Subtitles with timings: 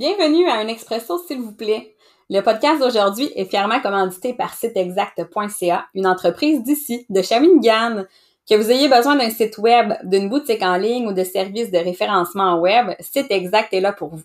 [0.00, 1.94] Bienvenue à un expresso, s'il vous plaît.
[2.30, 8.04] Le podcast d'aujourd'hui est fièrement commandité par siteexact.ca, une entreprise d'ici, de Shawinigan.
[8.48, 11.76] Que vous ayez besoin d'un site web, d'une boutique en ligne ou de services de
[11.76, 14.24] référencement web, Site Exact est là pour vous.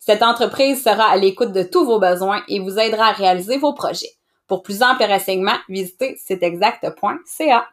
[0.00, 3.74] Cette entreprise sera à l'écoute de tous vos besoins et vous aidera à réaliser vos
[3.74, 4.10] projets.
[4.48, 7.64] Pour plus amples renseignements, visitez siteexact.ca.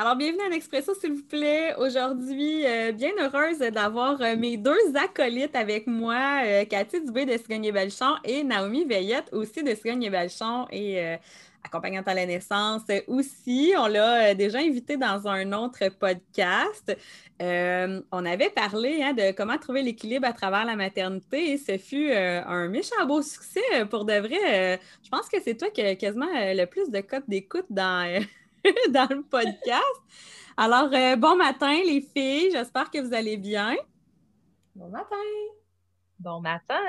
[0.00, 1.74] Alors, bienvenue à l'Expresso, s'il vous plaît.
[1.76, 7.36] Aujourd'hui, euh, bien heureuse d'avoir euh, mes deux acolytes avec moi, euh, Cathy Dubé de
[7.36, 11.16] Cigogne Belchon et Naomi Veillette aussi de Cigogne Belchon et
[11.64, 13.74] accompagnante à la naissance aussi.
[13.76, 16.96] On l'a déjà invité dans un autre podcast.
[17.40, 22.12] on avait parlé hein, de comment trouver l'équilibre à travers la maternité et ce fut
[22.12, 23.84] un méchant beau succès.
[23.90, 27.28] Pour de vrai, je pense que c'est toi qui as quasiment le plus de cotes
[27.28, 28.22] d'écoute dans
[28.90, 29.84] dans le podcast.
[30.56, 32.50] Alors, euh, bon matin, les filles.
[32.52, 33.76] J'espère que vous allez bien.
[34.74, 35.16] Bon matin.
[36.18, 36.80] Bon matin.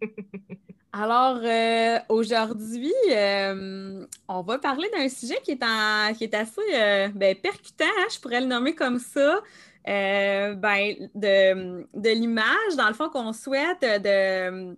[0.92, 7.36] Alors, euh, aujourd'hui, euh, on va parler d'un sujet qui est, qui est assez ben,
[7.36, 9.40] percutant, hein, je pourrais le nommer comme ça.
[9.84, 14.74] ben, de, de l'image, dans le fond, qu'on souhaite de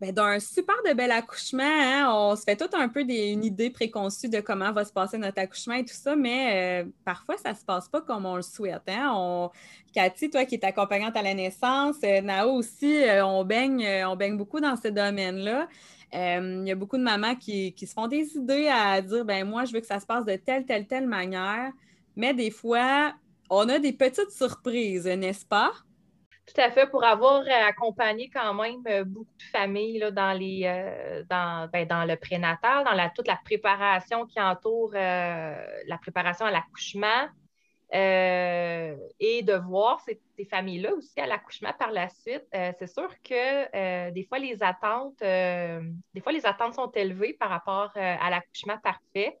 [0.00, 2.08] d'un super de bel accouchement, hein.
[2.12, 5.40] on se fait tout un peu une idée préconçue de comment va se passer notre
[5.40, 8.42] accouchement et tout ça, mais euh, parfois, ça ne se passe pas comme on le
[8.42, 8.82] souhaite.
[8.86, 9.12] Hein.
[9.14, 9.50] On...
[9.92, 14.14] Cathy, toi qui es accompagnante à la naissance, euh, Nao aussi, euh, on, baigne, on
[14.14, 15.66] baigne beaucoup dans ce domaine-là.
[16.12, 19.46] Il y a beaucoup de mamans qui, qui, se font des idées à dire ben
[19.46, 21.72] moi, je veux que ça se passe de telle, telle, telle manière,
[22.16, 23.12] mais des fois,
[23.50, 25.72] on a des petites surprises, n'est-ce pas?
[26.48, 30.32] Tout à fait, pour avoir euh, accompagné quand même euh, beaucoup de familles là, dans,
[30.32, 36.46] les, euh, dans, ben, dans le prénatal, dans toute la préparation qui entoure la préparation
[36.46, 37.28] à l'accouchement
[37.92, 42.44] et de voir ces, familles-là aussi à l'accouchement par la suite.
[42.52, 47.90] c'est sûr que des fois, les attentes, des fois, les attentes sont élevées par rapport
[47.94, 49.38] à l'accouchement parfait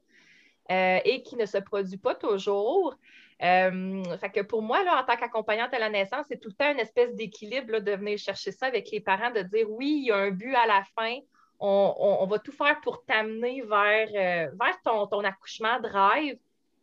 [0.68, 2.94] et qui ne se produit pas toujours.
[3.42, 4.02] Euh,
[4.48, 7.14] pour moi, là, en tant qu'accompagnante à la naissance, c'est tout le temps une espèce
[7.14, 10.30] d'équilibre de venir chercher ça avec les parents, de dire oui, il y a un
[10.30, 11.16] but à la fin.
[11.60, 16.38] On, va tout faire pour t'amener vers, euh, vers ton, ton, accouchement drive.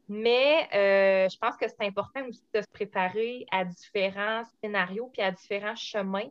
[0.08, 5.22] Mais euh, je pense que c'est important aussi de se préparer à différents scénarios puis
[5.22, 6.30] à différents chemins.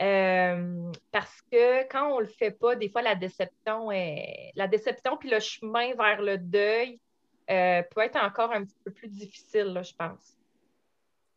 [0.00, 4.52] Parce que quand on ne le fait pas, des fois, la déception est.
[4.54, 6.98] La déception puis le chemin vers le deuil
[7.50, 10.36] euh, peut être encore un petit peu plus difficile, je pense.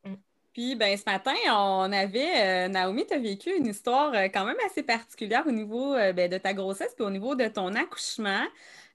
[0.03, 0.13] Mm.
[0.53, 4.45] Puis, ben, ce matin, on avait, euh, Naomi, tu as vécu une histoire euh, quand
[4.45, 8.45] même assez particulière au niveau ben, de ta grossesse puis au niveau de ton accouchement.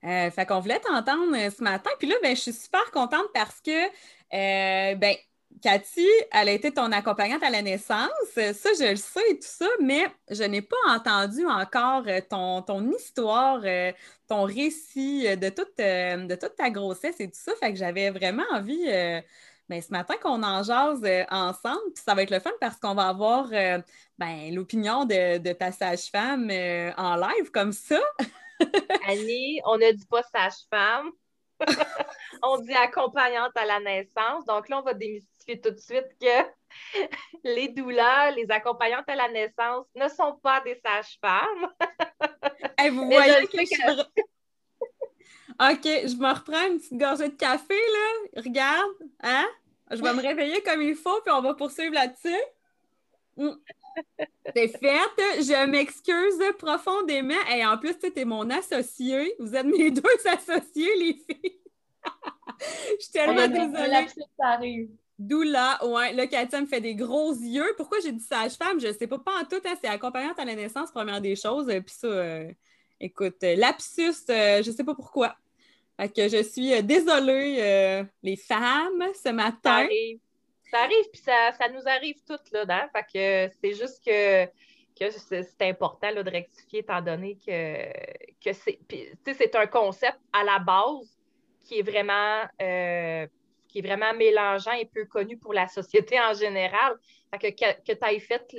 [0.01, 1.89] fait qu'on voulait t'entendre ce matin.
[1.99, 3.89] Puis là, ben, je suis super contente parce que,
[4.95, 5.15] ben,
[5.61, 8.09] Cathy, elle a été ton accompagnante à la naissance.
[8.33, 12.61] Ça, je le sais et tout ça, mais je n'ai pas entendu encore euh, ton,
[12.61, 13.91] ton histoire, euh,
[14.27, 17.53] ton récit euh, de toute, de toute ta grossesse et tout ça.
[17.59, 18.85] Fait que j'avais vraiment envie,
[19.67, 21.93] ben, ce matin, qu'on en jase ensemble.
[21.93, 25.71] Puis ça va être le fun parce qu'on va avoir ben, l'opinion de, de, ta
[25.71, 26.49] sage-femme
[26.97, 27.99] en live comme ça.
[29.07, 31.11] Annie, on ne dit pas sage-femme.
[32.43, 34.45] on dit accompagnante à la naissance.
[34.45, 36.45] Donc là, on va démystifier tout de suite que
[37.43, 41.69] les douleurs, les accompagnantes à la naissance ne sont pas des sages-femmes.
[42.91, 44.01] vous voyez que je...
[45.61, 48.41] OK, je me reprends une petite gorgée de café, là.
[48.41, 49.47] Regarde, hein?
[49.91, 52.41] Je vais me réveiller comme il faut, puis on va poursuivre là-dessus.
[53.35, 53.55] Mm.
[54.55, 55.41] C'est fait.
[55.41, 57.41] Je m'excuse profondément.
[57.51, 59.35] Et en plus, tu es mon associé.
[59.39, 61.59] Vous êtes mes deux associés, les filles.
[62.97, 64.07] Je suis tellement désolée.
[64.39, 64.89] arrive.
[65.19, 67.73] D'où là, ouais, là, Katia me fait des gros yeux.
[67.75, 68.79] Pourquoi j'ai dit sage-femme?
[68.79, 69.59] Je ne sais pas, pas en tout.
[69.65, 71.67] Hein, c'est accompagnante à la naissance, première des choses.
[71.67, 72.49] Puis ça, euh,
[73.01, 75.35] écoute, lapsus, euh, je ne sais pas pourquoi.
[75.99, 79.85] Fait que je suis désolée, euh, les femmes, ce matin.
[80.71, 82.87] Ça arrive, puis ça, nous arrive toutes, là, dedans.
[82.93, 87.91] Fait que c'est juste que, que c'est important là, de rectifier, étant donné que,
[88.41, 88.79] que c'est,
[89.25, 91.19] c'est un concept à la base
[91.65, 93.27] qui est vraiment euh,
[93.69, 96.97] qui est vraiment mélangeant et peu connu pour la société en général.
[97.31, 98.51] Que, tu aies fait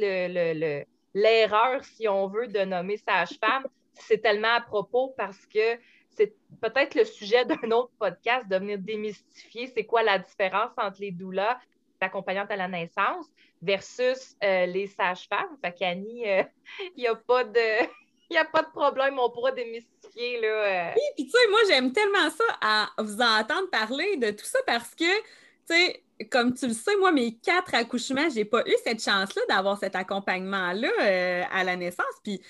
[1.12, 5.76] l'erreur, le, si on veut, de nommer sage-femme, c'est tellement à propos parce que
[6.08, 11.00] c'est peut-être le sujet d'un autre podcast de venir démystifier c'est quoi la différence entre
[11.00, 11.58] les doulas
[12.00, 13.26] accompagnante à la naissance
[13.62, 15.56] versus euh, les sages-femmes.
[15.62, 16.42] Fait qu'Annie, euh,
[16.96, 17.86] il n'y a pas de.
[18.32, 20.40] Il n'y a pas de problème, on pourra démystifier.
[20.40, 20.92] Là, euh.
[20.94, 24.58] Oui, puis tu sais, moi, j'aime tellement ça à vous entendre parler de tout ça
[24.66, 25.24] parce que, tu
[25.66, 29.78] sais, comme tu le sais, moi, mes quatre accouchements, j'ai pas eu cette chance-là d'avoir
[29.78, 32.06] cet accompagnement-là euh, à la naissance.
[32.22, 32.40] Puis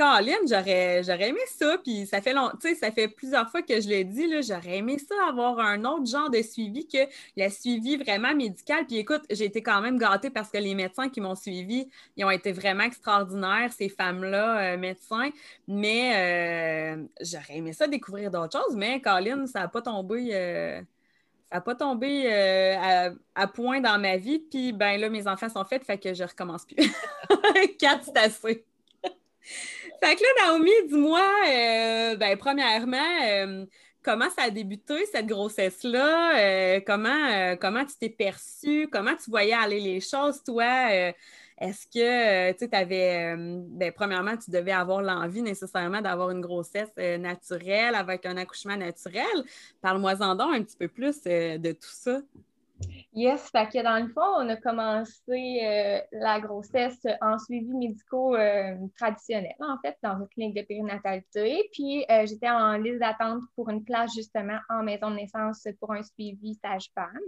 [0.00, 2.50] Caroline, j'aurais, j'aurais aimé ça, puis ça fait long,
[2.80, 6.30] ça fait plusieurs fois que je l'ai dit, j'aurais aimé ça avoir un autre genre
[6.30, 6.96] de suivi que
[7.36, 8.86] le suivi vraiment médical.
[8.86, 11.86] Puis écoute, j'ai été quand même gâtée parce que les médecins qui m'ont suivi,
[12.16, 15.28] ils ont été vraiment extraordinaires, ces femmes-là, euh, médecins.
[15.68, 20.30] Mais euh, j'aurais aimé ça découvrir d'autres choses, mais Caroline, ça n'a pas tombé.
[20.32, 20.80] Euh,
[21.52, 24.38] ça pas tombé à, à, point dans ma vie.
[24.38, 26.90] Puis ben là, mes enfants sont faits, fait que je recommence plus.
[27.78, 28.64] Quatre, c'est assez.
[30.02, 33.66] Fait que là, Naomi, dis-moi, euh, ben, premièrement, euh,
[34.02, 36.38] comment ça a débuté, cette grossesse-là?
[36.38, 38.88] Euh, comment, comment tu t'es perçue?
[38.90, 40.90] Comment tu voyais aller les choses, toi?
[41.58, 47.94] Est-ce que tu avais, ben, premièrement, tu devais avoir l'envie nécessairement d'avoir une grossesse naturelle
[47.94, 49.44] avec un accouchement naturel?
[49.82, 52.22] Parle-moi-en donc un petit peu plus de tout ça.
[53.12, 58.36] Yes, fait que dans le fond, on a commencé euh, la grossesse en suivi médico
[58.36, 61.68] euh, traditionnel, en fait, dans une clinique de périnatalité.
[61.72, 65.92] Puis euh, j'étais en liste d'attente pour une place justement en maison de naissance pour
[65.92, 67.18] un suivi sage-femme.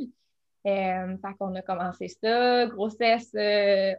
[0.65, 2.67] fait qu'on a commencé ça.
[2.67, 3.35] Grossesse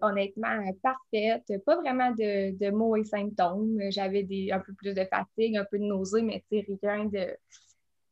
[0.01, 3.77] honnêtement parfaite, pas vraiment de, de maux et symptômes.
[3.89, 6.43] J'avais un peu plus de fatigue, un peu de nausée, mais
[6.81, 7.35] rien de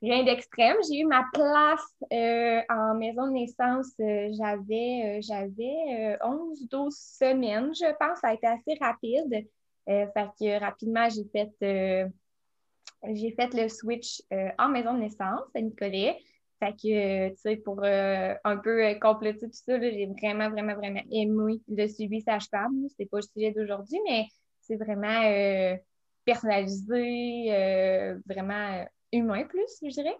[0.01, 0.77] rien d'extrême.
[0.87, 3.91] J'ai eu ma place euh, en maison de naissance.
[3.99, 8.19] Euh, j'avais euh, j'avais 11-12 semaines, je pense.
[8.19, 9.47] Ça a été assez rapide.
[9.85, 14.21] fait que rapidement, j'ai fait, fait le switch
[14.57, 16.17] en maison de naissance à Nicolet.
[16.59, 21.59] Fait que, tu sais, pour un peu compléter tout ça, j'ai vraiment, vraiment, vraiment aimé
[21.67, 22.87] le suivi sage-femme.
[22.97, 24.27] C'est pas le sujet d'aujourd'hui, mais
[24.61, 25.75] c'est vraiment
[26.23, 30.17] personnalisé, vraiment humain plus, je dirais.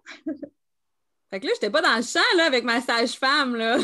[1.29, 3.55] fait que là, j'étais pas dans le champ là, avec ma sage-femme.
[3.55, 3.77] là.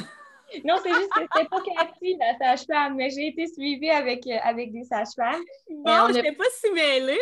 [0.63, 4.37] Non, c'est juste que c'était pas Cathy, la sage-femme, mais j'ai été suivie avec, euh,
[4.43, 5.43] avec des sages-femmes.
[5.69, 7.17] Non, je n'étais pas si mêlée.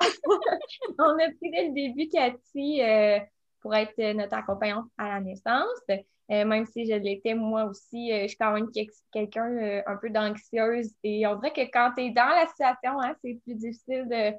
[0.98, 3.18] on a pris dès le début Cathy euh,
[3.60, 5.82] pour être notre accompagnante à la naissance.
[5.90, 8.70] Euh, même si je l'étais moi aussi, je suis quand même
[9.12, 10.92] quelqu'un un peu d'anxieuse.
[11.02, 14.32] Et on dirait que quand tu es dans la situation, hein, c'est plus difficile de,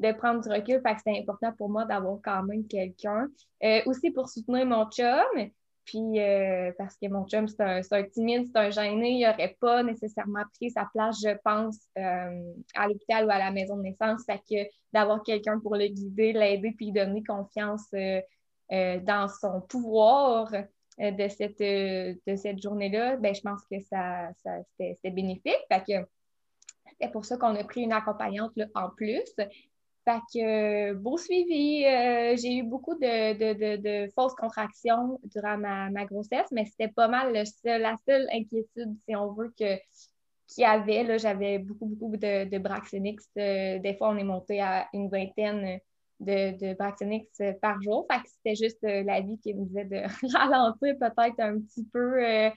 [0.00, 0.80] de prendre du recul.
[0.82, 3.28] Fait que c'est important pour moi d'avoir quand même quelqu'un.
[3.62, 5.50] Euh, aussi pour soutenir mon chum.
[5.84, 9.82] Puis euh, parce que mon chum, c'est un, timide, c'est un gêné, il n'aurait pas
[9.82, 14.24] nécessairement pris sa place, je pense, euh, à l'hôpital ou à la maison de naissance.
[14.24, 17.88] Fait que d'avoir quelqu'un pour le guider, l'aider, puis donner confiance
[18.70, 20.52] dans son pouvoir
[20.98, 25.58] de cette, de cette journée-là, ben, je pense que ça, ça c'était bénéfique.
[25.68, 26.06] Fait que
[27.00, 29.34] c'est pour ça qu'on a pris une accompagnante là, en plus.
[30.04, 31.84] Fait que, beau suivi.
[31.84, 37.44] Euh, j'ai eu beaucoup de, fausses contractions durant ma, grossesse, mais c'était pas mal la
[38.06, 39.76] seule inquiétude, si on veut, que,
[40.48, 41.18] qu'il y avait.
[41.18, 42.56] j'avais beaucoup, beaucoup de, de.
[43.38, 45.80] Euh, des fois, on est monté à une vingtaine
[46.18, 48.06] de, de par jour.
[48.10, 50.02] Fait que c'était juste euh, la vie qui me disait de
[50.34, 52.50] ralentir peut-être un petit peu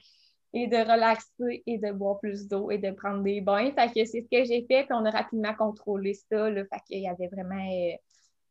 [0.54, 3.72] et de relaxer et de boire plus d'eau et de prendre des bains.
[3.72, 6.48] Fait que c'est ce que j'ai fait, puis on a rapidement contrôlé ça.
[6.48, 7.96] Là, fait qu'il y avait vraiment, euh,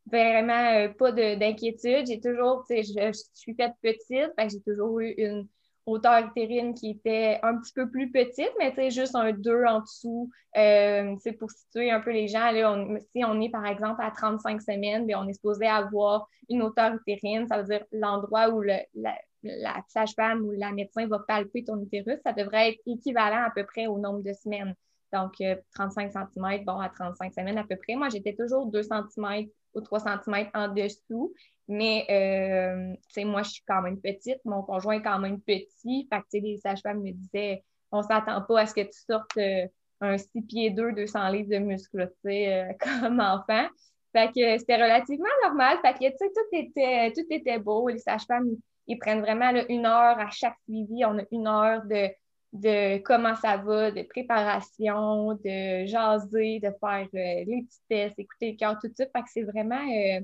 [0.06, 2.06] vraiment euh, pas d'inquiétude.
[2.06, 5.48] J'ai toujours, sais, je, suis faite petite, fait que j'ai toujours eu une
[5.86, 10.30] hauteur utérine qui était un petit peu plus petite, mais juste un 2 en dessous.
[10.58, 12.78] Euh, pour situer un peu les gens, là,
[13.12, 16.94] si on est par exemple à 35 semaines, bien, on est supposé avoir une hauteur
[16.94, 21.64] utérine, ça veut dire l'endroit où le, la, la sage-femme ou la médecin va palper
[21.64, 24.76] ton utérus, ça devrait être équivalent à peu près au nombre de semaines.
[25.14, 25.36] Donc,
[25.76, 27.96] 35 euh, cm, bon, à 35 semaines à peu près.
[27.96, 31.34] Moi, j'étais toujours 2 cm ou 3 cm en dessous.
[31.68, 34.40] Mais, euh, tu sais, moi, je suis quand même petite.
[34.44, 36.08] Mon conjoint est quand même petit.
[36.12, 39.00] Fait que, tu sais, les sages-femmes me disaient, on s'attend pas à ce que tu
[39.08, 39.68] sortes euh,
[40.02, 43.68] un 6 pieds 2, 200 livres de muscles, tu sais, comme enfant.
[44.12, 45.78] Fait que c'était relativement normal.
[45.82, 47.88] Fait que, tu sais, tout était, tout était beau.
[47.88, 51.06] Les sages-femmes ils prennent vraiment une heure à chaque suivi.
[51.06, 52.10] On a une heure de,
[52.54, 58.52] de comment ça va, de préparation, de jaser, de faire euh, les petits tests, écouter
[58.52, 59.06] le cœur, tout ça.
[59.06, 60.22] Fait que c'est vraiment, euh,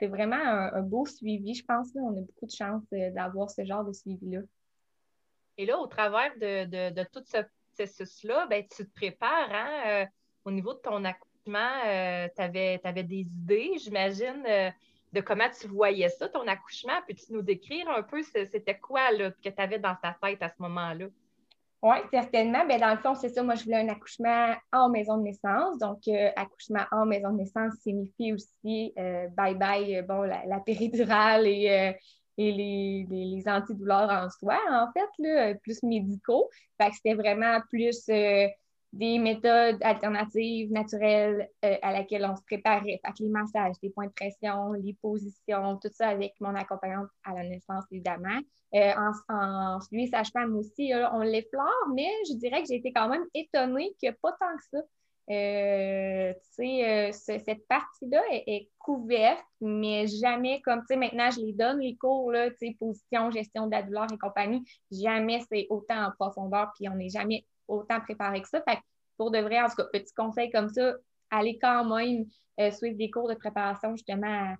[0.00, 1.88] c'est vraiment un, beau suivi, je pense.
[1.94, 4.40] On a beaucoup de chance euh, d'avoir ce genre de suivi-là.
[5.58, 7.38] Et là, au travers de, tout ce
[7.76, 10.06] processus-là, ben, tu te prépares hein,
[10.44, 11.82] au niveau de ton accouchement.
[11.84, 14.42] tu avais, avais, des idées, j'imagine
[15.12, 16.98] de comment tu voyais ça, ton accouchement.
[17.06, 20.48] Peux-tu nous décrire un peu c'était quoi là, que tu avais dans ta tête à
[20.48, 21.06] ce moment-là?
[21.82, 22.66] Oui, certainement.
[22.66, 23.42] Ben, dans le fond, c'est ça.
[23.42, 25.78] Moi, je voulais un accouchement en maison de naissance.
[25.78, 31.94] Donc, euh, accouchement en maison de naissance signifie aussi bye-bye, euh, bon, la, péridurale et,
[32.36, 36.50] et les, les, antidouleurs en soi, en fait, là, plus médicaux.
[36.78, 38.10] Fait que c'était vraiment plus
[38.92, 43.00] des méthodes alternatives, naturelles euh, à laquelle on se préparait.
[43.04, 47.34] Fait les massages, les points de pression, les positions, tout ça avec mon accompagnante à
[47.34, 48.38] la naissance, évidemment.
[48.74, 53.08] Euh, en, en lui, sage-femme aussi, on l'effleure, mais je dirais que j'ai été quand
[53.08, 54.84] même étonnée que pas tant que ça.
[55.30, 61.78] Euh, euh cette partie-là est, couverte, mais jamais comme, tu sais, maintenant, je les donne,
[61.78, 66.06] les cours, là, tu sais, position, gestion de la douleur et compagnie, jamais c'est autant
[66.06, 68.62] en profondeur, puis on n'est jamais autant préparé que ça.
[69.16, 70.94] Pour de vrai, en tout cas, petit conseil comme ça,
[71.30, 72.26] allez quand même
[72.58, 74.54] euh, suivre des cours de préparation justement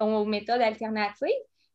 [0.00, 1.28] aux méthodes alternatives.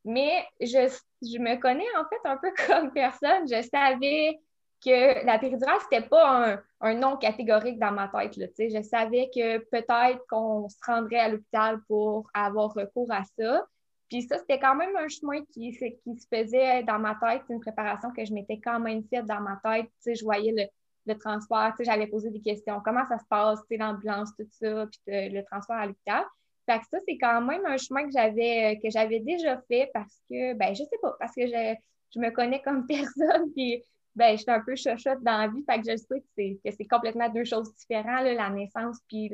[0.06, 0.90] Mais je,
[1.22, 3.48] je, me connais en fait un peu comme personne.
[3.48, 4.40] Je savais
[4.84, 8.36] que la péridurale, c'était pas un, un, nom catégorique dans ma tête.
[8.36, 13.66] Là, je savais que peut-être qu'on se rendrait à l'hôpital pour avoir recours à ça.
[14.14, 17.60] Puis ça, c'était quand même un chemin qui, qui se faisait dans ma tête, une
[17.60, 19.90] préparation que je m'étais quand même faite dans ma tête.
[20.06, 20.66] je voyais le,
[21.12, 25.42] le transport, j'avais posé des questions, comment ça se passe, l'ambulance, tout ça, puis le
[25.46, 26.24] transport à l'hôpital.
[26.68, 30.22] Fait que ça, c'est quand même un chemin que j'avais que j'avais déjà fait parce
[30.30, 31.76] que, ben, je sais pas, parce que je,
[32.14, 33.84] je me connais comme personne, puis
[34.16, 36.60] ben, je suis un peu chochotte dans la vie, fait que je sais que c'est,
[36.64, 39.32] que c'est complètement deux choses différentes, la naissance puis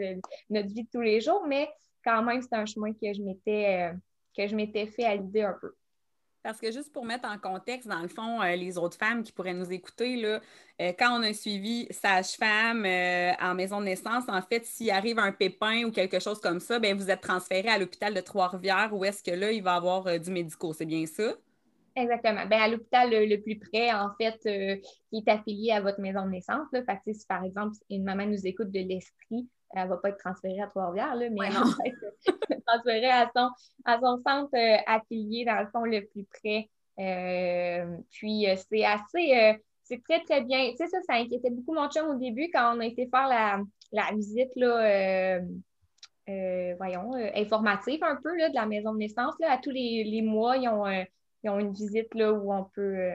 [0.49, 1.67] notre vie de tous les jours, mais
[2.03, 3.97] quand même, c'est un chemin que je m'étais, euh,
[4.39, 5.75] que je m'étais fait à l'idée un peu.
[6.41, 9.33] Parce que juste pour mettre en contexte, dans le fond, euh, les autres femmes qui
[9.33, 10.39] pourraient nous écouter, là,
[10.81, 15.19] euh, quand on a suivi sage-femme euh, en maison de naissance, en fait, s'il arrive
[15.19, 18.91] un pépin ou quelque chose comme ça, bien, vous êtes transféré à l'hôpital de Trois-Rivières
[18.93, 21.33] où est-ce que là, il va y avoir du médico, c'est bien ça?
[22.01, 22.45] Exactement.
[22.45, 26.31] Bien, à l'hôpital le, plus près, en fait, qui est affilié à votre maison de
[26.31, 26.67] naissance.
[26.71, 26.81] Là.
[26.83, 30.17] Fait si par exemple une maman nous écoute de l'esprit, elle ne va pas être
[30.17, 33.49] transférée à Trois-Rivières, mais elle va être transférée à son,
[33.85, 36.69] à son centre euh, affilié, dans le fond, le plus près.
[36.99, 40.71] Euh, puis, euh, c'est assez, c'est très, très bien.
[40.71, 43.27] Tu sais, ça, ça inquiétait beaucoup mon chum au début quand on a été faire
[43.27, 45.39] la, la visite, là,
[46.77, 49.35] voyons, informative un peu, là, de la maison de naissance.
[49.39, 49.53] Là.
[49.53, 50.85] À tous les, les mois, ils ont,
[51.43, 53.11] ils ont, une visite, là, où on peut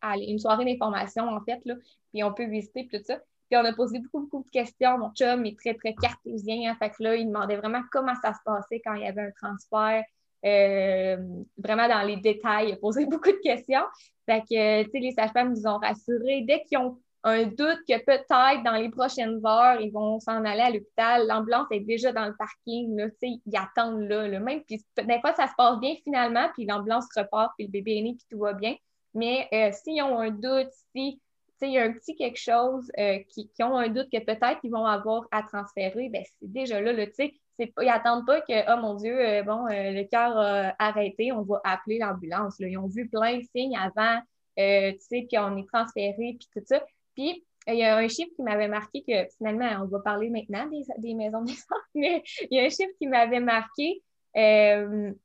[0.00, 1.74] aller, une soirée d'information, en fait, là,
[2.12, 3.18] puis on peut visiter, tout ça
[3.56, 4.98] on a posé beaucoup, beaucoup de questions.
[4.98, 6.70] Mon chum est très, très cartésien.
[6.70, 9.22] Hein, fait que là, il demandait vraiment comment ça se passait quand il y avait
[9.22, 10.04] un transfert.
[10.44, 11.16] Euh,
[11.56, 13.84] vraiment dans les détails, il a posé beaucoup de questions.
[14.26, 16.44] Fait que, tu sais, les sages-femmes nous ont rassurés.
[16.46, 20.60] Dès qu'ils ont un doute que peut-être dans les prochaines heures, ils vont s'en aller
[20.60, 24.62] à l'hôpital, l'ambulance est déjà dans le parking, là, ils attendent là, là, même.
[24.64, 28.02] Puis des fois, ça se passe bien finalement, puis l'ambulance repart, puis le bébé est
[28.02, 28.74] né, puis tout va bien.
[29.14, 31.20] Mais euh, s'ils ont un doute, si
[31.66, 34.70] il y a un petit quelque chose euh, qui, ont un doute que peut-être ils
[34.70, 38.80] vont avoir à transférer, ben, c'est déjà là, tu sais, ils n'attendent pas que, oh
[38.80, 42.56] mon Dieu, euh, bon, euh, le cœur a arrêté, on va appeler l'ambulance.
[42.58, 44.18] Ils ont vu plein de signes avant,
[44.56, 46.82] tu sais, puis on est transféré, puis tout ça.
[47.14, 50.66] Puis, il y a un chiffre qui m'avait marqué que finalement, on va parler maintenant
[50.66, 54.02] des, des maisons de naissance, mais il y a un chiffre qui m'avait marqué.
[54.34, 55.16] il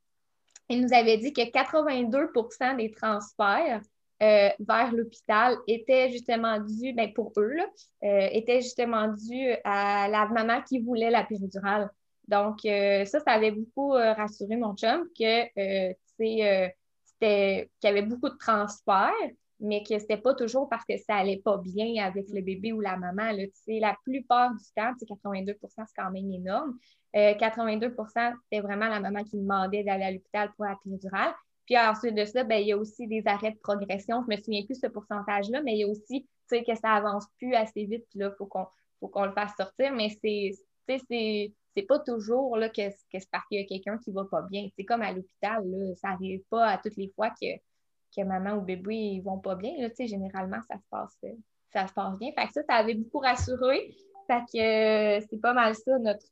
[0.69, 3.81] nous avait dit que 82% des transferts
[4.23, 7.67] euh, vers l'hôpital était justement dû, ben pour eux, là,
[8.03, 11.91] euh, était justement dû à la maman qui voulait la péridurale.
[12.27, 18.29] Donc, euh, ça, ça avait beaucoup rassuré mon chum que, c'était, qu'il y avait beaucoup
[18.29, 19.13] de transferts,
[19.59, 22.81] mais que c'était pas toujours parce que ça allait pas bien avec le bébé ou
[22.81, 23.31] la maman.
[23.31, 26.77] Là, la plupart du temps, 82% c'est quand même énorme.
[27.13, 31.33] 82% c'était vraiment la maman qui demandait d'aller à l'hôpital pour la péridurale.
[31.65, 34.23] Puis ensuite de ça, ben, il y a aussi des arrêts de progression.
[34.23, 37.25] Je me souviens plus de ce pourcentage-là, mais il y a aussi que ça avance
[37.37, 39.93] plus assez vite, puis là, il faut qu'on le fasse sortir.
[39.93, 40.51] Mais c'est
[40.87, 44.41] c'est pas toujours là, que, que c'est parce qu'il y a quelqu'un qui va pas
[44.43, 44.67] bien.
[44.77, 45.63] C'est comme à l'hôpital,
[46.01, 47.45] ça n'arrive pas à toutes les fois que,
[48.17, 49.73] que maman ou bébé ne vont pas bien.
[49.77, 51.17] Là, généralement, ça se passe
[51.73, 52.31] ça se passe bien.
[52.31, 53.93] Fait que ça, avait beaucoup rassuré.
[54.25, 56.25] Fait que c'est pas mal ça, notre,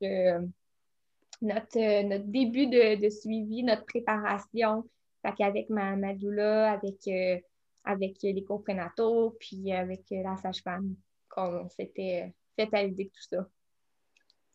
[1.42, 4.84] notre, notre début de, suivi, notre préparation,
[5.26, 7.40] fait qu'avec ma, ma doula, avec, euh,
[7.84, 10.96] avec les cours prénataux, puis avec la sage-femme,
[11.30, 13.48] qu'on s'était fait à l'idée de tout ça.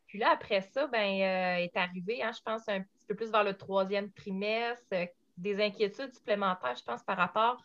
[0.06, 3.30] Puis là, après ça, ben, euh, est arrivé, hein, je pense, un petit peu plus
[3.30, 5.06] vers le troisième trimestre, euh,
[5.40, 7.62] des inquiétudes supplémentaires, je pense, par rapport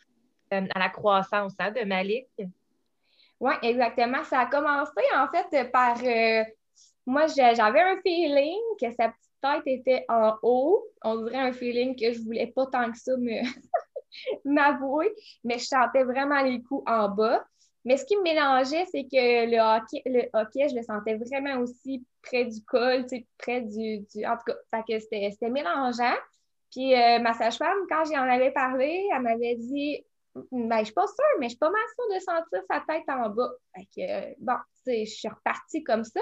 [0.52, 2.28] à la croissance hein, de Malik.
[3.40, 4.24] Oui, exactement.
[4.24, 5.98] Ça a commencé, en fait, par.
[7.06, 10.84] moi, j'avais un feeling que sa petite était en haut.
[11.04, 13.14] On dirait un feeling que je voulais pas tant que ça
[14.46, 15.14] m'avouer,
[15.44, 17.46] mais je sentais vraiment les coups en bas.
[17.84, 21.62] Mais ce qui me mélangeait, c'est que le hockey, le hockey, je le sentais vraiment
[21.62, 23.06] aussi près du col,
[23.38, 24.26] près du, du.
[24.26, 26.16] En tout cas, c'était mélangeant.
[26.72, 30.04] Puis euh, ma sage-femme, quand j'en avais parlé, elle m'avait dit
[30.52, 31.82] ben, je suis pas sûre, mais je suis pas mal
[32.14, 33.52] de sentir sa tête en bas.
[33.74, 36.22] Fait que, euh, bon, je suis repartie comme ça.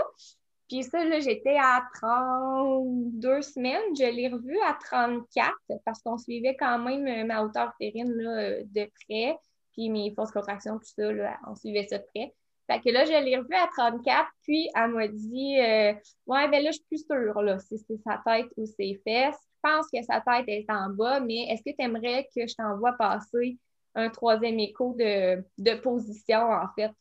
[0.70, 3.96] Puis ça, là, j'étais à 32 semaines.
[3.98, 5.54] Je l'ai revu à 34
[5.86, 9.38] parce qu'on suivait quand même euh, ma hauteur utérine là, de près.
[9.74, 12.34] Puis mes fausses contractions, tout ça, là, on suivait ça de près.
[12.68, 15.94] Fait que là, je l'ai revu à 34, puis elle m'a dit euh,
[16.28, 19.36] Ouais, ben là, je suis plus sûre là, si c'est sa tête ou ses fesses.
[19.64, 22.94] Pense que sa tête est en bas, mais est-ce que tu aimerais que je t'envoie
[22.94, 23.58] passer
[23.96, 26.92] un troisième écho de, position, en fait,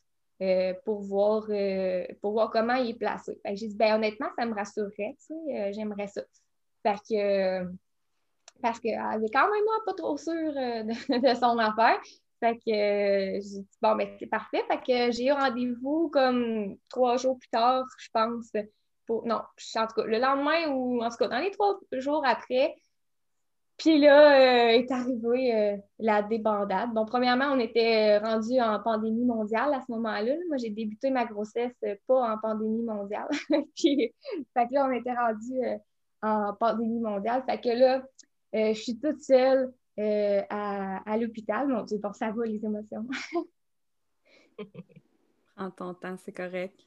[0.41, 3.39] euh, pour, voir, euh, pour voir comment il est placé?
[3.45, 6.21] j'ai dit, ben, honnêtement, ça me rassurerait, tu sais, j'aimerais ça.
[7.09, 7.65] Que,
[8.61, 12.01] parce qu'elle est quand même pas trop sûre de, son affaire.
[12.39, 14.63] Fait que euh, j'ai dit, bon, ben, c'est parfait.
[14.67, 18.51] Fait que j'ai eu rendez-vous comme trois jours plus tard, je pense.
[19.09, 22.75] Non, en tout cas, le lendemain ou en tout cas, dans les trois jours après.
[23.77, 26.93] Puis là, euh, est arrivée euh, la débandade.
[26.93, 30.33] Bon, premièrement, on était rendu en pandémie mondiale à ce moment-là.
[30.47, 31.73] Moi, j'ai débuté ma grossesse
[32.07, 33.27] pas en pandémie mondiale.
[33.75, 34.13] Puis,
[34.53, 35.53] fait que là, on était rendu
[36.21, 37.43] en pandémie mondiale.
[37.47, 38.03] Fait que là,
[38.53, 41.67] je suis toute seule euh, à, l'hôpital.
[41.67, 43.07] Mon Dieu, bon, ça va, les émotions.
[45.55, 46.79] Prends ton temps, c'est correct.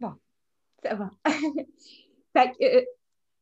[0.00, 0.14] Bon,
[0.82, 1.10] ça va.
[2.32, 2.84] fait que, euh,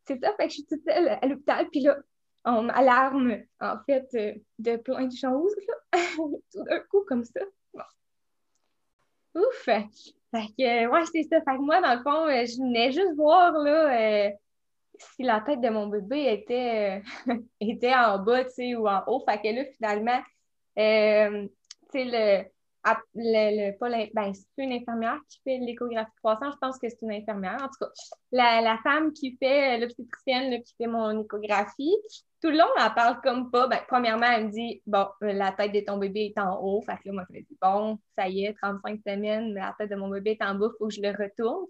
[0.07, 1.99] c'est ça, fait que je suis toute seule à l'hôpital, puis là,
[2.45, 6.01] on m'alarme, en fait, euh, de plein de choses, là,
[6.53, 7.41] tout d'un coup, comme ça.
[7.73, 7.83] Bon.
[9.35, 9.63] Ouf!
[9.65, 9.89] Fait
[10.59, 11.41] que, ouais, c'est ça.
[11.43, 14.33] Fait que moi, dans le fond, je venais juste voir, là,
[14.99, 19.25] si la tête de mon bébé était, euh, était en bas, ou en haut.
[19.29, 20.23] Fait que là, finalement,
[20.79, 21.47] euh,
[21.93, 22.45] tu sais, le,
[23.15, 26.55] le, pas ben, c'est une infirmière qui fait l'échographie de croissance.
[26.55, 27.57] Je pense que c'est une infirmière.
[27.63, 27.91] En tout cas,
[28.33, 31.97] la, la femme qui fait, l'obstétricienne qui fait mon échographie,
[32.43, 33.67] tout le long, elle parle comme pas.
[33.69, 36.83] Ben, premièrement, elle me dit Bon, la tête de ton bébé est en haut.
[36.83, 39.91] Fait que là, moi, je me dis Bon, ça y est, 35 semaines, la tête
[39.91, 41.67] de mon bébé est en bas, il faut que je le retourne.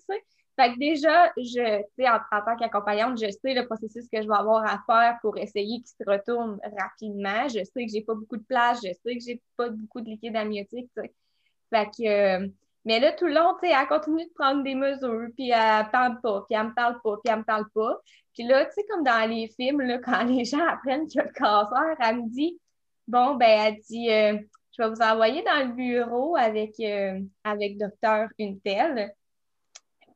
[0.57, 4.37] Fait que déjà, je, en, en tant qu'accompagnante, je sais le processus que je vais
[4.37, 7.49] avoir à faire pour essayer qu'il se retourne rapidement.
[7.49, 10.11] Je sais que j'ai pas beaucoup de place, je sais que j'ai pas beaucoup de
[10.11, 10.91] liquide amniotique.
[10.95, 12.49] Fait que, euh,
[12.85, 16.45] mais là, tout le long, elle continue de prendre des mesures, puis elle parle pas,
[16.49, 17.99] puis elle me parle pas, puis elle me parle pas.
[18.35, 21.25] Puis là, tu sais, comme dans les films, là, quand les gens apprennent qu'il y
[21.25, 22.61] a le cancer, elle me dit,
[23.09, 24.39] bon, ben, elle dit, euh,
[24.77, 29.13] je vais vous envoyer dans le bureau avec, euh, avec docteur Untel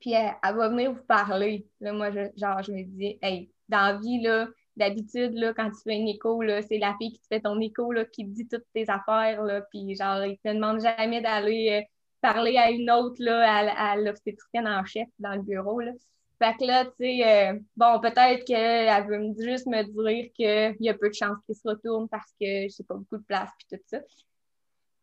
[0.01, 1.67] puis elle, va venir vous parler.
[1.81, 5.71] Là, moi, je, genre, je me dis, hey, dans la vie, là, d'habitude, là, quand
[5.71, 8.25] tu fais une écho, là, c'est la fille qui te fait ton écho, là, qui
[8.25, 11.87] te dit toutes tes affaires, là, puis genre, il te demande jamais d'aller euh,
[12.21, 15.93] parler à une autre, là, à, l'obstétricienne en chef dans le bureau, là.
[16.41, 20.89] Fait que là, tu sais, euh, bon, peut-être qu'elle veut juste me dire qu'il y
[20.89, 23.77] a peu de chances qu'il se retourne parce que j'ai pas beaucoup de place, puis
[23.77, 23.99] tout ça.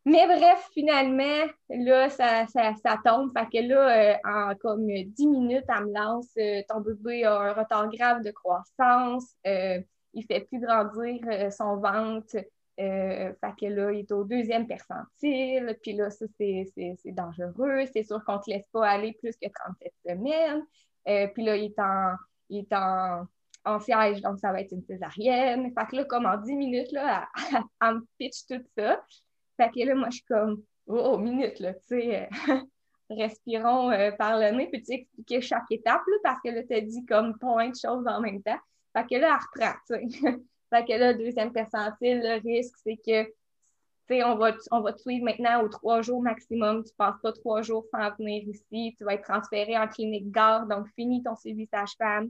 [0.05, 3.31] Mais bref, finalement, là, ça, ça, tombe.
[3.35, 7.39] Fait que là, euh, en comme 10 minutes, elle me lance euh, ton bébé a
[7.39, 9.81] un retard grave de croissance, euh,
[10.13, 12.37] il fait plus grandir son ventre.
[12.77, 15.77] fait que là, il est au deuxième percentile.
[15.81, 17.85] Puis là, ça, c'est dangereux.
[17.91, 20.63] C'est sûr qu'on ne te laisse pas aller plus que 37 semaines.
[21.33, 22.15] puis là, il est en.
[22.49, 23.25] Il est en
[23.65, 25.73] en siège, donc ça va être une césarienne.
[25.73, 27.27] Fait que là, comme en 10 minutes, là,
[27.81, 29.03] elle me pitch tout ça.
[29.57, 32.55] Fait que là, moi, je suis comme, oh, minute, là, tu sais, euh,
[33.09, 36.73] respirons euh, par le nez, puis tu expliquer chaque étape, là, parce que là, tu
[36.73, 38.59] as dit comme plein de choses en même temps.
[38.95, 40.37] Fait que là, elle reprend, tu sais.
[40.73, 43.33] fait que là, deuxième percentile, le risque, c'est que, tu
[44.07, 46.83] sais, on va, on va te suivre maintenant aux trois jours maximum.
[46.83, 48.93] Tu ne passes pas trois jours sans venir ici.
[48.97, 52.29] Tu vas être transféré en clinique garde, donc finis ton suivi sage-femme.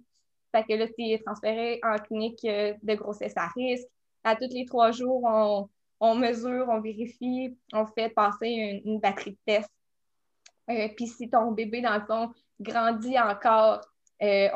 [0.53, 3.87] Fait que là, tu es transféré en clinique euh, de grossesse à risque.
[4.23, 9.31] À tous les trois jours, on, on mesure, on vérifie, on fait passer une, batterie
[9.31, 9.71] de tests.
[10.69, 13.81] Euh, puis si ton bébé, dans le fond, grandit encore,
[14.21, 14.49] euh,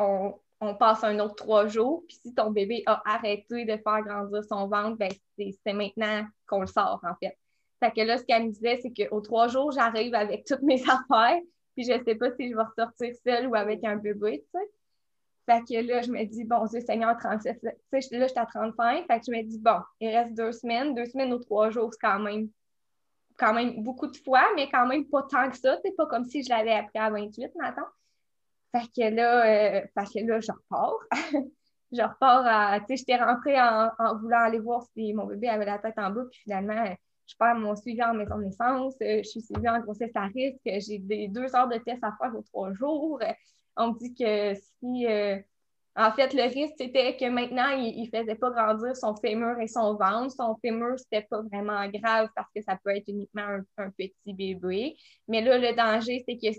[0.59, 2.03] on, passe un autre trois jours.
[2.07, 6.61] Puis si ton bébé a arrêté de faire grandir son ventre, ben c'est maintenant qu'on
[6.61, 7.37] le sort, en fait.
[7.79, 10.81] Fait que là, ce qu'elle me disait, c'est qu'aux trois jours, j'arrive avec toutes mes
[10.89, 11.39] affaires,
[11.75, 14.59] puis je ne sais pas si je vais ressortir seule ou avec un bébé, tu
[14.59, 14.67] sais.
[15.49, 17.59] Fait que là, je me dis, bon Dieu Seigneur, 37.
[17.59, 19.07] Tu sais, là, j'étais à 35.
[19.07, 20.93] Fait que je me dis, bon, il reste deux semaines.
[20.93, 22.49] Deux semaines ou trois jours, c'est quand même,
[23.35, 25.79] quand même beaucoup de fois, mais quand même pas tant que ça.
[25.83, 27.87] C'est pas comme si je l'avais appris à 28 maintenant.
[28.75, 30.99] Fait que là, euh, fait que là je repars.
[31.91, 32.79] je repars à.
[32.81, 36.11] Tu sais, j'étais rentrée en, voulant aller voir si mon bébé avait la tête en
[36.11, 36.85] bas, puis finalement,
[37.25, 40.59] je perds mon suivi en maison de naissance, je suis suivie en grossesse à risque,
[40.63, 43.19] j'ai des deux heures de tests à faire aux trois jours.
[43.79, 45.07] On dit que si
[45.99, 49.67] en fait, le risque, c'était que maintenant, il ne faisait pas grandir son fémur et
[49.67, 50.31] son ventre.
[50.31, 54.95] Son fémur, c'était pas vraiment grave parce que ça peut être uniquement un, petit bébé.
[55.27, 56.57] Mais là, le danger, c'est que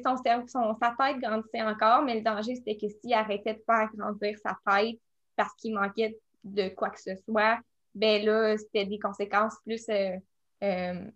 [0.00, 3.88] son, son, sa tête grandissait encore, mais le danger, c'était que s'il arrêtait de faire
[3.92, 5.00] grandir sa tête
[5.34, 7.58] parce qu'il manquait de quoi que ce soit,
[7.96, 10.16] ben là, c'était des conséquences plus euh,
[10.62, 11.10] euh,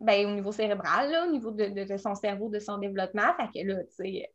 [0.00, 3.34] ben, au niveau cérébral, au niveau de, son cerveau, de son développement.
[3.36, 4.30] Fait que là, tu sais,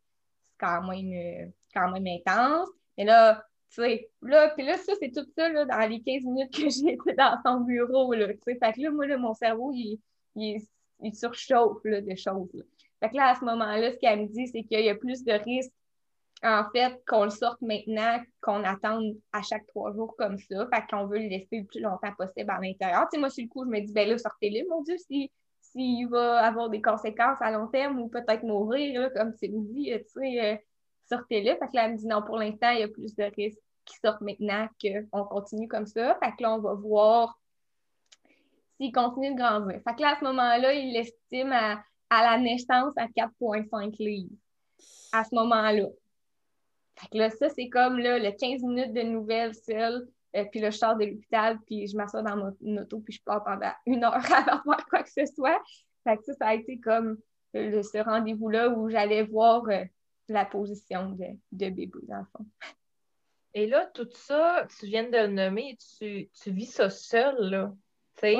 [0.62, 2.70] quand même quand même intense.
[2.98, 6.24] Mais là, tu sais, là, puis là, ça, c'est tout ça là, dans les 15
[6.24, 8.58] minutes que j'ai été dans son bureau, là, tu sais.
[8.62, 10.00] Fait que là, moi, là, mon cerveau, il,
[10.36, 10.62] il,
[11.02, 12.64] il surchauffe, là, des choses, là.
[13.00, 15.24] Fait que là, à ce moment-là, ce qu'elle me dit, c'est qu'il y a plus
[15.24, 15.74] de risques,
[16.44, 20.68] en fait, qu'on le sorte maintenant, qu'on attende à chaque trois jours comme ça.
[20.74, 23.04] Fait qu'on veut le laisser le plus longtemps possible à l'intérieur.
[23.04, 25.32] Tu sais, moi, sur le coup, je me dis, ben là, sortez-le, mon Dieu, si
[25.72, 29.62] s'il va avoir des conséquences à long terme ou peut-être mourir, là, comme tu me
[29.74, 30.58] dis, tu sais, euh,
[31.10, 31.56] sortez-le.
[31.56, 33.60] Fait que là, elle me dit non, pour l'instant, il y a plus de risques
[33.86, 36.18] qui sortent maintenant qu'on continue comme ça.
[36.22, 37.40] Fait que là, on va voir
[38.78, 39.82] s'il continue de grandir.
[39.88, 44.36] Fait que là, à ce moment-là, il l'estime à, la naissance à 4,5 livres.
[45.12, 45.88] À ce moment-là.
[46.96, 50.08] Fait que là, ça, c'est comme là, le 15 minutes de nouvelles seules.
[50.36, 53.22] Euh, puis là, je sors de l'hôpital, puis je m'assois dans mon auto, puis je
[53.24, 55.62] pars pendant une heure avant de voir quoi que ce soit.
[56.04, 57.18] Fait que ça, ça a été comme
[57.56, 59.84] euh, ce rendez-vous-là où j'allais voir euh,
[60.30, 62.46] la position de, bébé, dans le fond.
[63.54, 67.74] Et là, tout ça, tu viens de le nommer, tu, vis ça seul, là.
[68.24, 68.38] Ouais.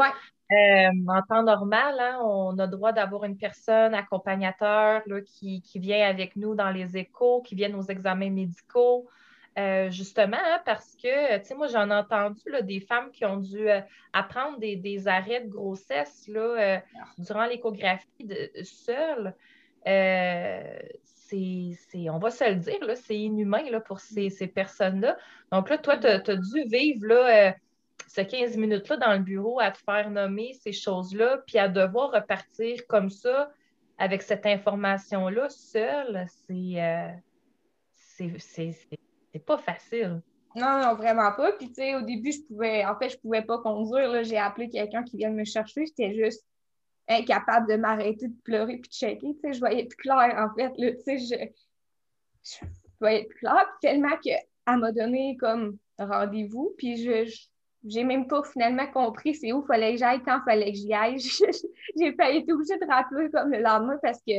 [0.52, 6.08] Euh, en temps normal, hein, on a droit d'avoir une personne accompagnateur là, qui, vient
[6.08, 9.10] avec nous dans les échos, qui vient aux examens médicaux.
[9.58, 13.26] Euh, justement, hein, parce que, tu sais, moi, j'en ai entendu là, des femmes qui
[13.26, 13.82] ont dû euh,
[14.14, 17.06] apprendre des, arrêts de grossesse là, ah.
[17.18, 18.30] durant l'échographie
[18.64, 19.34] seules
[22.10, 25.18] on va se le dire, c'est inhumain là, pour ces, personnes-là.
[25.52, 27.52] Donc là, toi, tu as, dû vivre là, euh,
[28.08, 32.12] ces 15 minutes-là dans le bureau à te faire nommer ces choses-là, puis à devoir
[32.12, 33.52] repartir comme ça
[33.98, 37.10] avec cette information-là seule, c'est euh,
[37.96, 39.00] c'est
[39.40, 40.22] pas facile.
[40.56, 41.54] Non, non, vraiment pas.
[41.54, 44.24] Puis, tu sais, au début, je pouvais, en fait, je pouvais pas conduire.
[44.24, 45.86] J'ai appelé quelqu'un qui vient me chercher.
[45.86, 46.46] J'étais juste
[47.08, 49.32] incapable de m'arrêter de pleurer puis de shaker.
[49.34, 50.74] Tu sais, je voyais plus clair, en fait.
[50.76, 52.66] tu sais, je, je,
[53.00, 53.66] voyais plus clair.
[53.82, 56.74] tellement qu'elle m'a donné comme rendez-vous.
[56.78, 57.32] Puis je,
[57.86, 61.18] j'ai même pas finalement compris c'est où fallait que j'aille, quand fallait que j'y aille.
[61.98, 64.34] j'ai failli être obligée de rappeler comme le lendemain parce que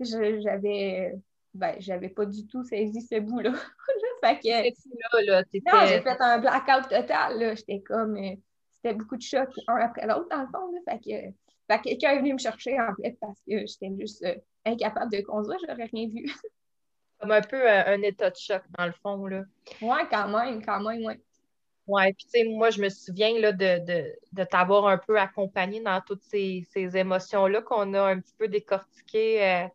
[0.00, 1.14] j'avais
[1.54, 3.52] ben, j'avais pas du tout saisi ce bout-là.
[4.24, 7.56] fait que, là, non, j'ai fait un blackout total.
[7.56, 8.16] J'étais comme.
[8.16, 8.34] Euh,
[8.72, 10.72] c'était beaucoup de chocs, un après l'autre, dans le fond.
[10.88, 11.34] Fait que
[11.70, 14.34] fait quelqu'un est venu me chercher, en fait, parce que j'étais juste euh,
[14.64, 16.24] incapable de conduire, j'aurais rien vu.
[17.20, 19.42] Comme un peu euh, un état de choc, dans le fond, là.
[19.80, 21.14] Oui, quand même, quand même, oui.
[21.86, 26.00] Oui, puis tu sais, moi, je me souviens là, de, t'avoir un peu accompagné dans
[26.00, 29.68] toutes ces, émotions-là qu'on a un petit peu décortiquées euh,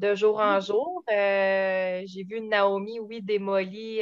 [0.00, 0.62] de jour en mm.
[0.62, 1.04] jour.
[1.08, 4.00] J'ai vu une Naomi, oui, démolie,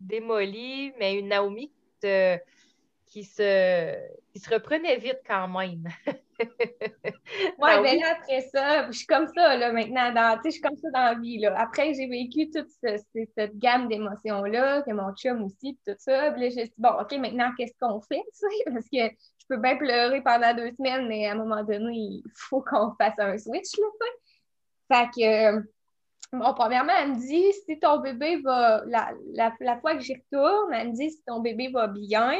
[0.00, 2.08] démolie, mais une Naomi qui
[3.08, 3.96] qui se,
[4.32, 5.88] qui se reprenait vite quand même.
[6.40, 10.76] oui, ben là, après ça, je suis comme ça, là, maintenant, dans, je suis comme
[10.76, 11.54] ça dans la vie, là.
[11.58, 16.48] Après, j'ai vécu toute cette gamme d'émotions-là, que mon chum aussi, tout ça, puis là,
[16.50, 18.22] j'ai dit, bon, OK, maintenant, qu'est-ce qu'on fait,
[18.66, 22.22] Parce que je peux bien pleurer pendant deux semaines, mais à un moment donné, il
[22.34, 23.86] faut qu'on fasse un switch, là,
[24.88, 25.60] Fait que...
[26.30, 30.14] Bon, premièrement, elle me dit si ton bébé va, la, la, la fois que j'y
[30.14, 32.34] retourne, elle me dit si ton bébé va bien,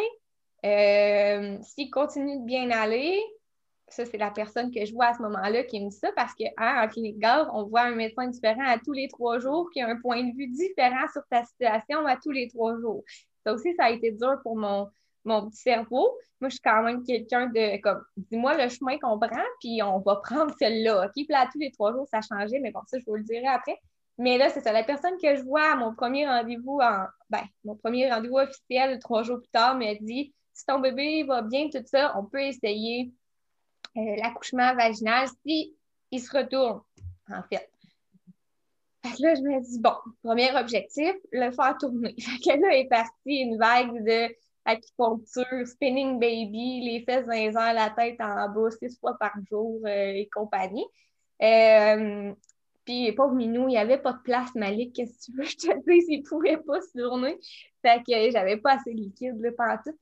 [0.66, 3.18] euh, s'il continue de bien aller,
[3.88, 6.34] ça, c'est la personne que je vois à ce moment-là qui me dit ça parce
[6.34, 9.80] qu'en hein, clinique Gare, on voit un médecin différent à tous les trois jours qui
[9.80, 13.02] a un point de vue différent sur ta situation à tous les trois jours.
[13.46, 14.90] Ça aussi, ça a été dur pour mon,
[15.24, 16.16] mon petit cerveau.
[16.40, 19.98] Moi, je suis quand même quelqu'un de comme dis-moi le chemin qu'on prend, puis on
[19.98, 21.06] va prendre celle-là.
[21.06, 21.12] OK?
[21.12, 23.24] Puis là, tous les trois jours, ça a changé, mais bon, ça, je vous le
[23.24, 23.78] dirai après.
[24.18, 24.72] Mais là, c'est ça.
[24.72, 28.98] La personne que je vois à mon premier rendez-vous en ben, mon premier rendez-vous officiel
[28.98, 32.42] trois jours plus tard m'a dit si ton bébé va bien, tout ça, on peut
[32.42, 33.12] essayer
[33.96, 35.76] euh, l'accouchement vaginal si
[36.10, 36.80] il se retourne,
[37.30, 37.70] en fait.
[39.04, 42.14] Fait que là, je me dis, bon, premier objectif, le faire tourner.
[42.20, 44.34] Fait que là est partie une vague de
[44.68, 49.32] acupuncture, spinning baby, les fesses dans les airs, la tête en bas, six fois par
[49.50, 50.84] jour euh, et compagnie.
[51.42, 52.32] Euh,
[52.84, 55.56] puis, pauvre Minou, il n'y avait pas de place, Malik, qu'est-ce que tu veux, je
[55.56, 57.38] te dis, il ne pouvait pas se tourner.
[57.82, 59.98] Fait que j'avais pas assez de liquide là, pendant tout.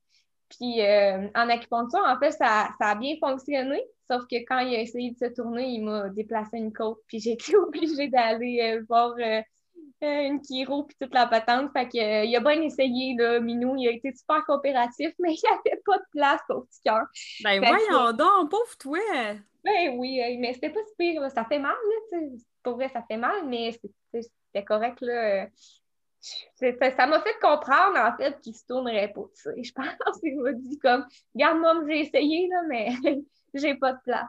[0.49, 3.83] Puis euh, en acupuncture, en fait, ça, a bien fonctionné.
[4.09, 7.01] Sauf que quand il a essayé de se tourner, il m'a déplacé une côte.
[7.07, 9.15] Puis j'ai été obligée d'aller voir
[10.03, 11.73] une chiro puis toute la patente.
[11.73, 13.77] Fait que, il a bien essayé, là, Minou.
[13.77, 17.07] Il a été super coopératif, mais il n'y avait pas de place pour petit cœur.
[17.43, 18.99] Ben voyons donc, pauvre toi!
[19.65, 21.29] Ben oui, mais c'était pas si pire.
[21.31, 21.75] Ça fait mal,
[22.13, 22.19] là,
[22.63, 23.73] Pour vrai, ça fait mal, mais
[24.13, 25.49] c'était correct, là
[26.21, 29.63] ça m'a fait comprendre, en fait, qu'il se tournerait pas, tu sais.
[29.63, 32.89] Je pense qu'il m'a dit comme, regarde, moi, j'ai essayé, là, mais
[33.55, 34.29] j'ai pas de place.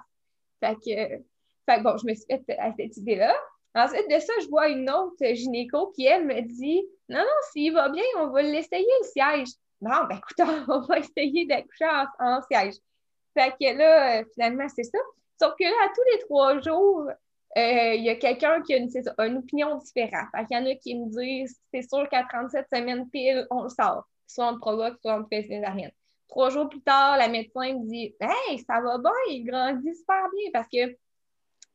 [0.60, 1.24] Fait que,
[1.66, 3.36] fait bon, je me suis fait à cette idée-là.
[3.78, 7.74] Ensuite de ça, je vois une autre gynéco qui, elle, me dit, non, non, s'il
[7.74, 9.50] va bien, on va l'essayer le siège.
[9.82, 11.86] Bon, ben écoute, on va essayer d'accoucher
[12.20, 12.76] en, siège.
[13.36, 14.98] Fait que là, finalement, c'est ça.
[15.40, 17.08] Sauf que là, à tous les trois jours,
[17.58, 20.30] euh, il y a quelqu'un qui a une, opinion différente.
[20.34, 23.70] Il y en a qui me disent c'est sûr qu'à 37 semaines pile, on le
[23.70, 24.08] sort.
[24.26, 25.92] Soit on le provoque, soit on le fait césarienne.
[26.28, 30.28] Trois jours plus tard, la médecin me dit Hey, ça va bien, il grandit super
[30.36, 30.98] bien parce que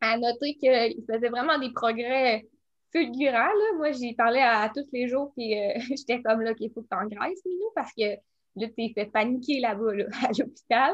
[0.02, 2.44] a noté qu'il faisait vraiment des progrès
[2.92, 3.48] fulgurants.
[3.76, 6.88] Moi, j'y parlais à, tous les jours, puis euh, j'étais comme là qu'il faut que
[6.90, 8.02] tu engraisses, Minou, parce que
[8.56, 9.92] là, tu t'es fait paniquer là-bas
[10.26, 10.92] à l'hôpital.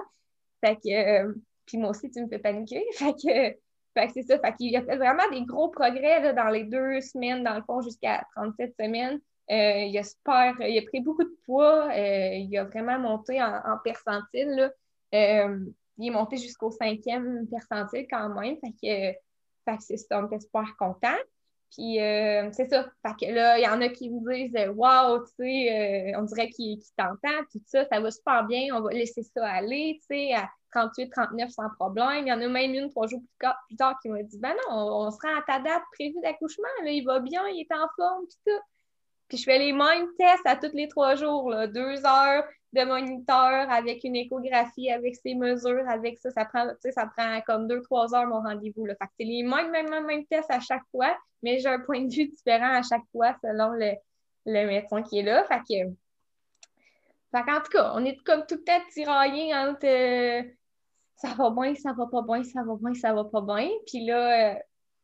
[0.65, 1.35] Fait que, euh,
[1.67, 2.85] puis moi aussi, tu me fais paniquer.
[2.95, 3.59] Fait que,
[3.95, 4.39] fait c'est ça.
[4.39, 7.81] Fait qu'il a fait vraiment des gros progrès dans les deux semaines, dans le fond,
[7.81, 9.21] jusqu'à 37 semaines.
[9.51, 13.79] Euh, il a super, il a pris beaucoup de poids, il a vraiment monté en,
[13.83, 14.71] percentile.
[15.15, 15.59] Euh,
[15.99, 18.57] il est monté jusqu'au cinquième percentile quand même.
[18.59, 19.19] Fait que,
[19.65, 21.19] fait que c'est ça, on était super contents.
[21.71, 22.89] Puis c'est ça.
[23.07, 26.49] Fait que là, il y en a qui me disent Waouh, tu sais, on dirait
[26.49, 30.35] qu'il t'entend, tout ça, ça va super bien, on va laisser ça aller, tu sais.
[30.75, 32.27] 38, 39 sans problème.
[32.27, 33.23] Il y en a même une trois jours
[33.69, 36.69] plus tard, qui m'a dit Ben non, on, se rend à ta date prévue d'accouchement,
[36.85, 38.63] il va bien, il est en forme, puis tout.
[39.29, 42.85] Puis je fais les mêmes tests à tous les trois jours, là, deux heures de
[42.85, 47.83] moniteur avec une échographie, avec ses mesures, avec ça, ça prend, ça prend comme deux,
[47.83, 48.87] trois heures mon rendez-vous.
[48.87, 52.03] Fait que c'est les mêmes, mêmes, mêmes tests à chaque fois, mais j'ai un point
[52.03, 53.93] de vue différent à chaque fois selon le,
[54.47, 55.45] le médecin qui est là.
[55.45, 55.91] Fait que,
[57.31, 60.43] fait en tout cas, on est comme tout le temps tiraillés entre euh,
[61.17, 63.69] ça va bien, ça va pas bien, ça va bien, ça va pas bien.
[63.87, 64.59] Puis là, euh,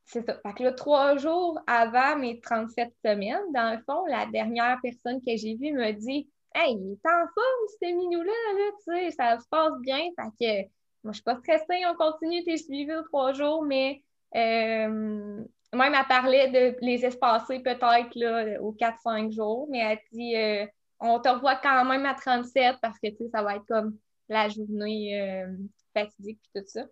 [0.04, 0.38] c'est ça.
[0.42, 5.20] Fait que là, trois jours avant mes 37 semaines, dans le fond, la dernière personne
[5.20, 9.10] que j'ai vue me dit Hey, il est en forme, ce minou-là, là, tu sais,
[9.10, 10.02] ça se passe bien.
[10.16, 10.68] Fait que
[11.02, 14.02] moi, je suis pas stressée, on continue tes suivis aux trois jours, mais
[14.36, 20.36] euh, même elle parlait de les espacer peut-être là, aux 4-5 jours, mais elle dit
[20.36, 20.66] euh,
[21.00, 23.98] on te revoit quand même à 37 parce que tu sais, ça va être comme
[24.28, 25.44] la journée
[25.92, 26.84] fatidique puis tout ça.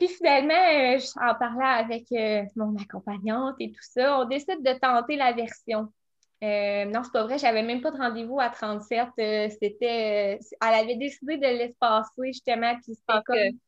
[0.00, 4.72] Puis finalement, euh, en parlant avec euh, mon accompagnante et tout ça, on décide de
[4.78, 5.92] tenter la version.
[6.42, 9.08] Euh, non, c'est pas vrai, j'avais même pas de rendez-vous à 37.
[9.60, 10.38] c'était.
[10.38, 13.58] elle avait décidé de l'espacer justement, puis c'était comme.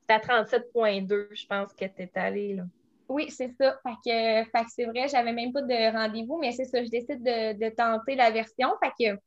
[0.00, 2.64] C'était à 37.2, je pense que tu es allée, là.
[3.08, 3.78] Oui, c'est ça.
[3.84, 6.90] Fait que, fait que c'est vrai, j'avais même pas de rendez-vous, mais c'est ça, je
[6.90, 8.70] décide de, tenter la version.
[8.82, 9.20] Fait que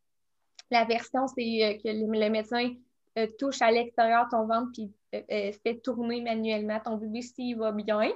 [0.71, 2.73] la version, c'est que le médecin
[3.19, 7.57] euh, touche à l'extérieur ton ventre puis euh, euh, fait tourner manuellement ton bébé s'il
[7.57, 8.11] va bien.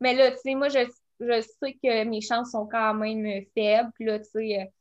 [0.00, 0.78] Mais là, tu sais, moi, je,
[1.20, 3.90] sais que mes chances sont quand même faibles.
[3.94, 4.72] Puis là, tu sais,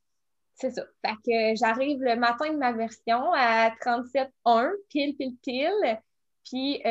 [0.55, 0.83] c'est ça.
[1.05, 5.99] Fait que j'arrive le matin de ma version à 37,1, pile, pile, pile.
[6.45, 6.81] Puis,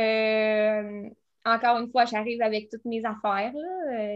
[1.44, 3.52] encore une fois, j'arrive avec toutes mes affaires,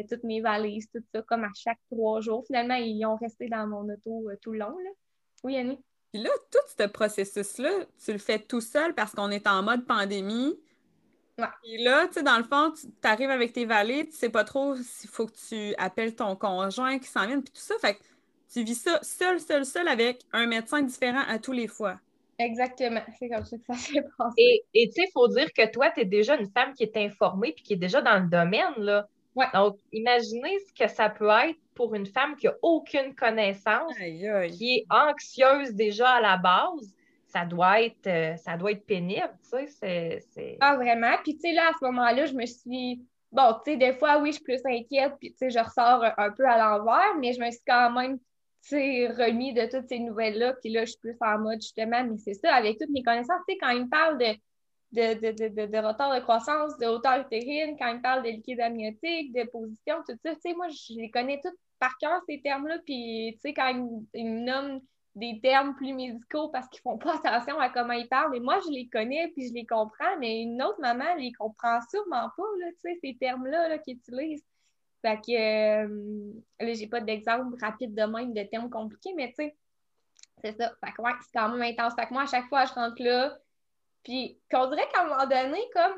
[0.08, 2.44] toutes mes valises, tout ça, comme à chaque trois jours.
[2.46, 4.78] Finalement, ils ont resté dans mon auto tout le long.
[4.78, 4.90] Là.
[5.42, 5.78] Oui, Annie?
[6.14, 9.84] Puis là, tout ce processus-là, tu le fais tout seul parce qu'on est en mode
[9.84, 10.54] pandémie.
[11.36, 11.46] Ouais.
[11.60, 14.44] Puis là, tu sais, dans le fond, tu arrives avec tes valises, tu sais pas
[14.44, 17.74] trop s'il faut que tu appelles ton conjoint qui s'en vienne, puis tout ça.
[17.80, 18.02] Fait que
[18.52, 21.98] tu vis ça seul, seul, seul avec un médecin différent à tous les fois.
[22.38, 23.02] Exactement.
[23.18, 24.62] C'est comme ça que ça s'est passé.
[24.72, 26.96] Et tu sais, il faut dire que toi, tu es déjà une femme qui est
[26.96, 29.08] informée puis qui est déjà dans le domaine, là.
[29.34, 29.46] Ouais.
[29.52, 34.76] Donc, imaginez ce que ça peut être pour une femme qui n'a aucune connaissance, qui
[34.76, 36.94] est anxieuse déjà à la base.
[37.26, 40.20] Ça doit être, euh, ça doit être pénible, tu sais.
[40.20, 41.16] C'est, Ah, vraiment?
[41.24, 43.04] Puis, tu sais, là, à ce moment-là, je me suis.
[43.32, 46.04] Bon, tu sais, des fois, oui, je suis plus inquiète, puis, tu sais, je ressors
[46.16, 48.24] un, peu à l'envers, mais je me suis quand même, tu
[48.62, 52.16] sais, remis de toutes ces nouvelles-là, puis là, je suis plus en mode, justement, mais
[52.18, 54.38] c'est ça, avec toutes mes connaissances, tu sais, quand ils me parlent de
[54.94, 59.96] de, retard de croissance, de hauteur utérine, quand il parle de liquide amniotique, de position,
[60.08, 63.68] tout ça, moi, je les connais tous par cœur, ces termes-là, puis, tu sais, quand
[64.14, 64.80] ils, me nomment
[65.14, 68.58] des termes plus médicaux parce qu'ils font pas attention à comment ils parlent, mais moi,
[68.64, 72.30] je les connais, puis je les comprends, mais une autre maman, elle les comprend sûrement
[72.36, 72.66] pas, là,
[73.00, 74.44] ces termes-là là, qu'ils utilisent.
[75.02, 79.44] Fait que, euh, là, j'ai pas d'exemple rapide de même de termes compliqués, mais tu
[79.44, 79.56] sais,
[80.42, 80.72] C'est ça.
[80.82, 81.94] Fait que ouais, c'est quand même intense.
[81.94, 83.36] Fait que moi, à chaque fois, je rentre là,
[84.04, 85.94] puis qu'on dirait qu'à un moment donné, comme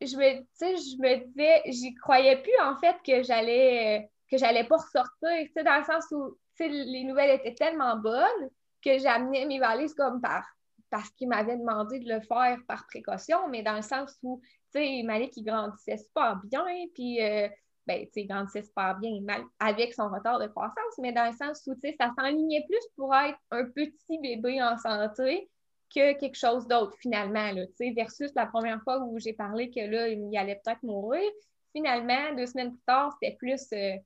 [0.00, 4.76] je me, je me disais, j'y croyais plus en fait que j'allais que j'allais pas
[4.76, 8.50] ressortir, dans le sens où les nouvelles étaient tellement bonnes
[8.84, 10.44] que j'amenais mes valises comme par
[10.90, 14.40] parce qu'ils m'avaient demandé de le faire par précaution, mais dans le sens où,
[14.74, 17.48] tu sais, Malik, il grandissait super bien, puis, euh,
[17.86, 19.12] ben, tu sais, il grandissait super bien
[19.60, 22.84] avec son retard de croissance, mais dans le sens où, tu sais, ça s'enlignait plus
[22.96, 25.48] pour être un petit bébé en santé
[25.94, 29.70] que quelque chose d'autre, finalement, là, tu sais, versus la première fois où j'ai parlé
[29.70, 31.28] que là, il allait peut-être mourir.
[31.72, 33.96] Finalement, deux semaines plus tard, c'était plus, euh,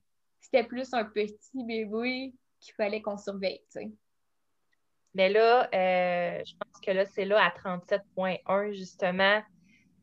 [0.41, 3.91] c'était plus un petit bébé qu'il fallait qu'on surveille, tu sais.
[5.13, 9.41] Mais là, euh, je pense que là, c'est là à 37.1, justement,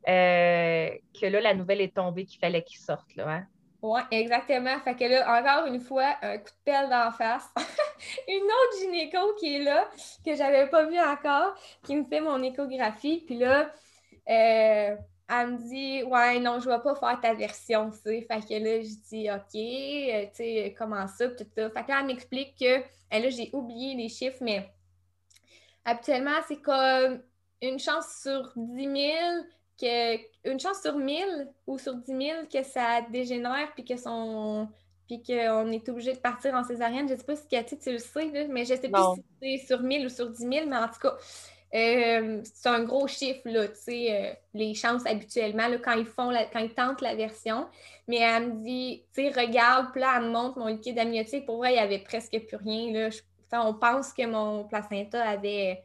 [0.09, 0.91] euh,
[1.21, 3.29] que là, la nouvelle est tombée qu'il fallait qu'il sorte, là.
[3.29, 3.47] Hein?
[3.83, 4.79] Oui, exactement.
[4.81, 7.49] Fait que là, encore une fois, un coup de pelle d'en face.
[8.29, 9.89] une autre gynéco qui est là,
[10.25, 13.23] que j'avais pas vu encore, qui me fait mon échographie.
[13.27, 13.73] Puis là,
[14.29, 14.97] euh,
[15.29, 18.23] elle me dit Ouais, non, je ne vais pas faire ta version, tu.
[18.23, 21.71] Fait que là, je dis OK, tu sais, comment ça, tout ça.
[21.71, 24.69] Fait que là, elle m'explique que, là, j'ai oublié les chiffres, mais
[25.85, 27.23] Habituellement, c'est comme
[27.61, 28.95] une chance sur 10 000
[29.81, 34.69] que, une chance sur 1000 ou sur 10 000 que ça dégénère puis que son
[35.21, 37.09] puis qu'on est obligé de partir en césarienne.
[37.09, 39.59] Je ne sais pas si Cathy, tu le sais, mais je ne sais pas si
[39.61, 41.17] c'est sur 1000 ou sur 10 000, mais en tout cas,
[41.75, 46.07] euh, c'est un gros chiffre, là, tu sais, euh, les chances habituellement, là, quand ils
[46.07, 47.67] font, quand ils tentent la version.
[48.09, 51.47] Mais elle me dit, tu sais, regarde, puis là, elle me montre mon liquide amniotique.
[51.47, 53.11] Pour vrai, il n'y avait presque plus rien, là
[53.61, 55.83] on pense que mon placenta avait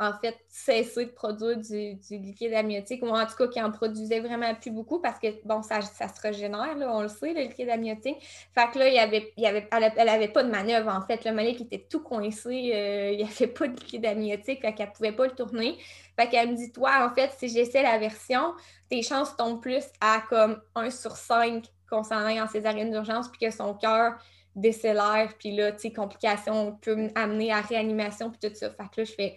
[0.00, 4.20] en fait cessé de produire du, liquide amniotique, ou en tout cas qu'il en produisait
[4.20, 7.68] vraiment plus beaucoup parce que, bon, ça, ça se régénère, on le sait, le liquide
[7.68, 8.16] amniotique.
[8.54, 11.22] Fait que là, il avait, il avait, elle n'avait pas de manœuvre, en fait.
[11.24, 14.88] Le qui était tout coincé, euh, il n'y avait pas de liquide amniotique, fait qu'elle
[14.88, 15.76] ne pouvait pas le tourner.
[16.18, 18.54] Fait qu'elle me dit, toi, en fait, si j'essaie la version,
[18.88, 23.28] tes chances tombent plus à comme 1 sur 5 qu'on s'en aille en césarienne d'urgence,
[23.28, 24.14] puis que son cœur
[24.56, 28.70] décélère, puis là, tu sais, complications peut amener à réanimation, puis tout ça.
[28.70, 29.36] Fait que là, je fais,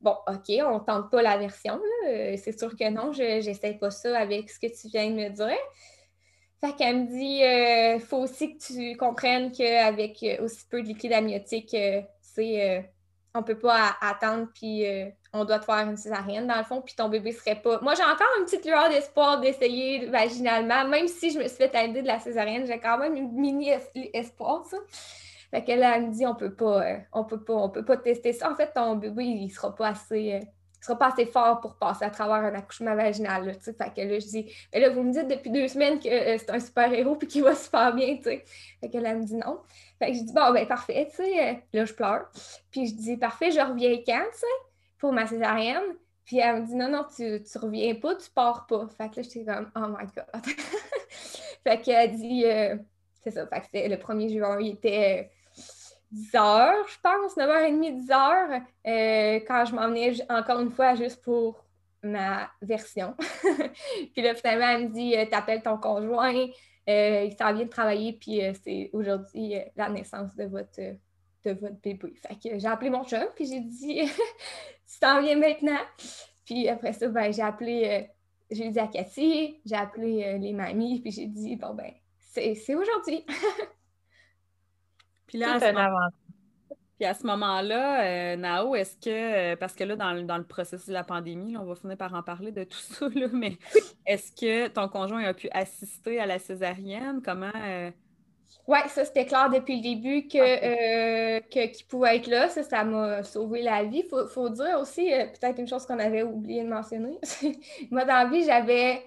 [0.00, 4.18] bon, OK, on tente pas la version, euh, c'est sûr que non, je pas ça
[4.18, 5.58] avec ce que tu viens de me dire.
[6.60, 10.82] Fait qu'elle me dit, il euh, faut aussi que tu comprennes qu'avec euh, aussi peu
[10.82, 11.74] de liquide amniotique,
[13.32, 14.84] on peut pas attendre, puis
[15.32, 17.80] on doit te faire une césarienne, dans le fond, puis ton bébé serait pas.
[17.80, 21.74] Moi, j'ai encore une petite lueur d'espoir d'essayer vaginalement, même si je me suis fait
[21.76, 23.70] aider de la césarienne, j'ai quand même une mini
[24.12, 24.78] espoir, ça.
[25.50, 27.84] Fait que là, elle me dit, on peut pas, euh, on peut pas, on peut
[27.84, 28.50] pas tester ça.
[28.50, 30.34] En fait, ton bébé, il sera pas assez.
[30.34, 30.40] Euh,
[30.80, 33.46] sera pas assez fort pour passer à travers un accouchement vaginal.
[33.46, 36.08] Là, fait que là, je dis, mais là, vous me dites depuis deux semaines que
[36.08, 38.44] c'est un super-héros puis qu'il va super bien, tu sais.
[38.80, 39.60] Fait que là, elle me dit non.
[39.98, 41.50] Fait que je dis, bon, ben parfait, tu sais.
[41.50, 42.30] Euh, là, je pleure.
[42.70, 44.46] Puis je dis, parfait, je reviens quand, tu sais,
[44.98, 45.96] pour ma césarienne?
[46.24, 48.86] Puis elle me dit, non, non, tu, tu reviens pas, tu pars pas.
[48.96, 50.44] Fait que là, j'étais comme, oh my God.
[51.64, 52.76] fait qu'elle dit, euh,
[53.22, 53.46] c'est ça.
[53.46, 55.30] Fait que le 1er juin, il était
[56.10, 60.94] 10 heures, je pense, 9h30, 10 heures, euh, quand je m'en venais encore une fois
[60.94, 61.64] juste pour
[62.02, 63.14] ma version.
[64.12, 66.46] puis là, finalement, elle me dit, t'appelles ton conjoint,
[66.88, 70.80] euh, il s'en vient de travailler, puis euh, c'est aujourd'hui euh, la naissance de votre,
[70.80, 72.14] de votre bébé.
[72.16, 74.00] Fait que j'ai appelé mon chum, puis j'ai dit
[74.92, 75.78] Tu t'en viens maintenant?
[76.44, 78.08] Puis après ça, ben, j'ai appelé,
[78.50, 83.24] j'ai dit à Cathy, j'ai appelé les mamies, puis j'ai dit Bon, ben, c'est aujourd'hui.
[85.30, 85.58] puis là,
[87.00, 89.08] puis à ce moment-là, euh, Nao, est-ce que,
[89.52, 92.22] euh, parce que là, dans, le processus de la pandémie, on va finir par en
[92.22, 93.56] parler de tout ça, mais
[94.04, 97.22] est-ce que ton conjoint a pu assister à la césarienne?
[97.24, 97.50] Comment.
[97.56, 97.90] Euh?
[98.66, 102.50] Oui, ça, c'était clair depuis le début que, qu'il pouvait être là.
[102.50, 104.04] Ça, ça m'a sauvé la vie.
[104.04, 107.18] Il faut, dire aussi, peut-être une chose qu'on avait oublié de mentionner.
[107.90, 109.02] Moi, dans la vie, j'avais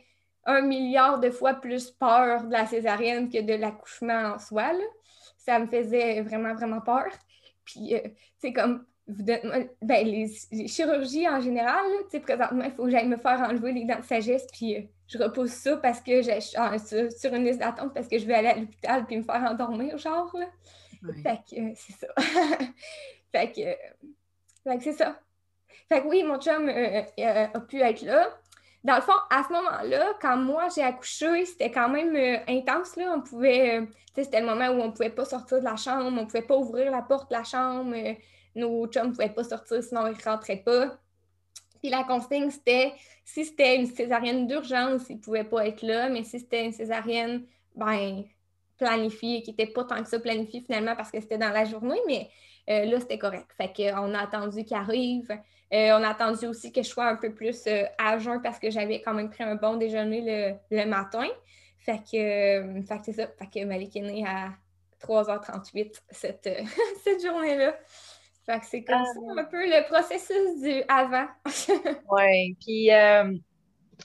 [0.45, 4.71] un milliard de fois plus peur de la césarienne que de l'accouchement en soi.
[5.45, 7.07] Ça me faisait vraiment, vraiment peur.
[7.65, 7.93] Puis,
[8.37, 10.27] c'est euh, comme, ben, les,
[10.67, 13.99] chirurgies en général, tu sais, présentement, il faut que j'aille me faire enlever les dents
[13.99, 18.07] de sagesse, puis euh, je repose ça parce que j'ai sur, une liste d'attente parce
[18.07, 20.33] que je vais aller à l'hôpital puis me faire endormir, genre.
[20.33, 20.47] Là.
[21.21, 22.07] Fait que euh, c'est ça.
[23.31, 25.19] fait que, c'est ça.
[25.89, 28.29] Fait que oui, mon chum a pu être là.
[28.83, 32.15] Dans le fond, à ce moment-là, quand moi j'ai accouché, c'était quand même
[32.47, 32.95] intense.
[32.97, 33.13] Là.
[33.15, 36.11] On pouvait, c'était le moment où on ne pouvait pas sortir de la chambre, on
[36.11, 38.13] ne pouvait pas ouvrir la porte de la chambre, euh,
[38.55, 40.97] nos chums ne pouvaient pas sortir, sinon ils ne rentraient pas.
[41.81, 42.93] Puis la consigne, c'était
[43.25, 46.73] si c'était une césarienne d'urgence, ils ne pouvaient pas être là, mais si c'était une
[46.73, 48.23] césarienne ben,
[48.77, 51.99] planifiée, qui n'était pas tant que ça planifiée finalement parce que c'était dans la journée,
[52.05, 52.29] mais
[52.67, 53.47] là, c'était correct.
[53.57, 55.29] Fait qu'on a attendu qu'il arrive.
[55.71, 59.01] on a attendu aussi que je sois un peu plus à jeun parce que j'avais
[59.01, 61.27] quand même pris un bon déjeuner le, matin.
[61.79, 63.27] Fait que, fait que c'est ça.
[63.37, 64.53] Fait que Malik est né à
[65.01, 66.49] 3h38 cette,
[67.03, 67.75] cette journée-là.
[68.45, 69.41] Fait que c'est comme ça ah.
[69.41, 71.27] un peu le processus du avant.
[72.11, 72.57] oui.
[72.59, 73.31] Puis euh,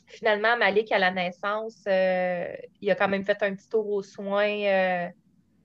[0.07, 2.47] finalement, Malik, à la naissance, euh,
[2.81, 5.09] il a quand même fait un petit tour aux soins, euh,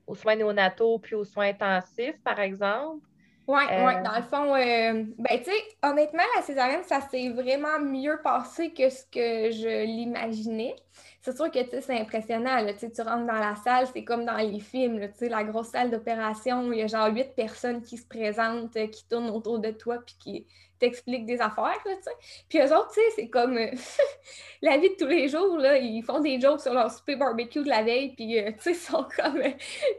[0.07, 3.05] aux soins néonataux puis aux soins intensifs, par exemple.
[3.45, 5.51] Oui, ouais, dans le fond, ben tu sais,
[5.83, 10.75] honnêtement, la césarienne, ça s'est vraiment mieux passé que ce que je l'imaginais
[11.23, 12.57] c'est sûr que c'est impressionnant.
[12.77, 16.79] tu rentres dans la salle, c'est comme dans les films, la grosse salle d'opération, il
[16.79, 20.15] y a genre huit personnes qui se présentent, euh, qui tournent autour de toi, puis
[20.19, 20.47] qui
[20.83, 21.79] t'expliquent des affaires.
[21.85, 21.91] Là,
[22.49, 23.71] puis eux autres, c'est comme euh,
[24.61, 25.57] la vie de tous les jours.
[25.57, 28.75] Là, ils font des jokes sur leur super barbecue de la veille, puis euh, ils
[28.75, 29.37] sont comme.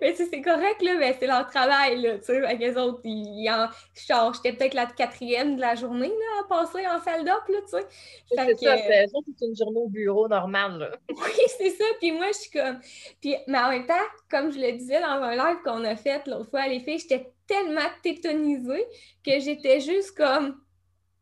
[0.01, 2.03] mais c'est correct, là, mais c'est leur travail.
[2.03, 4.33] Là, avec les autres, ils, en...
[4.33, 7.43] j'étais peut-être la quatrième de la journée là, à passer en salle d'op.
[7.71, 7.87] C'est ça,
[8.59, 10.99] c'est une journée au bureau normale.
[11.09, 11.85] Oui, c'est ça.
[12.01, 12.79] Puis moi, je suis comme.
[13.21, 13.95] Puis, mais en même temps,
[14.31, 17.33] comme je le disais dans un live qu'on a fait l'autre fois, les filles, j'étais
[17.47, 18.85] tellement tétonisée
[19.25, 20.61] que j'étais juste comme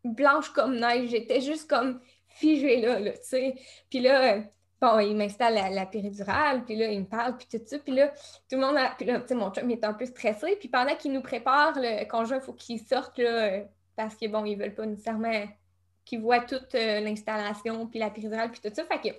[0.05, 1.11] blanche comme neige.
[1.11, 3.55] J'étais juste comme figée là, tu sais.
[3.91, 4.43] Puis là,
[4.81, 7.79] bon, il m'installe la, péridurale, puis là, il me parle, puis tout ça.
[7.79, 8.09] Puis là,
[8.49, 8.95] tout le monde a...
[8.97, 10.57] Puis là, tu sais, mon chum, il est un peu stressé.
[10.57, 13.61] Puis pendant qu'il nous prépare le conjoint, il faut qu'il sorte, là,
[13.97, 15.47] parce que, bon, ils veulent pas nécessairement
[16.05, 18.85] qu'ils voient toute euh, l'installation, puis la péridurale, puis tout ça.
[18.85, 19.15] Fait que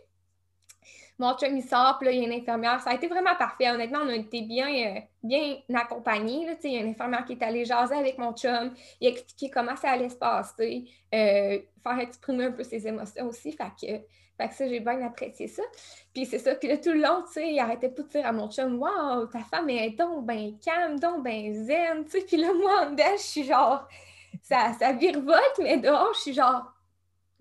[1.24, 2.82] mon chum, il sort, puis là, il y a une infirmière.
[2.82, 3.70] Ça a été vraiment parfait.
[3.70, 6.48] Honnêtement, on a été bien, euh, bien accompagnés.
[6.64, 9.50] il y a une infirmière qui est allée jaser avec mon chum, il a expliqué
[9.50, 13.52] comment ça allait se passer, euh, faire exprimer un peu ses émotions aussi.
[13.54, 13.88] Fait que,
[14.38, 15.64] fait que ça, j'ai bien apprécié ça.
[16.14, 16.56] Puis c'est ça.
[16.56, 18.80] Puis là, tout le long, tu sais, il arrêtait pas de dire à mon chum,
[18.80, 22.04] Waouh, ta femme est donc ben calme, donc ben zen.
[22.06, 23.88] Puis là, moi, en dedans, je suis genre,
[24.42, 26.73] ça, ça virevolte, mais dehors, je suis genre,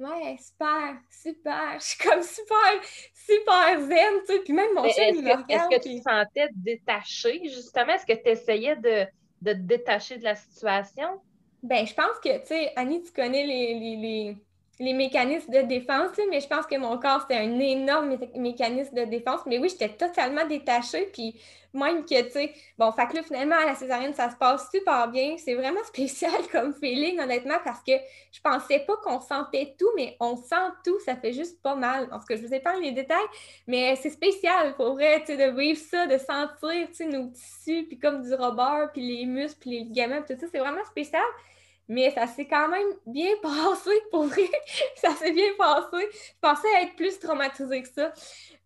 [0.02, 1.78] Ouais, super, super.
[1.78, 2.82] Je suis comme super,
[3.14, 4.38] super zen, tu sais.
[4.40, 5.44] Puis même mon chien, il me regarde.
[5.48, 7.92] Est-ce que tu te sentais détaché, justement?
[7.94, 9.06] Est-ce que tu essayais de,
[9.42, 11.20] de, te détacher de la situation?
[11.62, 14.36] Ben, je pense que, tu sais, Annie, tu connais les, les, les
[14.80, 19.04] les mécanismes de défense, mais je pense que mon corps, c'était un énorme mécanisme de
[19.04, 19.40] défense.
[19.46, 21.10] Mais oui, j'étais totalement détachée.
[21.12, 21.36] Puis
[21.74, 22.48] même que,
[22.78, 25.36] bon, fait que là, finalement, à la césarienne, ça se passe super bien.
[25.36, 27.92] C'est vraiment spécial comme feeling, honnêtement, parce que
[28.32, 30.98] je pensais pas qu'on sentait tout, mais on sent tout.
[31.00, 32.08] Ça fait juste pas mal.
[32.10, 33.18] En tout cas, je vous épargne les détails,
[33.66, 38.34] mais c'est spécial, pour vrai, de vivre ça, de sentir, nos tissus, puis comme du
[38.34, 41.22] rubber, puis les muscles, puis les ligaments, tout ça, c'est vraiment spécial
[41.88, 44.50] mais ça s'est quand même bien passé, pour vrai.
[44.96, 46.08] ça s'est bien passé.
[46.12, 48.12] Je pensais être plus traumatisée que ça.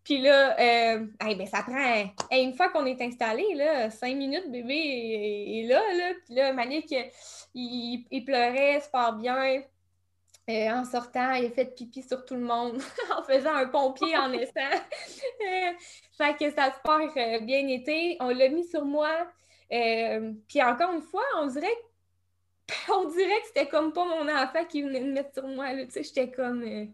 [0.07, 2.05] Puis là, euh, ben, ça prend.
[2.31, 6.13] une fois qu'on est installé, là, cinq minutes, bébé est, là, là.
[6.25, 6.95] Puis là, Malik,
[7.55, 9.65] il, il pleurait super bien.
[10.49, 12.81] Euh, en sortant, il a fait pipi sur tout le monde
[13.19, 14.61] en faisant un pompier en naissant.
[14.61, 15.73] Euh,
[16.17, 18.17] fait que ça se passe bien été.
[18.21, 19.11] On l'a mis sur moi.
[19.69, 21.86] puis encore une fois, on dirait que
[22.89, 25.67] on dirait que c'était comme pas mon enfant qui venait de mettre sur moi.
[25.85, 26.63] Tu sais, j'étais comme.
[26.63, 26.87] Euh,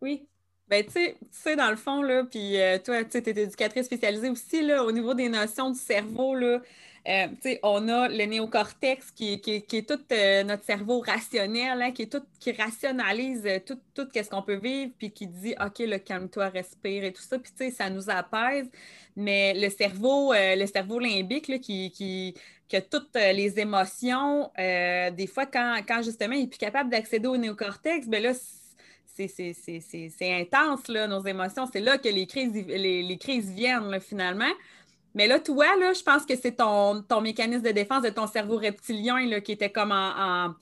[0.00, 0.26] oui.
[0.68, 4.62] Ben, tu sais, dans le fond, là, puis euh, toi, tu es éducatrice spécialisée aussi,
[4.62, 6.62] là, au niveau des notions du cerveau, là,
[7.08, 7.26] euh,
[7.62, 10.00] on a le néocortex qui, qui, est tout
[10.46, 14.92] notre cerveau rationnel, hein, qui est tout, qui rationalise tout, tout ce qu'on peut vivre,
[14.96, 17.38] puis qui dit OK, calme-toi, respire et tout ça.
[17.38, 18.70] Puis ça nous apaise.
[19.16, 22.34] Mais le cerveau, le cerveau limbique là, qui, qui,
[22.72, 27.28] que toutes euh, les émotions, euh, des fois, quand, justement il n'est plus capable d'accéder
[27.28, 28.32] au néocortex, bien là,
[29.14, 31.68] c'est intense, là, nos émotions.
[31.70, 34.50] C'est là que les crises, les, crises viennent, finalement.
[35.14, 38.26] Mais là, toi, là, je pense que c'est ton, ton mécanisme de défense de ton
[38.26, 40.54] cerveau reptilien là, qui était comme en,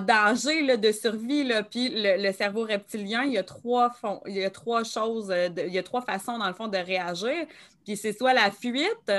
[0.00, 1.44] danger là, de survie.
[1.44, 1.62] Là.
[1.62, 3.90] Puis le, cerveau reptilien, il y a trois,
[4.26, 6.76] il y a trois choses, euh, il y a trois façons, dans le fond, de
[6.76, 7.46] réagir.
[7.86, 9.10] Puis c'est soit la fuite,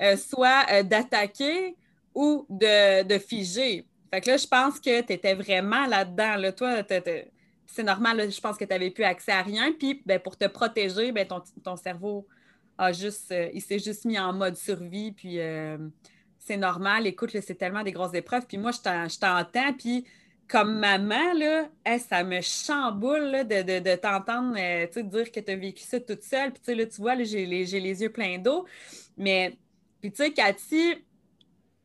[0.00, 1.76] euh, soit euh, d'attaquer
[2.14, 3.86] ou de, figer.
[4.12, 6.36] Fait que là, je pense que tu étais vraiment là-dedans.
[6.36, 6.52] Là.
[6.52, 6.82] Toi,
[7.66, 9.72] c'est normal, je pense que tu n'avais plus accès à rien.
[9.72, 11.26] Puis ben, pour te protéger, ben,
[11.62, 12.26] ton, cerveau
[12.78, 15.12] a juste, euh, il s'est juste mis en mode survie.
[15.12, 15.38] Puis
[16.38, 17.06] c'est normal.
[17.06, 18.46] Écoute, c'est tellement des grosses épreuves.
[18.46, 19.72] Puis moi, je t'entends.
[19.74, 20.06] Puis
[20.50, 26.22] comme maman, là, ça me chamboule de, t'entendre dire que tu as vécu ça toute
[26.22, 26.52] seule.
[26.52, 28.66] Puis là, tu vois, j'ai les, les, yeux pleins d'eau.
[29.16, 29.56] Mais
[30.00, 31.04] puis, tu sais, Cathy,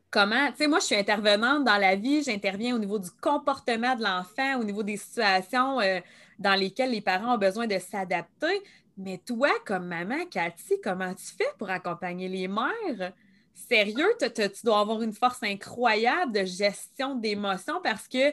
[0.09, 3.95] comment, tu sais, moi, je suis intervenante dans la vie, j'interviens au niveau du comportement
[3.95, 5.99] de l'enfant, au niveau des situations euh,
[6.39, 8.61] dans lesquelles les parents ont besoin de s'adapter.
[8.97, 13.13] Mais toi, comme maman, Cathy, comment tu fais pour accompagner les mères?
[13.55, 18.31] sérieux, tu dois avoir une force incroyable de gestion d'émotions parce que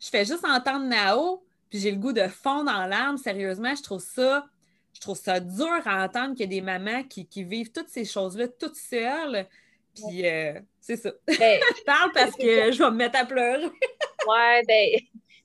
[0.00, 3.18] je fais juste entendre Nao, puis j'ai le goût de fondre en larmes.
[3.18, 4.46] Sérieusement, je trouve ça,
[4.94, 8.04] je trouve ça dur à entendre qu'il y a des mamans qui, vivent toutes ces
[8.04, 9.46] choses-là toutes seules.
[9.94, 11.10] Puis euh, c'est ça.
[11.26, 11.36] Ben,
[11.78, 13.64] je parle parce que je vais me mettre à pleurer.
[14.28, 14.88] ouais, ben,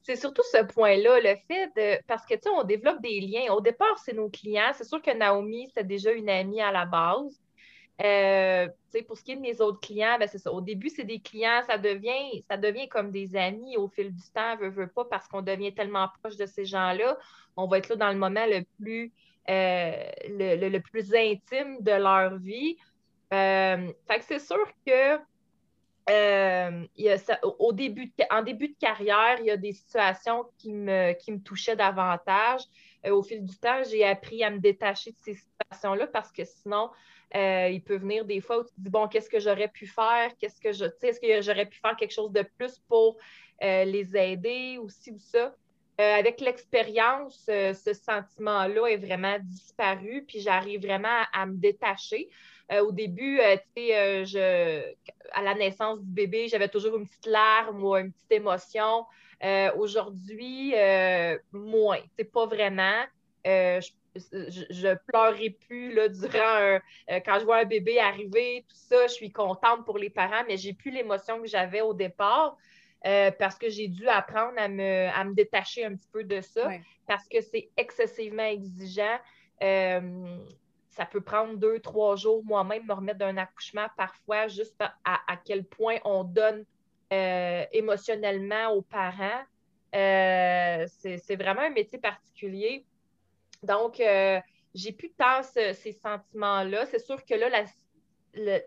[0.04, 2.04] c'est surtout ce point-là, le fait de.
[2.08, 3.54] Parce que, tu sais, on développe des liens.
[3.54, 4.72] Au départ, c'est nos clients.
[4.74, 7.40] C'est sûr que Naomi, c'est déjà une amie à la base.
[8.02, 8.68] Euh,
[9.08, 10.52] pour ce qui est de mes autres clients, ben, c'est ça.
[10.52, 14.24] Au début, c'est des clients, ça devient, ça devient comme des amis au fil du
[14.34, 17.18] temps, veut, veut pas, parce qu'on devient tellement proche de ces gens-là.
[17.58, 19.12] On va être là dans le moment le plus,
[19.50, 19.94] euh,
[20.28, 22.78] le, plus intime de leur vie.
[23.34, 25.20] Euh, fait que c'est sûr que
[27.60, 31.40] au début en début de carrière, il y a des situations qui me, qui me
[31.40, 32.62] touchaient davantage.
[33.08, 36.90] au fil du temps, j'ai appris à me détacher de ces situations-là parce que sinon,
[37.36, 39.86] euh, il peut venir des fois où tu te dis, bon, qu'est-ce que j'aurais pu
[39.86, 40.32] faire?
[40.40, 43.18] Qu'est-ce que je, est-ce que j'aurais pu faire quelque chose de plus pour
[43.62, 45.54] euh, les aider ou ci ou ça?
[46.00, 52.30] Euh, avec l'expérience, ce sentiment-là est vraiment disparu, puis j'arrive vraiment à, me détacher.
[52.82, 53.58] au début, à
[55.42, 59.06] la naissance du bébé, j'avais toujours une petite larme ou une petite émotion.
[59.76, 60.74] Aujourd'hui,
[61.52, 62.00] moins.
[62.16, 63.04] C'est pas vraiment.
[63.46, 66.80] je pleurais plus là, durant
[67.12, 70.44] euh, quand je vois un bébé arriver, tout ça, je suis contente pour les parents,
[70.48, 72.58] mais j'ai plus l'émotion que j'avais au départ
[73.06, 76.70] euh, parce que j'ai dû apprendre à me, détacher un petit peu de ça
[77.08, 79.18] parce que c'est excessivement exigeant.
[79.64, 80.38] Euh,
[80.90, 85.38] ça peut prendre deux, trois jours moi-même me remettre d'un accouchement parfois juste à, à,
[85.38, 86.66] quel point on donne
[87.12, 89.44] émotionnellement aux parents.
[89.92, 92.86] c'est vraiment un métier particulier.
[93.64, 94.40] Donc, euh,
[94.74, 96.86] j'ai plus tant ces sentiments-là.
[96.86, 97.50] C'est sûr que là,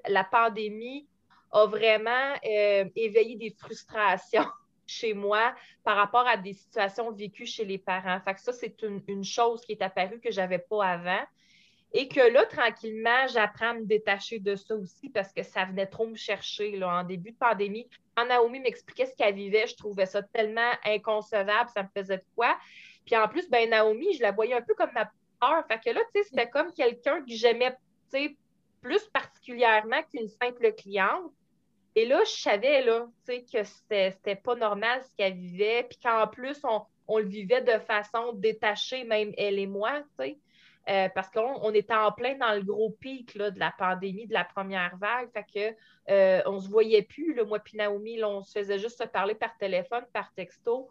[0.09, 1.07] la, pandémie
[1.53, 4.47] a vraiment euh, éveillé des frustrations
[4.87, 8.21] chez moi par rapport à des situations vécues chez les parents.
[8.21, 11.23] Fait que ça, c'est une, chose qui est apparue que je n'avais pas avant.
[11.95, 15.87] Et que là, tranquillement, j'apprends à me détacher de ça aussi parce que ça venait
[15.87, 17.87] trop me chercher là, en début de pandémie.
[18.17, 22.25] Quand Naomi m'expliquait ce qu'elle vivait, je trouvais ça tellement inconcevable, ça me faisait de
[22.35, 22.57] quoi.
[23.05, 25.67] Puis en plus, ben Naomi, je la voyais un peu comme ma peur.
[25.69, 27.77] Fait que là, tu sais, c'était comme quelqu'un que j'aimais,
[28.83, 31.33] plus particulièrement qu'une simple cliente.
[31.95, 36.61] Et là, je savais, là, que c'était pas normal ce qu'elle vivait, puis qu'en plus,
[36.65, 40.03] on, le vivait de façon détachée, même elle et moi.
[40.89, 44.33] Euh, parce qu'on était en plein dans le gros pic là, de la pandémie, de
[44.33, 45.29] la première vague.
[45.33, 45.77] Fait que
[46.13, 49.57] euh, on se voyait plus, moi puis Naomi, on se faisait juste se parler par
[49.59, 50.91] téléphone, par texto.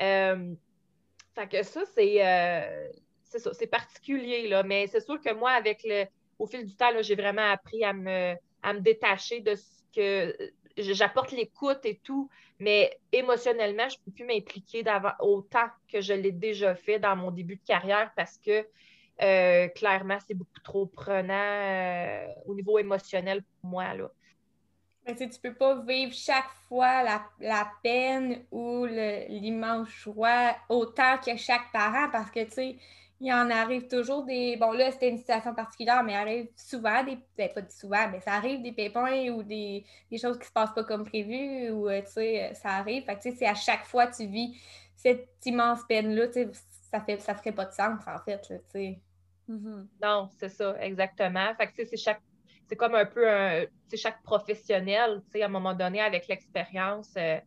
[0.00, 0.54] Euh,
[1.34, 2.22] fait que ça, c'est
[3.24, 4.62] c'est particulier, là.
[4.62, 6.04] Mais c'est sûr que moi, avec le,
[6.38, 9.54] au fil du temps, j'ai vraiment appris à me, à me détacher de
[9.96, 10.36] que
[10.76, 12.28] j'apporte l'écoute et tout,
[12.58, 14.84] mais émotionnellement, je ne peux plus m'impliquer
[15.20, 18.66] autant que je l'ai déjà fait dans mon début de carrière parce que
[19.22, 23.94] euh, clairement, c'est beaucoup trop prenant euh, au niveau émotionnel pour moi.
[23.94, 24.10] Là.
[25.06, 31.36] Mais tu ne peux pas vivre chaque fois la, peine ou l'immense joie autant que
[31.36, 32.76] chaque parent parce que, tu sais,
[33.20, 34.56] il en arrive toujours des.
[34.56, 37.18] Bon, là, c'était une situation particulière, mais il arrive souvent des.
[37.36, 39.84] Ben, pas souvent, mais ça arrive des pépins ou des,
[40.20, 43.04] choses qui se passent pas comme prévu ou, euh, tu sais, ça arrive.
[43.04, 44.56] Fait que, tu sais, c'est à chaque fois que tu vis
[44.94, 46.50] cette immense peine-là, tu sais,
[46.90, 49.00] ça fait ça ferait pas de sens, en fait, tu sais.
[49.48, 49.86] Mm-hmm.
[50.02, 51.54] Non, c'est ça, exactement.
[51.56, 52.20] Fait que, tu sais, c'est chaque
[52.68, 53.64] c'est comme un peu un,
[53.94, 57.38] chaque professionnel, à un moment donné, avec l'expérience, euh,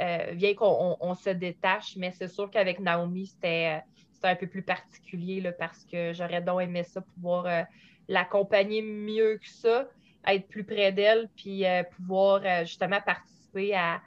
[0.00, 3.82] euh, vient qu'on se détache, mais c'est sûr qu'avec Naomi, c'était
[4.28, 7.62] un peu plus particulier là, parce que j'aurais donc aimé ça, pouvoir euh,
[8.08, 9.88] l'accompagner mieux que ça,
[10.26, 11.64] être plus près d'elle, puis
[11.96, 14.00] pouvoir justement participer à,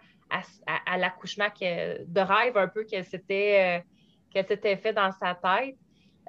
[0.65, 3.83] à, l'accouchement de rêve un peu qu'elle s'était
[4.33, 5.77] fait dans sa tête.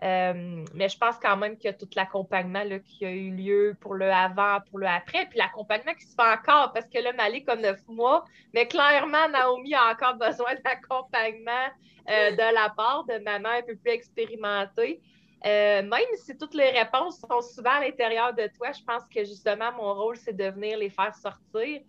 [0.04, 3.76] Euh, mais je pense quand même qu'il y a tout l'accompagnement qui a eu lieu
[3.80, 7.12] pour le avant, pour le après, puis l'accompagnement qui se fait encore, parce que là,
[7.12, 8.24] Malik comme neuf mois,
[8.54, 11.66] mais clairement, Naomi a encore besoin d'accompagnement
[12.10, 15.00] euh, de la part de maman un peu plus expérimentée.
[15.46, 19.24] Euh, même si toutes les réponses sont souvent à l'intérieur de toi, je pense que
[19.24, 21.80] justement, mon rôle, c'est de venir les faire sortir.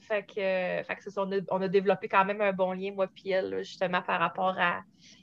[0.00, 3.06] fait que, fait que on, a, on, a, développé quand même un bon lien, moi
[3.24, 4.80] et elle, justement, par rapport à,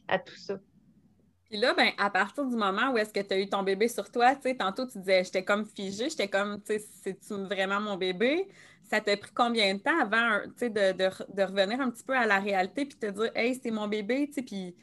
[0.08, 0.58] à tout ça.
[1.50, 3.88] Puis là, ben, à partir du moment où est-ce que tu as eu ton bébé
[3.88, 7.34] sur toi, tu sais, tantôt tu disais, j'étais comme figée, j'étais comme, tu sais, c'est-tu
[7.46, 8.48] vraiment mon bébé?
[8.84, 12.16] Ça t'a pris combien de temps avant, tu sais, de, de, revenir un petit peu
[12.18, 14.76] à la réalité puis te dire, hey, c'est mon bébé, tu sais, puis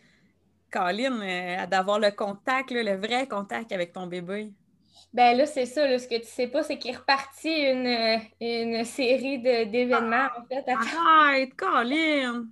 [0.71, 4.53] Colin, euh, d'avoir le contact, le vrai contact avec ton bébé?
[5.13, 5.99] Ben là, c'est ça.
[5.99, 10.65] ce que tu sais pas, c'est qu'il est reparti une, une série d'événements, en fait.
[10.69, 12.47] Arrête, Colin!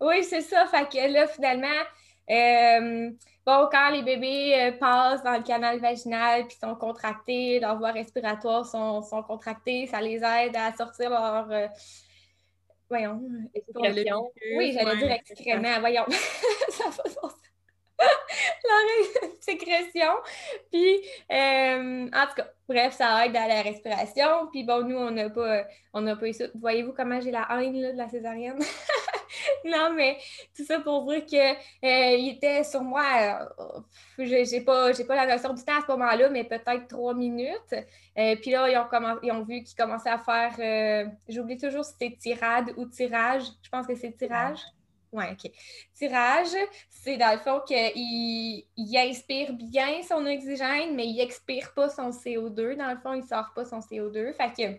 [0.00, 0.66] oui, c'est ça.
[0.66, 1.68] Fait que là, finalement,
[2.30, 3.10] euh,
[3.46, 7.92] bon, quand les bébés euh, passent dans le canal vaginal puis sont contractés, leurs voies
[7.92, 11.50] respiratoires sont, sont contractées, ça les aide à sortir leur.
[11.50, 11.66] Euh,
[12.88, 13.22] voyons.
[14.56, 15.80] Oui, j'allais dire excrément.
[15.80, 16.04] Voyons.
[16.70, 17.28] ça va
[18.64, 20.12] la sécrétion.
[20.70, 24.48] Puis, euh, en tout cas, bref, ça aide à la respiration.
[24.52, 26.44] Puis bon, nous, on n'a pas, pas eu ça.
[26.54, 28.58] Voyez-vous comment j'ai la haine de la césarienne?
[29.64, 30.18] non, mais
[30.56, 33.04] tout ça pour dire qu'il euh, était sur moi.
[34.18, 37.74] Euh, j'ai pas, pas la notion du temps à ce moment-là, mais peut-être trois minutes.
[38.14, 41.10] puis là, ils ont, ils ont vu qu'ils commençaient à faire.
[41.28, 43.44] J'oublie toujours si c'était tirade ou tirage.
[43.62, 44.60] Je pense que c'est tirage.
[45.16, 45.50] Oui, OK.
[45.94, 46.54] Tirage,
[46.90, 52.10] c'est dans le fond qu'il il inspire bien son oxygène, mais il expire pas son
[52.12, 52.76] CO2.
[52.76, 54.34] Dans le fond, il sort pas son CO2.
[54.34, 54.78] Fait que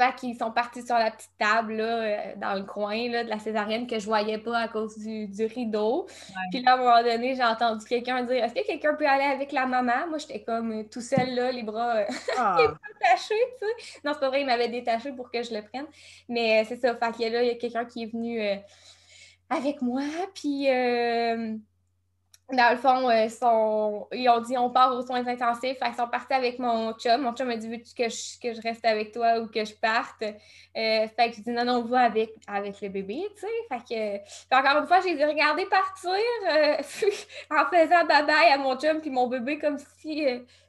[0.00, 3.28] fait qu'ils sont partis sur la petite table là, euh, dans le coin là, de
[3.28, 6.06] la césarienne que je voyais pas à cause du, rideau.
[6.50, 9.24] Puis là, à un moment donné, j'ai entendu quelqu'un dire Est-ce que quelqu'un peut aller
[9.24, 10.08] avec la maman?
[10.08, 12.04] Moi, j'étais comme euh, tout seul là, les bras euh,
[12.38, 12.56] ah.
[12.56, 14.00] attachés, tu sais.
[14.04, 15.86] Non, c'est pas vrai, il m'avait détaché pour que je le prenne.
[16.28, 18.40] Mais c'est ça, fait que là, il y a quelqu'un qui est venu
[19.50, 20.02] avec moi.
[20.34, 20.66] Puis
[22.56, 25.78] dans le fond, euh, ils ont dit on part aux soins intensifs.
[25.78, 27.22] Fait ils sont partis avec mon chum.
[27.22, 29.74] Mon chum m'a dit Veux-tu que je, que je reste avec toi ou que je
[29.74, 30.22] parte?
[30.22, 30.32] Euh,
[30.74, 33.46] fait que je dis non, non, on va avec, avec le bébé, tu sais.
[33.68, 36.76] Fait que, encore une fois, j'ai dit regarder partir euh,
[37.50, 40.26] en faisant bye-bye à mon chum puis mon bébé comme si,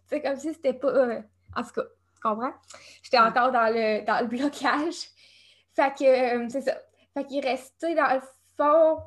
[0.09, 0.91] comme si c'était pas.
[1.55, 1.83] en tout cas,
[2.15, 2.53] tu comprends?
[3.03, 5.07] J'étais encore dans le, dans le blocage.
[5.75, 6.77] Fait que c'est ça.
[7.13, 8.21] Fait qu'il restait dans le
[8.57, 8.97] fond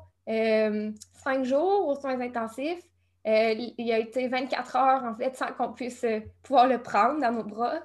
[1.25, 2.83] cinq jours aux soins intensifs.
[3.27, 7.19] Euh, il a été 24 heures, en fait, sans qu'on puisse euh, pouvoir le prendre
[7.19, 7.79] dans nos bras.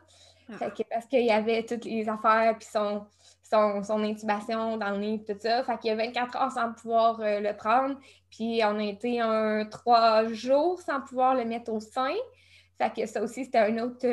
[0.52, 0.66] Ah.
[0.90, 3.06] parce qu'il y avait toutes les affaires, puis son,
[3.44, 5.62] son, intubation dans le nez, tout ça.
[5.62, 7.96] Fait qu'il y a 24 heures sans pouvoir euh, le prendre.
[8.30, 12.14] Puis on a été un trois jours sans pouvoir le mettre au sein.
[12.80, 14.06] Fait que ça aussi, c'était un autre,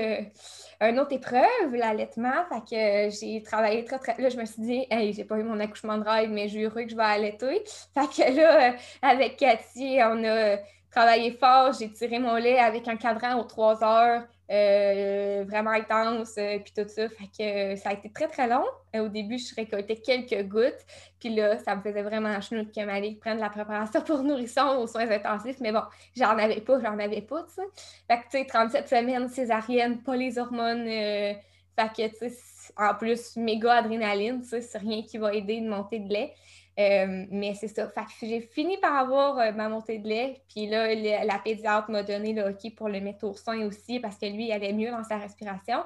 [0.82, 2.44] une autre épreuve, l'allaitement.
[2.70, 4.22] Que j'ai travaillé très, très.
[4.22, 6.64] Là, je me suis dit, hey, j'ai pas eu mon accouchement de rêve, mais j'ai
[6.64, 7.64] heureux que je vais allaiter.
[7.94, 10.58] Fait que là, avec Cathy, on a
[10.92, 11.72] travaillé fort.
[11.80, 14.24] J'ai tiré mon lait avec un cadran aux trois heures.
[14.50, 17.10] Euh, vraiment intense, euh, puis tout ça.
[17.10, 18.64] Fait que ça a été très, très long.
[18.96, 20.86] Euh, au début, je récoltais quelques gouttes,
[21.20, 24.88] puis là, ça me faisait vraiment chenoute que Malik prenne la préparation pour nourrisson aux
[24.88, 25.82] soins intensifs, mais bon,
[26.16, 27.62] j'en avais pas, j'en avais pas, tu sais.
[28.08, 31.42] Fait que, tu sais, 37 semaines césarienne, pas les hormones, fait
[31.76, 32.38] que, tu sais,
[32.78, 36.34] en plus, méga adrénaline, tu sais, c'est rien qui va aider une montée de lait.
[36.80, 37.92] Euh, mais c'est ça.
[38.22, 40.44] J'ai fini par avoir euh, ma montée de lait.
[40.48, 44.18] Puis là, la pédiatre m'a donné le hockey pour le mettre au sein aussi parce
[44.18, 45.84] que lui, il allait mieux dans sa respiration.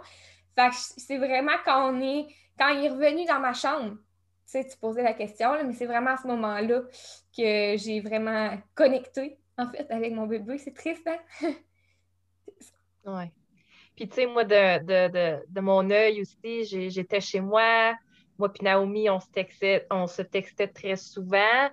[0.56, 2.28] Fait c'est vraiment quand on est.
[2.60, 3.98] Quand il est revenu dans ma chambre, tu
[4.46, 6.82] sais, tu posais la question, mais c'est vraiment à ce moment-là
[7.36, 10.58] que j'ai vraiment connecté, en fait, avec mon bébé.
[10.58, 11.18] C'est triste, hein?
[13.06, 13.24] oui.
[13.96, 17.94] Puis, tu sais, moi, de, de mon œil aussi, j'étais chez moi
[18.42, 21.70] moi et Naomi, on se textait, très souvent.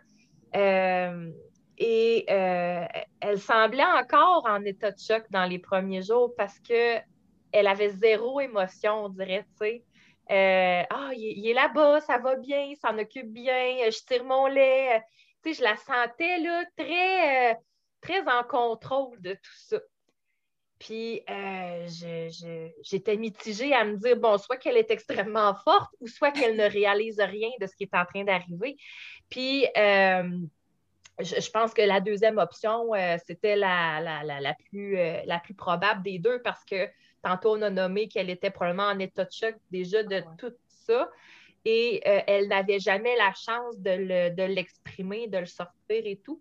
[0.55, 1.31] Euh,
[1.79, 2.85] et euh,
[3.21, 7.05] elle semblait encore en état de choc dans les premiers jours parce qu'elle
[7.53, 9.83] avait zéro émotion, on dirait, tu.
[10.31, 14.47] Euh, ah, il, est là-bas, ça va bien, il s'en occupe bien, je tire mon
[14.47, 15.03] lait.
[15.43, 17.59] Tu sais, je la sentais là, très,
[18.03, 19.79] très en contrôle de tout ça.
[20.79, 21.87] Puis euh,
[22.83, 26.71] j'étais mitigée à me dire, bon, soit qu'elle est extrêmement forte ou soit qu'elle ne
[26.71, 28.77] réalise rien de ce qui est en train d'arriver.
[29.29, 30.39] Puis euh,
[31.19, 36.21] je, pense que la deuxième option, euh, c'était la, la, plus, la plus probable des
[36.21, 36.89] deux parce que
[37.23, 41.11] tantôt on a nommé qu'elle était probablement en état de choc déjà de tout ça.
[41.65, 46.41] Et elle n'avait jamais la chance de l'exprimer, de le sortir et tout.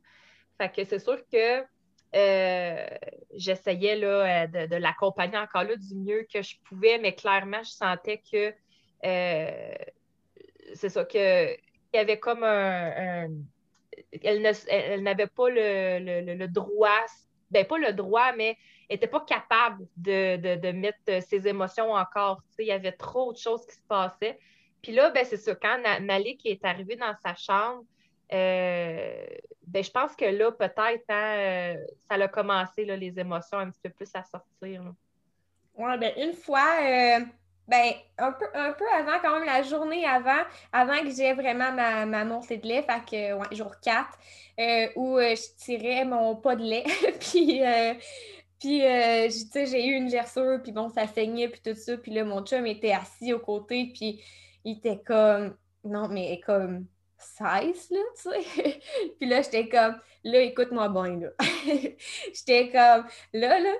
[0.60, 1.66] Fait que c'est sûr que
[2.16, 2.88] euh,
[3.34, 8.22] j'essayais euh, de, l'accompagner encore là du mieux que je pouvais, mais clairement, je sentais
[8.32, 8.53] que
[9.05, 9.76] euh,
[10.74, 11.58] c'est ça, qu'il
[11.93, 13.28] y avait comme un.
[14.24, 17.05] elle, n'avait pas le, droit,
[17.51, 18.58] ben pas le droit, mais
[18.89, 22.41] elle n'était pas capable de, mettre ses émotions encore.
[22.58, 24.39] il y avait trop de choses qui se passaient.
[24.82, 27.84] Puis là, ben, c'est ça, quand Malik est arrivé dans sa chambre,
[28.30, 31.75] ben, je pense que là, peut-être, hein, euh,
[32.09, 34.82] ça a commencé, là, les émotions un petit peu plus à sortir.
[35.75, 37.19] Oui, ben, une fois, euh,
[37.67, 41.71] ben, un peu, un peu avant, quand même, la journée avant, avant que j'ai vraiment
[41.71, 44.07] ma, ma, de lait, fait jour 4,
[44.95, 46.86] où je tirais mon pas de lait.
[47.19, 47.61] puis,
[48.59, 51.97] Puis, euh, tu j'ai eu une gerçure, puis bon, ça saignait, puis tout ça.
[51.97, 54.21] Puis là, mon chum était assis aux côtés, puis
[54.63, 56.86] il était comme, non, mais comme
[57.18, 58.80] 16, là, tu sais.
[59.20, 61.30] puis là, j'étais comme, là, écoute-moi bien, là.
[62.34, 63.74] j'étais comme, là, là.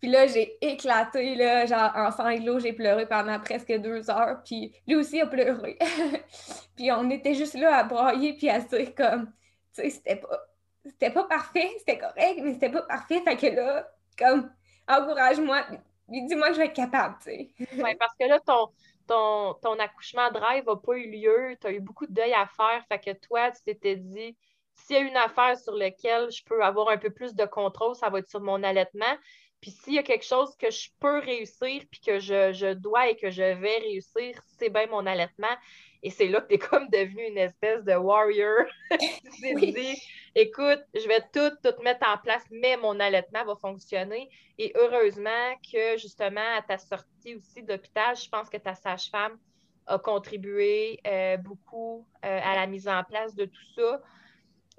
[0.00, 4.72] Puis là, j'ai éclaté, là, genre, en sanglots, j'ai pleuré pendant presque deux heures, puis
[4.86, 5.78] lui aussi a pleuré.
[6.76, 9.32] puis on était juste là à broyer, puis à dire comme,
[9.74, 10.40] tu sais, c'était pas,
[10.84, 13.22] c'était pas parfait, c'était correct, mais c'était pas parfait.
[13.22, 14.50] Fait que là, comme,
[14.86, 15.64] encourage-moi,
[16.08, 17.48] dis-moi que je vais être capable, tu sais.
[17.58, 18.68] oui, parce que là, ton,
[19.06, 22.46] ton, ton accouchement drive n'a pas eu lieu, tu as eu beaucoup de deuil à
[22.46, 24.36] faire, fait que toi, tu t'étais dit,
[24.74, 27.94] s'il y a une affaire sur laquelle je peux avoir un peu plus de contrôle,
[27.94, 29.16] ça va être sur mon allaitement.
[29.60, 33.08] Puis s'il y a quelque chose que je peux réussir, puis que je, je dois
[33.08, 35.56] et que je vais réussir, c'est bien mon allaitement.
[36.04, 38.66] Et c'est là que tu es comme devenu une espèce de warrior.
[38.90, 39.98] tu t'es dit,
[40.34, 44.28] écoute, je vais tout, tout mettre en place, mais mon allaitement va fonctionner.
[44.58, 49.38] Et heureusement que justement, à ta sortie aussi d'hôpital, je pense que ta sage-femme
[49.86, 54.02] a contribué euh, beaucoup euh, à la mise en place de tout ça.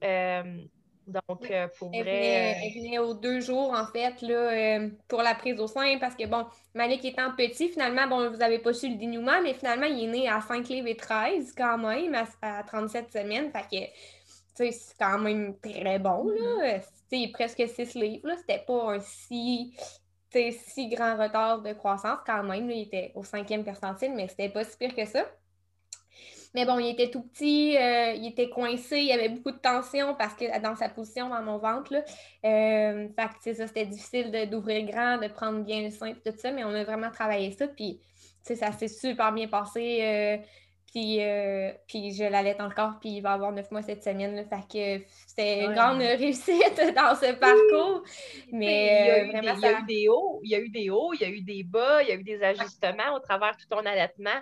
[0.04, 0.64] Euh,
[1.08, 2.12] donc, euh, pour elle vrai.
[2.12, 5.98] Venait, elle venait aux deux jours, en fait, là, euh, pour la prise au sein,
[6.00, 9.54] parce que, bon, Malik étant petit, finalement, bon, vous n'avez pas su le dénouement, mais
[9.54, 13.52] finalement, il est né à 5 livres et 13, quand même, à, 37 semaines.
[13.52, 13.92] Fait que, tu
[14.56, 16.78] sais, c'est quand même très bon, là.
[16.78, 16.82] Mm
[17.32, 18.36] presque 6 livres, là.
[18.36, 19.74] C'était pas un si
[20.52, 22.70] si grand retard de croissance quand même.
[22.70, 25.26] il était au cinquième percentile, mais c'était pas si pire que ça.
[26.56, 29.58] Mais bon, il était tout petit, euh, il était coincé, il y avait beaucoup de
[29.58, 31.92] tension parce que dans sa position dans mon ventre.
[31.92, 32.00] Là,
[32.46, 36.52] euh, fait que ça, c'était difficile d'ouvrir grand, de prendre bien le sein, tout ça,
[36.52, 37.68] mais on a vraiment travaillé ça.
[37.68, 38.00] Puis
[38.42, 40.00] ça s'est super bien passé.
[40.02, 40.38] Euh,
[40.94, 41.20] puis,
[41.90, 44.34] puis je l'allais encore, puis il va avoir neuf mois cette semaine.
[44.34, 48.02] Là, fait que c'était une grande réussite dans ce parcours.
[48.54, 51.26] Mais il y, a eu des hauts, il y a eu des hauts, il y
[51.26, 53.86] a eu des bas, il y a eu des ajustements au travers de tout ton
[53.86, 54.40] allaitement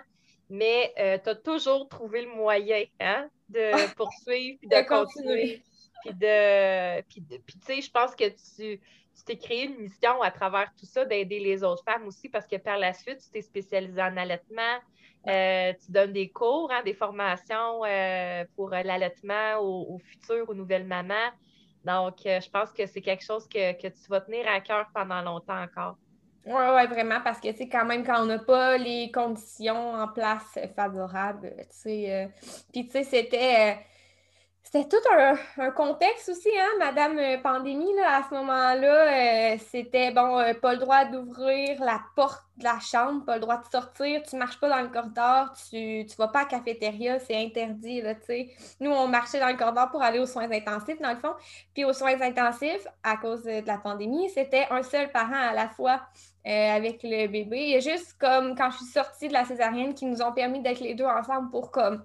[0.50, 5.62] mais euh, tu as toujours trouvé le moyen hein, de poursuivre puis de, continuer.
[6.02, 7.02] Puis de.
[7.02, 8.80] Puis, tu sais, je pense que tu
[9.24, 12.56] t'es créé une mission à travers tout ça d'aider les autres femmes aussi parce que
[12.56, 14.78] par la suite, tu t'es spécialisée en allaitement.
[15.26, 20.86] Euh, tu donnes des cours, hein, des formations euh, pour l'allaitement aux, futures, aux nouvelles
[20.86, 21.30] mamans.
[21.84, 25.22] Donc, je pense que c'est quelque chose que, que tu vas tenir à cœur pendant
[25.22, 25.96] longtemps encore.
[26.46, 29.94] Oui, ouais, vraiment, parce que, tu sais, quand même, quand on n'a pas les conditions
[29.94, 32.28] en place favorables, tu sais, euh,
[32.72, 33.72] puis, tu sais, c'était...
[33.72, 33.93] Euh,
[34.64, 34.96] c'était tout
[35.58, 39.58] un, contexte aussi, hein, Madame euh, Pandémie, là, à ce moment-là.
[39.58, 43.66] c'était, bon, pas le droit d'ouvrir la porte de la chambre, pas le droit de
[43.70, 47.36] sortir, tu marches pas dans le corridor, tu ne vas pas à la cafétéria, c'est
[47.36, 48.50] interdit, là, tu sais.
[48.80, 51.34] Nous, on marchait dans le corridor pour aller aux soins intensifs, dans le fond.
[51.74, 55.68] Puis aux soins intensifs, à cause de la pandémie, c'était un seul parent à la
[55.68, 56.00] fois.
[56.46, 57.56] Euh, avec le bébé.
[57.56, 60.30] Il y a juste comme quand je suis sortie de la césarienne qui nous ont
[60.30, 62.04] permis d'être les deux ensemble pour comme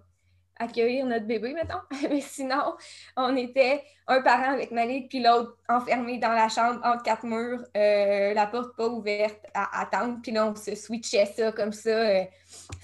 [0.59, 1.81] accueillir notre bébé, mettons.
[2.09, 2.75] Mais sinon,
[3.15, 7.63] on était un parent avec Malik, puis l'autre enfermé dans la chambre entre quatre murs,
[7.75, 10.19] euh, la porte pas ouverte, à attendre.
[10.21, 12.23] Puis là, on se switchait ça comme ça, euh,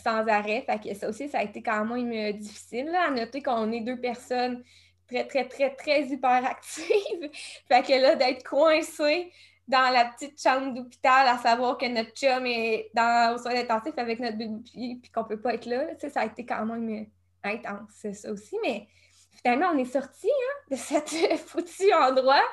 [0.04, 0.64] sans arrêt.
[0.66, 4.00] Fait que ça aussi, ça a été quand même difficile à noter qu'on est deux
[4.00, 4.64] personnes
[5.08, 7.30] très, très, très, très hyperactives.
[7.68, 9.32] fait que là, d'être coincé
[9.68, 13.94] dans la petite chambre d'hôpital à savoir que notre chum est dans, au soin intensif
[13.98, 14.62] avec notre bébé
[15.02, 15.88] puis qu'on peut pas être là.
[15.98, 17.08] ça a été quand même
[17.46, 18.58] intense, ça aussi.
[18.64, 18.88] Mais
[19.32, 21.10] finalement, on est sorti hein, de cet
[21.46, 22.44] foutu endroit.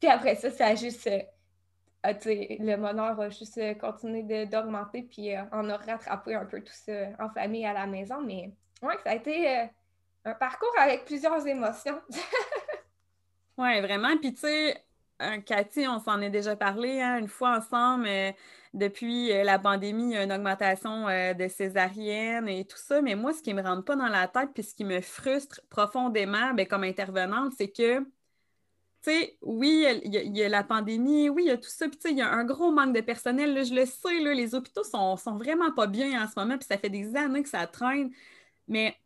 [0.00, 1.06] Puis après ça, ça a juste.
[1.06, 1.20] Euh,
[2.02, 6.72] le bonheur a juste euh, continué d'augmenter, puis euh, on a rattrapé un peu tout
[6.72, 8.22] ça en famille à la maison.
[8.22, 8.50] Mais
[8.82, 9.68] ouais, ça a été
[10.24, 12.00] un parcours avec plusieurs émotions.
[13.58, 14.16] oui, vraiment.
[14.16, 14.82] Puis tu sais,
[15.44, 18.06] Cathy, on s'en est déjà parlé hein, une fois ensemble.
[18.06, 18.32] Euh,
[18.72, 23.02] depuis euh, la pandémie, il y a une augmentation euh, de césariennes et tout ça.
[23.02, 25.00] Mais moi, ce qui ne me rentre pas dans la tête puis ce qui me
[25.00, 28.06] frustre profondément ben, comme intervenante, c'est que, tu
[29.02, 31.88] sais, oui, il y, a la pandémie, oui, il y a tout ça.
[31.88, 33.64] Puis, tu sais, il y a un gros manque de personnel.
[33.64, 36.58] je le sais, les hôpitaux sont, sont vraiment pas bien en ce moment.
[36.58, 38.10] Puis, ça fait des années que ça traîne.
[38.68, 38.96] Mais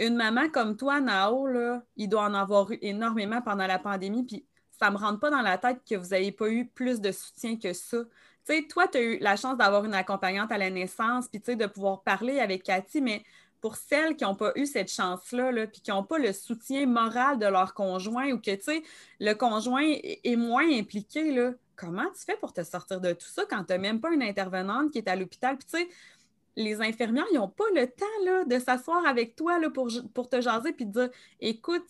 [0.00, 4.24] une maman comme toi, Nao, là, il doit en avoir eu énormément pendant la pandémie.
[4.24, 4.46] Puis,
[4.82, 7.56] ça me rentre pas dans la tête que vous n'ayez pas eu plus de soutien
[7.56, 7.98] que ça.
[8.44, 11.40] Tu sais, toi, tu as eu la chance d'avoir une accompagnante à la naissance, puis
[11.54, 13.22] de pouvoir parler avec Cathy, mais
[13.60, 16.84] pour celles qui n'ont pas eu cette chance-là, -là, puis qui n'ont pas le soutien
[16.86, 18.82] moral de leur conjoint ou que, tu sais,
[19.20, 23.44] le conjoint est moins impliqué, là, comment tu fais pour te sortir de tout ça
[23.48, 25.56] quand tu n'as même pas une intervenante qui est à l'hôpital?
[25.56, 25.88] Puis, tu sais,
[26.56, 30.28] les infirmières, ils n'ont pas le temps là, de s'asseoir avec toi là, pour, pour
[30.28, 31.10] te jaser puis de dire
[31.40, 31.84] écoute,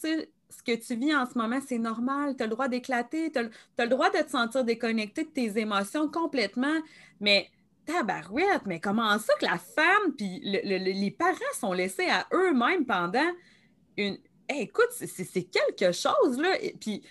[0.53, 2.37] ce que tu vis en ce moment, c'est normal.
[2.37, 3.43] Tu as le droit d'éclater, tu as,
[3.85, 6.79] le droit de te sentir déconnecté de tes émotions complètement.
[7.21, 7.49] Mais
[7.87, 13.31] tabarouette, mais comment ça que la femme puis les parents sont laissés à eux-mêmes pendant
[13.97, 14.19] une.
[14.49, 16.51] écoute, c'est quelque chose, là.
[16.81, 17.03] Puis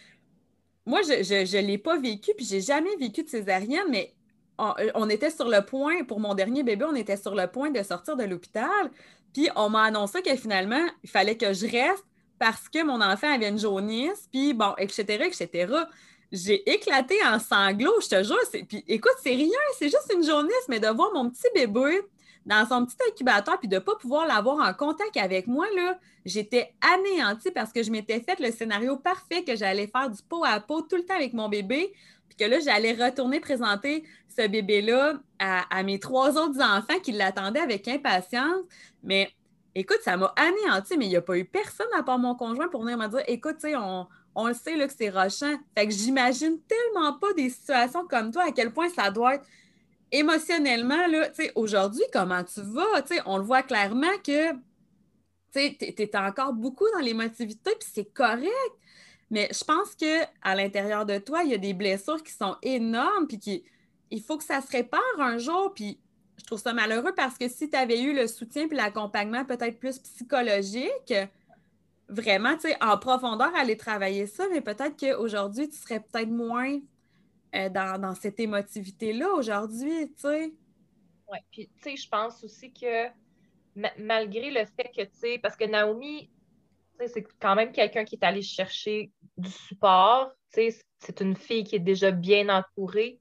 [0.85, 4.13] moi, je ne l'ai pas vécu, puis j'ai jamais vécu de césarienne, mais
[4.57, 7.81] on, était sur le point, pour mon dernier bébé, on était sur le point de
[7.81, 8.91] sortir de l'hôpital.
[9.33, 12.05] Puis on m'a annoncé que finalement, il fallait que je reste
[12.41, 15.71] parce que mon enfant avait une jaunisse, puis bon, etc., etc.
[16.31, 18.65] J'ai éclaté en sanglots, je te jure.
[18.67, 22.01] Puis écoute, c'est rien, c'est juste une jaunisse, mais de voir mon petit bébé
[22.47, 25.99] dans son petit incubateur, puis de ne pas pouvoir l'avoir en contact avec moi, là,
[26.25, 30.43] j'étais anéantie parce que je m'étais fait le scénario parfait que j'allais faire du pot
[30.43, 31.93] à pot tout le temps avec mon bébé,
[32.27, 34.03] puis que là, j'allais retourner présenter
[34.35, 38.63] ce bébé-là à, mes trois autres enfants qui l'attendaient avec impatience.
[39.03, 39.31] Mais
[39.75, 42.67] écoute, ça m'a anéanti, mais il n'y a pas eu personne à part mon conjoint
[42.67, 45.57] pour venir me dire écoute, on, on le sait là, que c'est rochant.
[45.75, 49.45] Fait que j'imagine tellement pas des situations comme toi, à quel point ça doit être
[50.11, 51.05] émotionnellement,
[51.55, 53.03] aujourd'hui, comment tu vas?
[53.25, 54.51] On le voit clairement que
[55.53, 58.51] tu es encore beaucoup dans l'émotivité, puis c'est correct.
[59.29, 63.27] Mais je pense qu'à l'intérieur de toi, il y a des blessures qui sont énormes,
[63.27, 63.63] puis qui,
[64.09, 65.73] il faut que ça se répare un jour.
[65.73, 65.97] Puis
[66.41, 69.79] je trouve ça malheureux parce que si tu avais eu le soutien puis l'accompagnement peut-être
[69.79, 71.13] plus psychologique,
[72.09, 76.79] vraiment, tu sais, en profondeur, aller travailler ça, mais peut-être qu'aujourd'hui, tu serais peut-être moins
[77.55, 80.53] euh, dans, cette émotivité-là aujourd'hui, tu sais.
[81.31, 83.07] Oui, puis tu sais, je pense aussi que
[83.99, 86.29] malgré le fait que, tu sais, parce que Naomi,
[87.07, 90.31] c'est quand même quelqu'un qui est allé chercher du support.
[90.49, 93.20] C'est une fille qui est déjà bien entourée.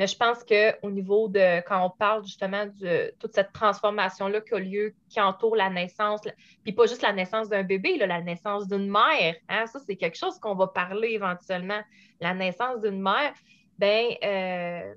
[0.00, 4.54] Mais je pense qu'au niveau de, quand on parle justement de toute cette transformation-là qui
[4.54, 6.22] a lieu, qui entoure la naissance,
[6.62, 10.16] puis pas juste la naissance d'un bébé, la naissance d'une mère, hein, ça, c'est quelque
[10.16, 11.82] chose qu'on va parler éventuellement.
[12.18, 13.34] La naissance d'une mère,
[13.76, 14.94] ben euh,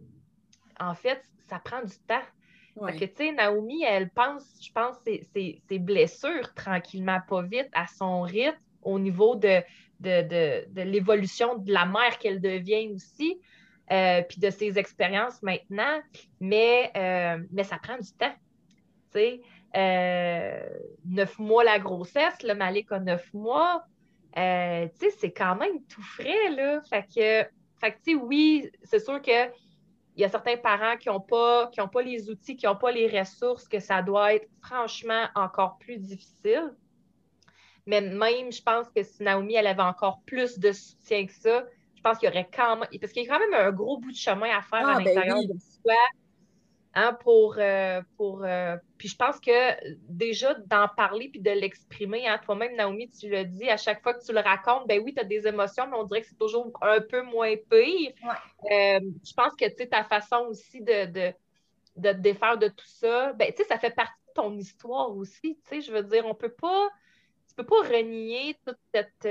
[0.80, 2.24] en fait, ça prend du temps.
[2.80, 5.28] Parce que, tu sais, Naomi, elle pense, je pense, ses,
[5.68, 9.62] ses, blessures tranquillement, pas vite, à son rythme, au niveau de,
[10.00, 13.42] de, l'évolution de la mère qu'elle devient aussi,
[13.94, 16.02] euh, puis de ses expériences maintenant.
[16.40, 18.34] Mais, euh, mais ça prend du temps.
[19.12, 19.42] Tu sais,
[19.78, 20.68] euh,
[21.06, 23.86] neuf mois la grossesse, le Malik a neuf mois.
[24.36, 26.82] tu sais, c'est quand même tout frais, là.
[26.90, 29.52] Fait que, fait que tu sais, oui, c'est sûr que
[30.16, 33.08] il y a certains parents qui n'ont pas, pas les outils, qui n'ont pas les
[33.08, 36.74] ressources, que ça doit être franchement encore plus difficile.
[37.86, 41.66] Mais même, je pense que si Naomi, elle avait encore plus de soutien que ça,
[42.04, 42.90] pense qu'il y aurait quand même.
[43.00, 44.98] Parce qu'il y a quand même un gros bout de chemin à faire à ah,
[44.98, 45.96] ben l'intérieur de soi
[46.96, 49.52] Hein, pour, euh, pour euh, puis je pense que
[50.08, 54.14] déjà d'en parler puis de l'exprimer, hein, toi-même, Naomi, tu le dis, à chaque fois
[54.14, 56.38] que tu le racontes, ben oui, tu as des émotions, mais on dirait que c'est
[56.38, 58.14] toujours un peu moins pire.
[58.72, 61.34] Euh, je pense que tu ta façon aussi de, de,
[61.98, 65.58] de, te défaire de tout ça, ben, ça fait partie de ton histoire aussi.
[65.72, 66.90] Je veux dire, on peut pas,
[67.48, 69.26] tu peux pas renier toute cette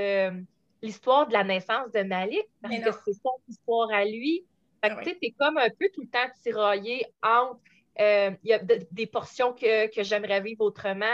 [0.82, 4.44] l'histoire de la naissance de Malik parce que c'est son histoire à lui.
[4.84, 7.60] Fait que, tu es comme un peu tout le temps tiraillé entre
[8.00, 11.06] euh, il y a des portions que, j'aimerais vivre autrement,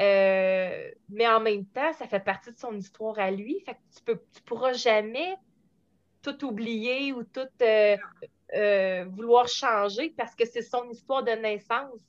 [0.00, 3.60] euh, mais en même temps, ça fait partie de son histoire à lui.
[3.64, 5.36] Fait que tu peux, tu pourras jamais
[6.22, 12.00] tout oublier ou tout euh, vouloir changer parce que c'est son histoire de naissance.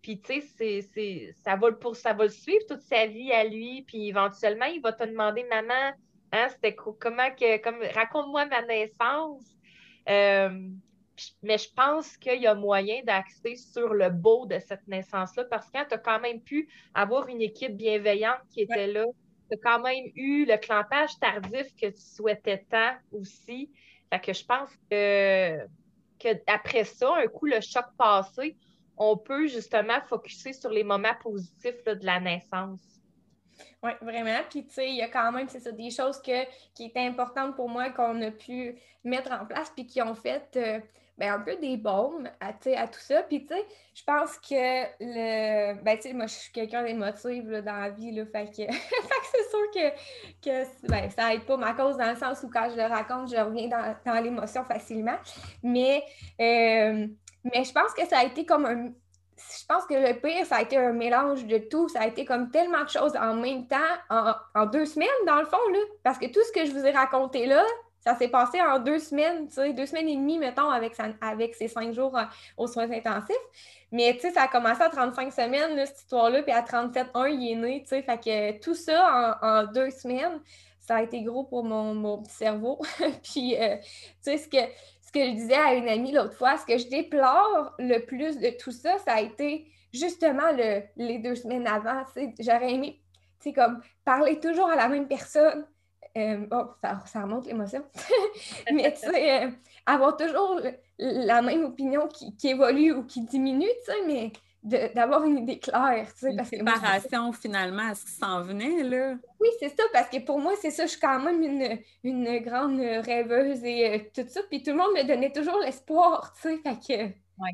[0.00, 3.82] Puis, tu sais, ça, va, pour, ça va le suivre toute sa vie à lui.
[3.82, 5.92] Puis, éventuellement, il va te demander, maman,
[6.32, 9.44] hein, c'était comment que, comme, raconte-moi ma naissance.
[10.08, 10.70] Euh,
[11.42, 15.66] mais je pense qu'il y a moyen d'axer sur le beau de cette naissance-là parce
[15.66, 19.04] que quand tu as quand même pu avoir une équipe bienveillante qui était là,
[19.50, 23.70] tu as quand même eu le clantage tardif que tu souhaitais tant aussi.
[24.12, 25.58] Fait que je pense que,
[26.18, 28.56] que après ça, un coup, le choc passé,
[28.96, 32.95] on peut justement focuser sur les moments positifs de la naissance.
[33.82, 34.38] Oui, vraiment.
[34.50, 36.44] Puis, tu sais, il y a quand même, c'est ça, des choses que,
[36.74, 40.48] qui étaient importantes pour moi qu'on a pu mettre en place, puis qui ont fait
[40.56, 40.80] euh,
[41.18, 43.22] ben, un peu des baumes à, à tout ça.
[43.22, 45.82] Puis, tu sais, je pense que le.
[45.82, 48.24] Ben, tu sais, moi, je suis quelqu'un d'émotive dans la vie, là.
[48.26, 49.90] Fait que, c'est sûr que,
[50.42, 53.30] que ben, ça aide pas ma cause dans le sens où quand je le raconte,
[53.30, 53.68] je reviens
[54.04, 55.16] dans, l'émotion facilement.
[55.62, 56.02] Mais,
[56.40, 57.06] euh,
[57.44, 58.92] mais je pense que ça a été comme un
[59.36, 61.88] je pense que le pire, ça a été un mélange de tout.
[61.88, 63.76] Ça a été comme tellement de choses en même temps,
[64.54, 65.78] en, deux semaines, dans le fond, là.
[66.02, 67.64] Parce que tout ce que je vous ai raconté là,
[68.00, 70.94] ça s'est passé en deux semaines, deux semaines et demie, mettons, avec,
[71.54, 72.22] ces cinq jours euh,
[72.56, 73.36] aux soins intensifs.
[73.92, 77.28] Mais, tu sais, ça a commencé à 35 semaines, cette histoire-là, puis à 37, 1,
[77.28, 78.02] il est né, tu sais.
[78.02, 80.40] Fait que tout ça en, deux semaines,
[80.80, 82.80] ça a été gros pour mon, petit cerveau.
[83.22, 83.84] puis, euh, tu
[84.22, 84.58] sais, ce que,
[85.16, 88.50] que je disais à une amie l'autre fois, ce que je déplore le plus de
[88.58, 92.02] tout ça, ça a été justement le, les deux semaines avant.
[92.38, 93.00] J'aurais aimé,
[93.54, 95.66] comme parler toujours à la même personne.
[96.16, 97.84] Euh, oh, ça, ça remonte l'émotion.
[98.72, 99.50] Mais tu sais, euh,
[99.86, 100.60] avoir toujours
[100.98, 104.32] la même opinion qui, qui, évolue ou qui diminue, tu sais, mais
[104.66, 106.12] d'avoir une idée claire.
[106.14, 109.14] Tu sais, une séparation finalement, à ce qui s'en venait, là?
[109.40, 112.38] Oui, c'est ça, parce que pour moi, c'est ça, je suis quand même une, une
[112.40, 116.42] grande rêveuse et euh, tout ça, puis tout le monde me donnait toujours l'espoir, tu
[116.42, 117.04] sais, fait que...
[117.38, 117.50] Oui.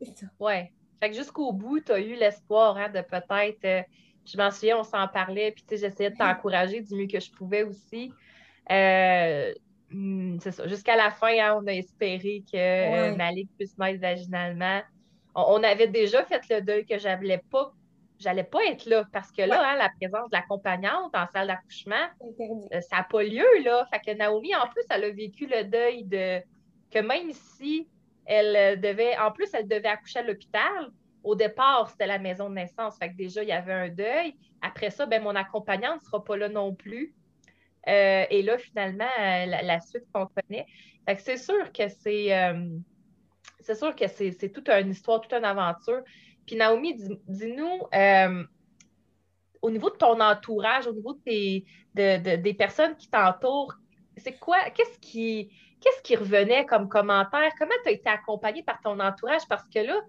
[0.00, 0.26] C'est ça.
[0.40, 0.72] Ouais.
[1.00, 3.64] Fait que jusqu'au bout, tu as eu l'espoir hein, de peut-être...
[3.64, 3.82] Euh,
[4.24, 7.20] je m'en souviens, on s'en parlait, puis tu sais, j'essayais de t'encourager du mieux que
[7.20, 8.10] je pouvais aussi.
[8.70, 9.52] Euh,
[9.90, 10.66] hmm, c'est ça.
[10.66, 14.80] Jusqu'à la fin, hein, on a espéré que Malik puisse naître vaginalement
[15.34, 17.72] on, avait déjà fait le deuil que j'allais pas
[18.18, 22.06] j'allais pas être là parce que là, hein, la présence de l'accompagnante en salle d'accouchement,
[22.22, 23.86] euh, ça n'a pas lieu, là.
[23.92, 26.40] Fait que Naomi, en plus, elle a vécu le deuil de
[26.90, 27.88] que même si
[28.24, 30.90] elle euh, devait, en plus, elle devait accoucher à l'hôpital,
[31.22, 32.96] au départ, c'était la maison de naissance.
[32.98, 34.36] Fait que déjà, il y avait un deuil.
[34.62, 37.14] Après ça, ben, mon accompagnante ne sera pas là non plus.
[37.88, 40.66] Euh, et là, finalement, la, suite qu'on connaît.
[41.06, 42.30] Fait que c'est sûr que c'est
[43.64, 46.02] c'est sûr que c'est toute une histoire, toute une aventure.
[46.46, 46.94] Puis Naomi,
[47.26, 48.44] dis-nous, euh,
[49.62, 53.74] au niveau de ton entourage, au niveau de des personnes qui t'entourent,
[54.16, 55.50] c'est quoi, qu'est-ce qui,
[55.80, 57.50] qu'est-ce qui revenait comme commentaire?
[57.58, 59.42] Comment tu as été accompagnée par ton entourage?
[59.48, 60.00] Parce que là,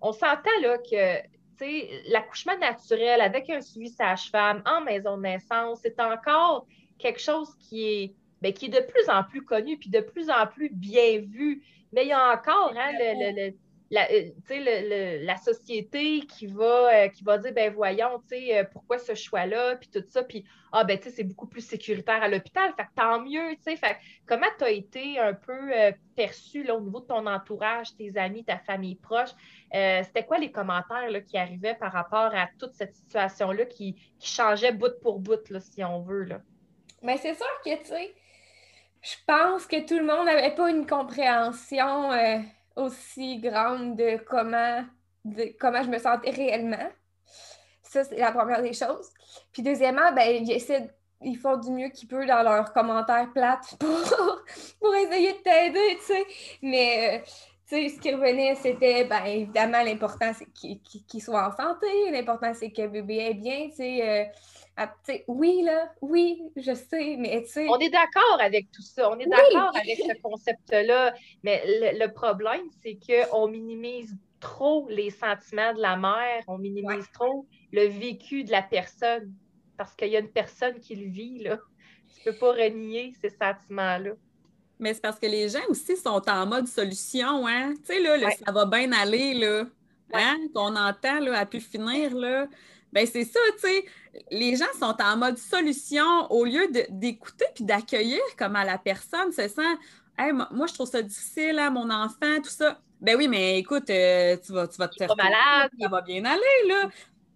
[0.00, 0.50] on s'entend
[0.90, 6.66] que l'accouchement naturel avec un suivi sage-femme en maison de naissance, c'est encore
[6.98, 10.30] quelque chose qui est, bien, qui est de plus en plus connu puis de plus
[10.30, 11.62] en plus bien vu.
[11.92, 13.52] Mais il y a encore hein, le,
[13.90, 19.14] la, euh, la, société qui va, euh, qui va dire, ben voyons, euh, pourquoi ce
[19.14, 23.20] choix-là, puis tout ça, puis ah, ben, c'est beaucoup plus sécuritaire à l'hôpital, fait tant
[23.20, 23.98] mieux, tu sais.
[24.26, 25.72] Comment tu as été un peu
[26.14, 29.30] perçu là, au niveau de ton entourage, tes amis, ta famille proche?
[29.72, 34.72] C'était quoi les commentaires là, qui arrivaient par rapport à toute cette situation-là qui, changeait
[34.72, 36.40] bout pour bout, si on veut, là?
[37.02, 38.14] Mais c'est sûr que, tu sais,
[39.02, 42.38] je pense que tout le monde n'avait pas une compréhension euh,
[42.76, 44.84] aussi grande de comment,
[45.24, 46.90] de comment je me sentais réellement.
[47.82, 49.10] Ça, c'est la première des choses.
[49.52, 50.46] Puis deuxièmement, ben,
[51.22, 54.42] ils, font du mieux qu'ils peuvent dans leurs commentaires plates pour,
[54.80, 56.26] pour essayer de t'aider, tu sais.
[56.62, 57.30] Mais, euh,
[57.70, 62.10] sais, ce qui revenait, c'était, ben, évidemment, l'important, c'est qu'il soit en santé.
[62.10, 64.08] L'important, c'est que le bébé est bien, tu sais.
[64.08, 64.24] Euh,
[64.76, 64.94] ah,
[65.28, 67.68] oui, là, oui, je sais, mais tu sais.
[67.68, 69.10] On est d'accord avec tout ça.
[69.10, 71.14] On est d'accord avec ce concept-là.
[71.42, 77.46] Mais le, problème, c'est qu'on minimise trop les sentiments de la mère, on minimise trop
[77.72, 79.32] le vécu de la personne.
[79.76, 81.58] Parce qu'il y a une personne qui le vit, là.
[82.14, 84.12] Tu peux pas renier ces sentiments-là.
[84.80, 87.74] Mais c'est parce que les gens aussi sont en mode solution, hein?
[87.86, 89.64] Tu sais, là, ça va bien aller, là.
[90.12, 90.36] Hein?
[90.54, 92.48] Qu'on entend, là, à pu finir, là.
[92.92, 93.84] Ben c'est ça, tu sais.
[94.32, 99.30] Les gens sont en mode solution au lieu d'écouter puis d'accueillir comme à la personne
[99.30, 99.76] se sent
[100.20, 102.80] hey, moi, je trouve ça difficile, hein, mon enfant, tout ça.
[103.00, 105.16] Ben oui, mais écoute, euh, tu vas, tu vas te faire.
[105.16, 105.70] malade.
[105.80, 106.90] Ça va bien aller, là.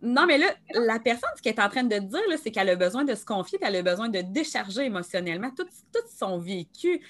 [0.05, 2.77] Non, mais là, la personne, ce qu'elle est en train de dire, c'est qu'elle a
[2.77, 7.01] besoin de se confier, qu'elle a besoin de décharger émotionnellement tout, tout son vécu.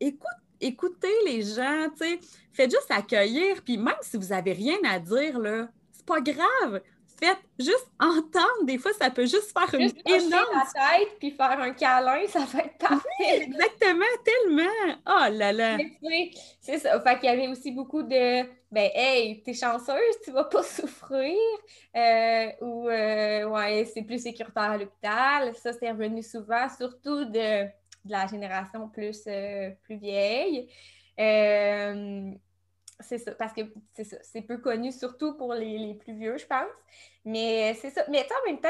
[0.00, 0.26] écoute,
[0.60, 2.20] écoutez les gens, tu sais,
[2.52, 6.80] faites juste accueillir, puis même si vous n'avez rien à dire, là, c'est pas grave
[7.18, 8.64] faites juste entendre.
[8.64, 10.46] Des fois, ça peut juste faire une énorme...
[10.54, 13.42] la tête puis faire un câlin, ça va être parfait.
[13.42, 14.98] exactement, tellement.
[15.06, 15.78] Oh là là.
[16.60, 17.00] C'est ça.
[17.00, 21.36] Fait qu'il y avait aussi beaucoup de ben hey, t'es chanceuse, tu vas pas souffrir.
[21.96, 25.54] Euh, ou euh, ouais, c'est plus sécuritaire à l'hôpital.
[25.56, 27.66] Ça, c'est revenu souvent, surtout de,
[28.06, 30.68] la génération plus, euh, plus vieille.
[33.00, 33.60] C'est ça, parce que
[33.94, 36.66] c'est ça, c'est peu connu, surtout pour les, plus vieux, je pense.
[37.24, 38.04] Mais c'est ça.
[38.10, 38.68] Mais en même temps,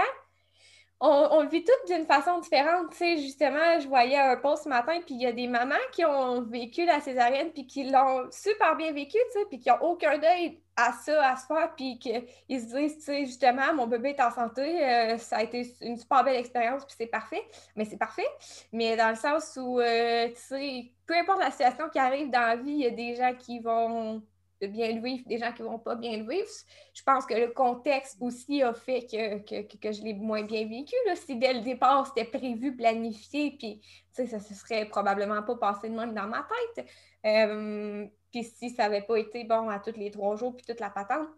[1.01, 2.91] on, le vit toutes d'une façon différente.
[2.91, 5.75] Tu sais, justement, je voyais un post ce matin, puis il y a des mamans
[5.93, 9.19] qui ont vécu la césarienne, puis qui l'ont super bien vécu,
[9.49, 13.75] puis qui n'ont aucun deuil à ça, à se faire, puis qu'ils se disent, justement,
[13.75, 17.07] mon bébé est en santé, euh, ça a été une super belle expérience, puis c'est
[17.07, 17.43] parfait.
[17.77, 18.29] Mais c'est parfait.
[18.73, 22.41] Mais dans le sens où, euh, tu sais, peu importe la situation qui arrive dans
[22.41, 24.23] la vie, il y a des gens qui vont
[24.67, 26.49] bien le vivre, des gens qui ne vont pas bien le vivre.
[26.95, 30.95] Je pense que le contexte aussi a fait que, que, je l'ai moins bien vécu.
[31.07, 31.17] Là.
[31.17, 33.81] Si dès le départ, c'était prévu, planifié, puis
[34.13, 36.87] ça ne se serait probablement pas passé de même dans ma tête.
[37.25, 40.81] Euh, puis si ça n'avait pas été bon à tous les trois jours, puis toute
[40.81, 41.29] la patente,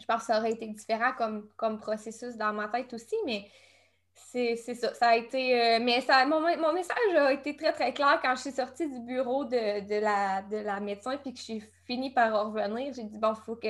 [0.00, 3.46] je pense que ça aurait été différent comme, comme processus dans ma tête aussi, mais
[4.14, 4.94] c'est ça.
[4.94, 5.78] Ça a été.
[5.80, 9.00] mais ça, mon, mon, message a été très, très clair quand je suis sortie du
[9.00, 12.92] bureau de, de, la, de la médecin puis que suis fini par revenir.
[12.94, 13.68] J'ai dit, bon, il faut que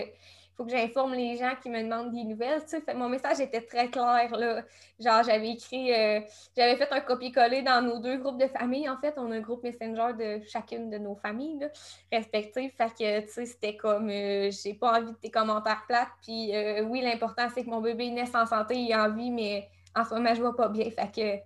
[0.57, 2.62] faut que j'informe les gens qui me demandent des nouvelles.
[2.64, 4.36] Tu sais, mon message était très clair.
[4.36, 4.62] Là.
[5.01, 6.20] Genre, j'avais écrit, euh,
[6.57, 8.88] j'avais fait un copier-coller dans nos deux groupes de famille.
[8.88, 11.68] En fait, on a un groupe Messenger de chacune de nos familles
[12.11, 12.70] respectives.
[12.76, 16.12] Fait que, tu sais, c'était comme, euh, j'ai pas envie de tes commentaires plates.
[16.22, 19.68] Puis, euh, oui, l'important, c'est que mon bébé naisse en santé et en vie, mais
[19.95, 20.90] en ce moment, je vois pas bien.
[20.90, 21.43] Fait que,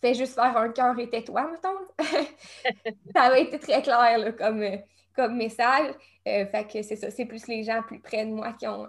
[0.00, 1.78] fais juste faire un cœur et tais-toi, mettons.
[3.14, 4.62] ça avait été très clair, là, comme
[5.18, 5.94] comme message.
[6.26, 8.88] Euh, fait que c'est ça, c'est plus les gens plus près de moi qui ont.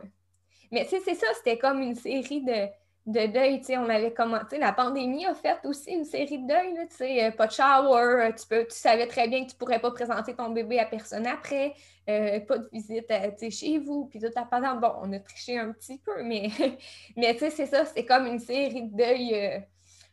[0.72, 2.68] Mais tu sais, c'est ça, c'était comme une série de,
[3.12, 3.60] de deuil.
[3.60, 6.74] Tu sais, on avait commenté, la pandémie a fait aussi une série de deuil.
[6.90, 9.58] Tu sais, euh, pas de shower, euh, tu, peux, tu savais très bien que tu
[9.58, 11.74] pourrais pas présenter ton bébé à personne après,
[12.06, 13.12] pas de visite
[13.52, 14.76] chez vous, puis tout à pendant.
[14.76, 16.50] Bon, on a triché un petit peu, mais,
[17.18, 19.64] mais tu sais, c'est ça, c'est comme une série de deuil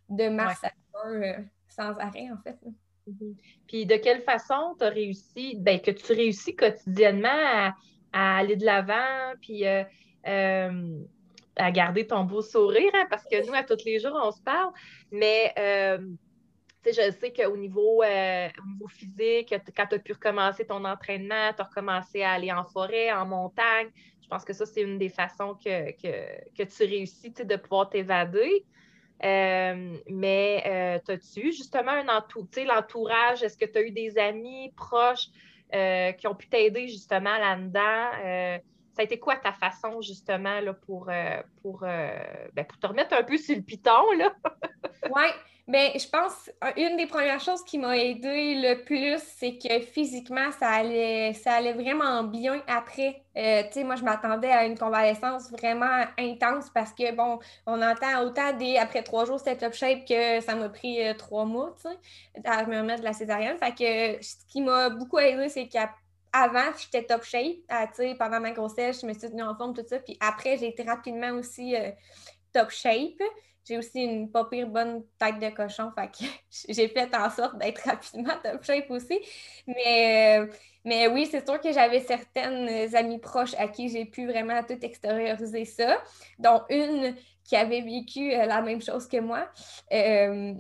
[0.09, 0.70] de mars à
[1.76, 2.57] sans arrêt, en fait.
[3.07, 3.36] Mhm.
[3.68, 7.72] Puis de quelle façon tu as réussi, ben, que tu réussis quotidiennement
[8.12, 9.84] à, aller de l'avant, puis euh,
[10.26, 10.99] euh,
[11.57, 14.41] à garder ton beau sourire, hein, parce que nous, à tous les jours, on se
[14.43, 14.73] parle,
[15.11, 15.99] mais euh,
[16.85, 21.65] je sais qu'au niveau, niveau physique, quand tu as pu recommencer ton entraînement, tu as
[21.65, 23.91] recommencé à aller en forêt, en montagne,
[24.27, 27.89] je pense que ça, c'est une des façons que, que, que tu réussis de pouvoir
[27.89, 28.65] t'évader.
[29.25, 33.45] Euh, mais euh, as-tu justement un l'entourage?
[33.45, 35.29] Est-ce que tu as eu des amis proches
[35.73, 38.61] euh, qui ont pu t'aider justement là-dedans?
[38.97, 41.11] Ça a été quoi ta façon justement là, pour,
[41.62, 43.90] pour, ben, pour te remettre un peu sur le piton?
[45.14, 45.24] oui,
[45.68, 50.53] Bien, je pense une des premières choses qui m'a aidé le plus, c'est que physiquement,
[50.53, 53.24] ça allait, ça allait vraiment bien après.
[53.36, 58.53] Euh, moi, je m'attendais à une convalescence vraiment intense parce que, bon, on entend autant
[58.53, 61.74] des après trois jours, c'était top shape que ça m'a pris euh, trois mois,
[62.44, 63.59] à me remettre de la césarienne.
[63.59, 65.66] Que ce qui m'a beaucoup aidé, c'est
[66.33, 67.59] qu'avant, j'étais top shape.
[67.95, 69.99] Sais, pendant ma grossesse, je me suis tenue en forme, tout ça.
[69.99, 71.91] Puis après, j'ai été rapidement aussi euh,
[72.53, 73.20] top shape.
[73.64, 76.24] J'ai aussi une pas pire bonne tête de cochon, fait que
[76.72, 79.18] j'ai fait en sorte d'être rapidement top shape aussi.
[79.66, 80.47] Mais, euh,
[80.85, 84.79] mais oui, c'est sûr que j'avais certaines amies proches à qui j'ai pu vraiment tout
[84.81, 86.01] extérioriser ça,
[86.39, 87.16] dont une
[87.47, 89.49] qui avait vécu euh, la même chose que moi.
[89.93, 90.55] Euh,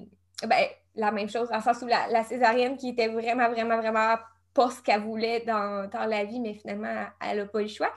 [0.46, 4.16] ben, la même chose, en sens où la, césarienne qui était vraiment, vraiment, vraiment
[4.56, 7.68] pas ce qu'elle voulait dans, dans, la vie, mais finalement, elle n'a pas eu le
[7.68, 7.92] choix.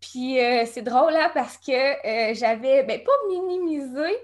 [0.00, 4.16] Puis euh, c'est drôle là parce que euh, j'avais, ben, pas minimisé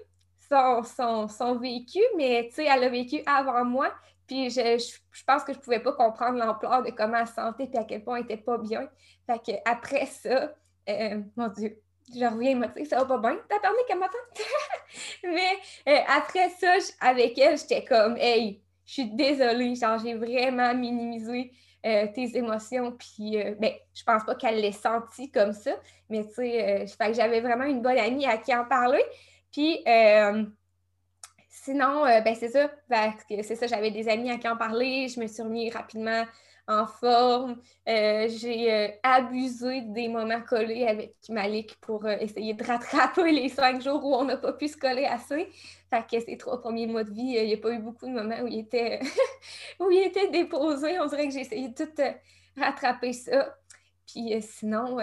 [0.49, 3.93] son, son, vécu, mais tu sais, elle a vécu avant moi.
[4.29, 4.79] Puis je,
[5.11, 7.85] je, pense que je pouvais pas comprendre l'ampleur de comment elle se sentait et à
[7.85, 8.89] quel point elle était pas bien.
[9.27, 10.55] Fait que après ça,
[10.89, 11.81] euh, mon Dieu,
[12.15, 14.21] je reviens dit, ça va pas bien, t'as permis qu'elle m'attende?
[15.25, 21.53] mais après ça, avec elle, j'étais comme, hey, je suis désolée, genre, j'ai vraiment minimisé
[21.85, 22.93] euh, tes émotions.
[22.93, 25.73] Puis, euh, ben, je pense pas qu'elle l'ait senti comme ça,
[26.09, 29.03] mais tu sais, euh, j'avais vraiment une bonne amie à qui en parler.
[29.51, 29.85] Puis,
[31.49, 32.71] sinon, ben, c'est ça,
[33.43, 35.09] c'est ça, j'avais des amis à qui en parler.
[35.09, 36.25] Je me suis remis rapidement
[36.69, 37.61] en forme.
[37.87, 44.15] j'ai abusé des moments collés avec Malik pour essayer de rattraper les cinq jours où
[44.15, 45.49] on n'a pas pu se coller assez.
[45.91, 48.13] Fait que ces trois premiers mois de vie, il n'y a pas eu beaucoup de
[48.13, 49.01] moments où il était,
[49.81, 50.99] où il était déposé.
[51.01, 52.03] On dirait que j'ai essayé de tout
[52.57, 53.57] rattraper ça.
[54.07, 54.99] Puis sinon,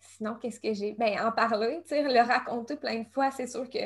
[0.00, 0.92] sinon qu'est-ce que j'ai?
[0.98, 3.78] Ben, en parler, le raconter plein de fois, c'est sûr que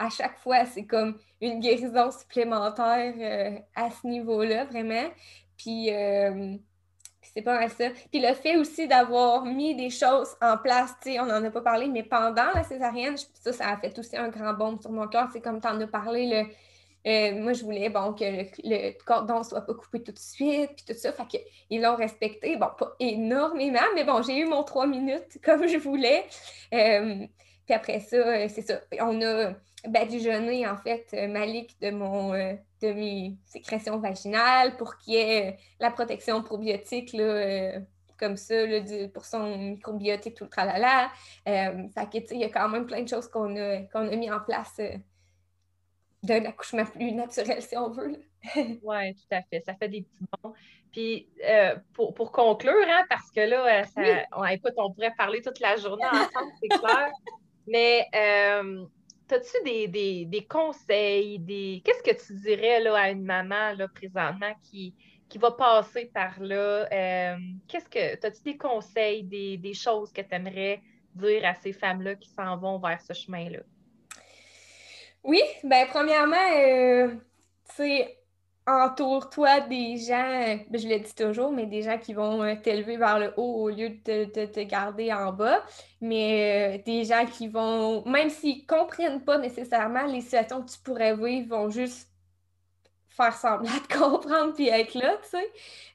[0.00, 5.10] à chaque fois, c'est comme une guérison supplémentaire à ce niveau-là, vraiment.
[5.60, 5.90] Puis,
[7.34, 7.90] c'est pas mal ça.
[8.10, 11.50] Puis le fait aussi d'avoir mis des choses en place, tu sais, on n'en a
[11.50, 14.90] pas parlé, mais pendant la césarienne, ça, ça a fait aussi un grand bombe sur
[14.90, 15.28] mon cœur.
[15.32, 16.50] C'est comme tu en as parlé, le,
[17.06, 20.70] euh, moi, je voulais bon, que le, cordon ne soit pas coupé tout de suite,
[20.76, 21.12] puis tout ça.
[21.12, 22.56] Fait qu'ils l'ont respecté.
[22.56, 26.26] Bon, pas énormément, mais bon, j'ai eu mon trois minutes comme je voulais.
[26.74, 27.26] Euh,
[27.64, 28.80] puis après ça, euh, c'est ça.
[29.00, 29.52] On a
[29.88, 35.90] badigeonné, en fait, Malik de mon de mes sécrétions vaginales pour qu'il y ait la
[35.90, 37.80] protection probiotique là,
[38.20, 38.54] comme ça,
[39.12, 41.10] pour son microbiotique, tout le tralala.
[41.48, 44.16] Euh, fait que, il y a quand même plein de choses qu'on a, qu'on a
[44.16, 44.80] mis en place
[46.22, 48.22] d'un accouchement plus naturel, si on veut.
[48.82, 49.62] oui, tout à fait.
[49.64, 50.52] Ça fait des petits bons.
[50.92, 54.02] Puis, euh, pour, pour, conclure, hein, parce que là, euh, ça,
[54.36, 57.10] on, écoute, on pourrait parler toute la journée ensemble, c'est clair.
[57.66, 58.84] Mais, euh,
[59.32, 61.82] as-tu des, des, conseils, des...
[61.84, 64.94] qu'est-ce que tu dirais là, à une maman là, présentement qui,
[65.28, 66.86] qui va passer par là?
[67.68, 70.82] qu'est-ce que, as-tu des conseils, des, des choses que tu aimerais
[71.14, 73.60] dire à ces femmes-là qui s'en vont vers ce chemin-là?
[75.22, 77.08] Oui, ben premièrement, euh,
[77.68, 78.19] tu sais,
[78.66, 82.96] entoure-toi des gens, ben, je le dis toujours, mais des gens qui vont euh, t'élever
[82.96, 85.62] vers le haut au lieu de te, garder en bas,
[86.00, 90.70] mais euh, des gens qui vont, même s'ils ne comprennent pas nécessairement les situations que
[90.70, 92.08] tu pourrais vivre, vont juste
[93.08, 95.38] faire semblant de comprendre puis être là, tu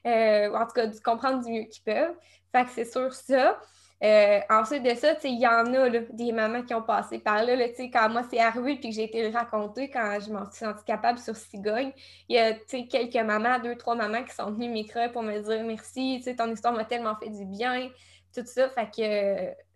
[0.04, 0.48] sais.
[0.48, 2.14] en tout cas, de comprendre du mieux qu'ils peuvent.
[2.52, 3.58] Fait que c'est sûr ça.
[4.04, 7.56] Euh, ensuite de ça, il y en a des mamans qui ont passé par là.
[7.92, 10.84] quand moi, c'est arrivé et que j'ai été le raconter quand je m'en suis sentie
[10.84, 11.92] capable sur Cigogne,
[12.28, 15.64] il y a quelques mamans, deux, trois mamans qui sont venues m'écrire pour me dire
[15.64, 17.88] merci, ton histoire m'a tellement fait du bien,
[18.34, 18.68] tout ça.
[18.70, 19.66] Fait que,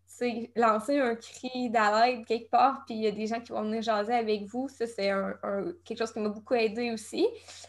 [0.55, 3.81] lancer un cri d'aide quelque part, puis il y a des gens qui vont venir
[3.81, 5.11] jaser avec vous, ça, c'est
[5.85, 7.27] quelque chose qui m'a beaucoup aidé aussi,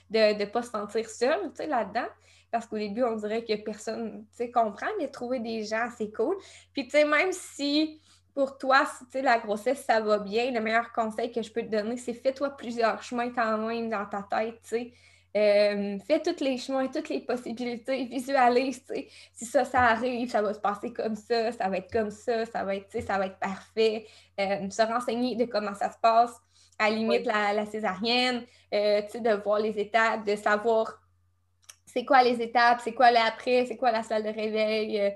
[0.10, 2.08] de ne pas se sentir seule là-dedans
[2.52, 6.36] parce qu'au début, on dirait que personne comprend, mais trouver des gens, c'est cool.
[6.74, 8.02] Puis, tu sais, même si
[8.34, 11.70] pour toi, si la grossesse, ça va bien, le meilleur conseil que je peux te
[11.70, 14.94] donner, c'est fais-toi plusieurs chemins quand même dans ta tête, tu sais.
[15.36, 18.84] Euh, fais tous les chemins, toutes les possibilités, visualise,
[19.32, 22.46] si ça, ça arrive, ça va se passer comme ça, ça va être comme ça,
[22.46, 24.06] ça va être, ça va être parfait.
[24.40, 26.34] Euh, se renseigner de comment ça se passe,
[26.78, 31.02] à la limite la, la, césarienne, euh, de voir les étapes, de savoir
[31.94, 35.10] c'est quoi les étapes, c'est quoi l'après, c'est quoi la salle de réveil, euh,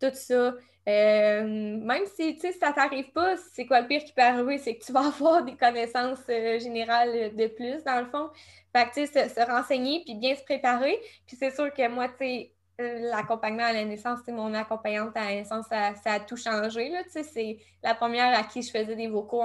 [0.00, 0.54] tout ça.
[0.88, 4.84] Euh, même si ça t'arrive pas, c'est quoi le pire qui peut arriver, c'est que
[4.84, 8.30] tu vas avoir des connaissances euh, générales de plus, dans le fond.
[8.74, 10.98] Fait que, tu sais, se, renseigner puis bien se préparer.
[11.26, 15.26] Puis c'est sûr que moi, tu sais, l'accompagnement à la naissance, c'est mon accompagnante à
[15.26, 16.88] la naissance, ça, a tout changé.
[16.88, 19.44] Là, c'est la première à qui je faisais des vocaux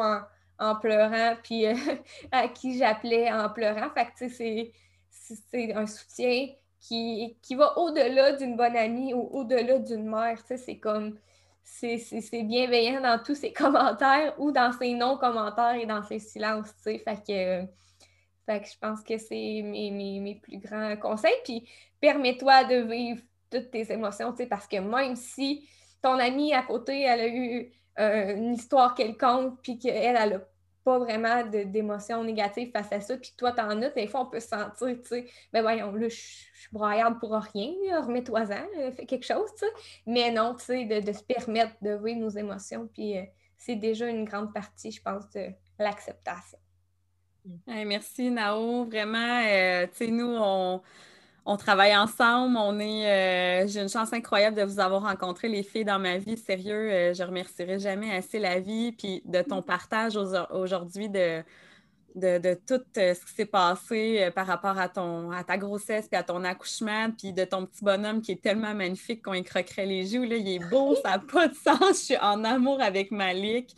[0.60, 1.66] en, pleurant, puis
[2.32, 3.90] à qui j'appelais en pleurant.
[3.94, 4.72] Fait que, tu sais,
[5.52, 6.48] c'est un soutien
[6.80, 10.40] qui, qui va au-delà d'une bonne amie ou au-delà d'une mère.
[10.46, 11.18] C'est comme
[11.64, 16.74] c'est bienveillant dans tous ses commentaires ou dans ses non-commentaires et dans ses silences.
[16.84, 17.66] Fait que,
[18.46, 21.36] fait que je pense que c'est mes, mes, plus grands conseils.
[21.44, 21.68] Puis
[22.00, 23.22] permets-toi de vivre
[23.52, 25.68] toutes tes émotions, parce que même si
[26.02, 30.40] ton amie à côté, elle a eu euh, une histoire quelconque, puis qu'elle, elle a
[30.88, 34.40] pas vraiment d'émotions négatives face à ça, puis toi, t'en as, des fois, on peut
[34.40, 39.06] se sentir, tu sais, ben voyons, là, je suis broyarde pour rien, remets-toi-en, euh, fais
[39.06, 39.72] quelque chose, tu sais.
[40.06, 43.24] Mais non, tu sais, de, se permettre de vivre nos émotions, puis euh,
[43.58, 45.48] c'est déjà une grande partie, je pense, de
[45.78, 46.58] l'acceptation.
[47.68, 48.86] merci, Nao.
[48.86, 50.82] Vraiment, euh, tu sais, nous, on
[51.48, 52.58] on travaille ensemble.
[52.58, 56.18] On est, euh, j'ai une chance incroyable de vous avoir rencontré, les filles, dans ma
[56.18, 56.38] vie.
[56.38, 61.42] Sérieux, euh, je remercierai jamais assez la vie, puis de ton partage aujourd'hui de,
[62.16, 66.18] de, tout euh, ce qui s'est passé par rapport à, ton, à ta grossesse, puis
[66.18, 69.86] à ton accouchement, puis de ton petit bonhomme qui est tellement magnifique qu'on y croquerait
[69.86, 70.24] les joues.
[70.24, 70.36] Là.
[70.36, 71.80] Il est beau, ça n'a pas de sens.
[71.92, 73.74] Je suis en amour avec Malik.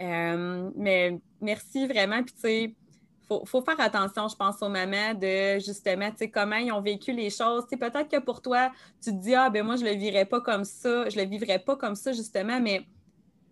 [0.00, 2.24] mais merci vraiment.
[2.24, 2.74] Puis tu sais,
[3.32, 6.80] faut, faut faire attention, je pense, aux mamans de justement, tu sais, comment ils ont
[6.80, 7.66] vécu les choses.
[7.70, 8.70] Peut-être que pour toi,
[9.02, 11.58] tu te dis, ah, ben moi, je le vivrais pas comme ça, je le vivrais
[11.58, 12.86] pas comme ça, justement, mais,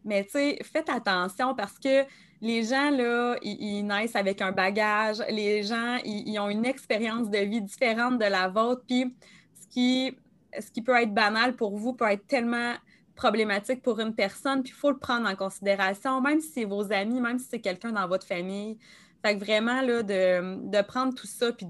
[0.04, 2.04] mais tu sais, faites attention parce que
[2.42, 7.38] les gens, là, ils, naissent avec un bagage, les gens, ils, ont une expérience de
[7.38, 9.14] vie différente de la vôtre, puis
[9.60, 10.16] ce qui,
[10.58, 12.74] ce qui peut être banal pour vous peut être tellement
[13.14, 16.90] problématique pour une personne, puis il faut le prendre en considération, même si c'est vos
[16.90, 18.78] amis, même si c'est quelqu'un dans votre famille.
[19.22, 21.66] Fait que vraiment, là, de, prendre tout ça, puis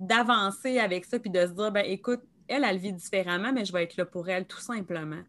[0.00, 3.72] d'avancer avec ça, puis de se dire, ben écoute, elle, elle vit différemment, mais je
[3.72, 5.22] vais être là pour elle, tout simplement.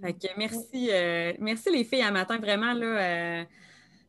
[0.00, 3.44] Fait que merci, euh, merci les filles, à matin, vraiment, là, euh,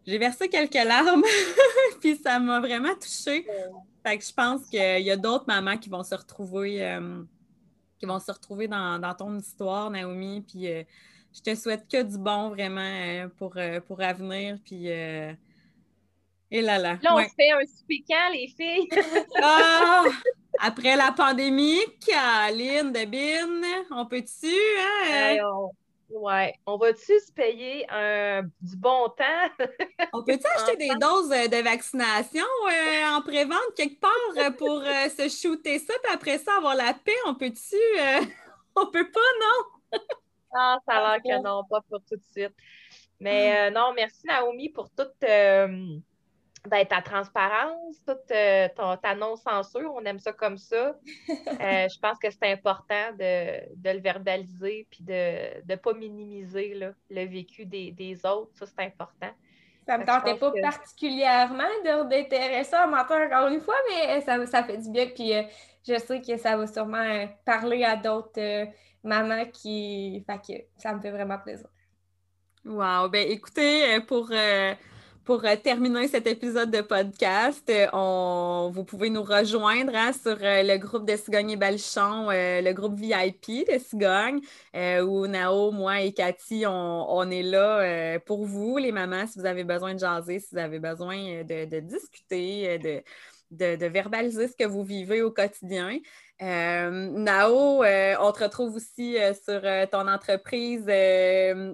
[0.05, 1.23] j'ai versé quelques larmes,
[2.01, 3.45] puis ça m'a vraiment touchée.
[4.05, 7.21] Fait que je pense qu'il y a d'autres mamans qui vont se retrouver, euh,
[7.99, 10.67] qui vont se retrouver dans, ton histoire, Naomi, puis
[11.33, 13.57] je te souhaite que du bon, vraiment, pour,
[13.87, 14.89] pour avenir, puis
[16.49, 16.97] et là là.
[17.01, 18.87] Là, on se fait un souper les filles?
[19.41, 20.03] ah!
[20.59, 24.55] Après la pandémie, Caline, Debine, on peut-tu?
[24.79, 25.37] Hein?
[25.43, 25.71] on...
[26.09, 26.55] Ouais.
[26.65, 28.43] On va-tu se payer un...
[28.61, 29.49] du bon temps?
[30.13, 35.09] on peut-tu acheter des doses de vaccination euh, en pré-vente quelque part euh, pour euh,
[35.09, 37.11] se shooter ça, puis après ça, avoir la paix?
[37.25, 37.75] On peut-tu?
[38.75, 39.99] on peut pas, non?
[40.55, 42.55] ah, ça a l'air que non, pas pour tout de suite.
[43.19, 45.23] Mais non, merci Naomi pour toute
[46.67, 48.67] ben, ta transparence, toute euh,
[49.01, 50.95] ta non-censure, on aime ça comme ça.
[51.59, 56.79] Euh, je pense que c'est important de, le verbaliser puis de ne pas minimiser
[57.09, 58.51] le vécu des, autres.
[58.53, 59.29] Ça, c'est important.
[59.87, 64.63] Ça ne me tentait pas particulièrement d'intéresser à mentir encore une fois, mais ça, ça
[64.63, 65.07] fait du bien.
[65.07, 65.43] Puis euh,
[65.87, 68.67] je sais que ça va sûrement parler à d'autres
[69.03, 70.23] mamans qui.
[70.27, 71.67] Fait que ça me fait vraiment plaisir.
[72.65, 73.09] Wow!
[73.09, 74.29] Ben écoutez, pour
[75.27, 80.77] pour euh, terminer cet épisode de podcast, on, vous pouvez nous rejoindre hein, sur le
[80.77, 84.39] groupe de Cigogne et Balchon, le groupe VIP de Cigogne,
[84.73, 89.65] où Nao, moi et Cathy, on, est là pour vous, les mamans, si vous avez
[89.65, 93.03] besoin de jaser, si vous avez besoin de, discuter,
[93.51, 95.99] de, verbaliser ce que vous vivez au quotidien.
[96.39, 99.59] Euh, Nao, euh, on te retrouve aussi euh, sur
[99.89, 100.85] ton entreprise.
[100.85, 101.65] vas-y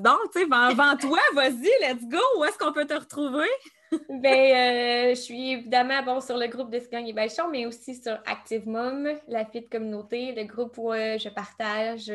[0.00, 2.18] donc, tu sais, vends, toi, vas-y, let's go.
[2.38, 3.46] Où est-ce qu'on peut te retrouver?
[4.08, 8.66] ben, je suis évidemment bon sur le groupe Desgang et Bachon, mais aussi sur Active
[8.68, 12.12] Mom, la fille de communauté, le groupe où je partage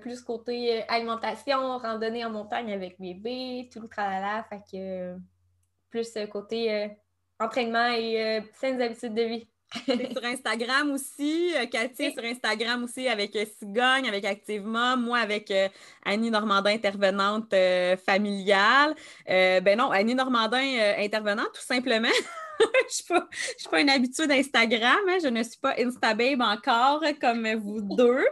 [0.00, 5.16] plus côté alimentation, randonnée en montagne avec bébé, tout le tralala, fait que
[5.88, 6.90] plus côté
[7.40, 9.48] entraînement et saines habitudes de vie
[9.86, 11.52] sur Instagram aussi.
[11.54, 15.68] Euh, Cathy sur Instagram aussi avec euh, Cigogne, avec Activement, moi avec euh,
[16.04, 17.54] Annie Normandin, intervenante
[18.04, 18.94] familiale.
[19.26, 22.08] ben non, Annie Normandin, intervenante, tout simplement.
[22.60, 23.20] je ne
[23.56, 25.18] suis pas une habitude d'Instagram, hein.
[25.22, 28.24] je ne suis pas Instababe encore comme vous deux.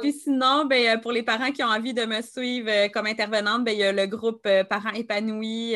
[0.00, 3.72] Puis sinon, ben, pour les parents qui ont envie de me suivre comme intervenante, ben,
[3.72, 5.74] il y a le groupe Parents épanouis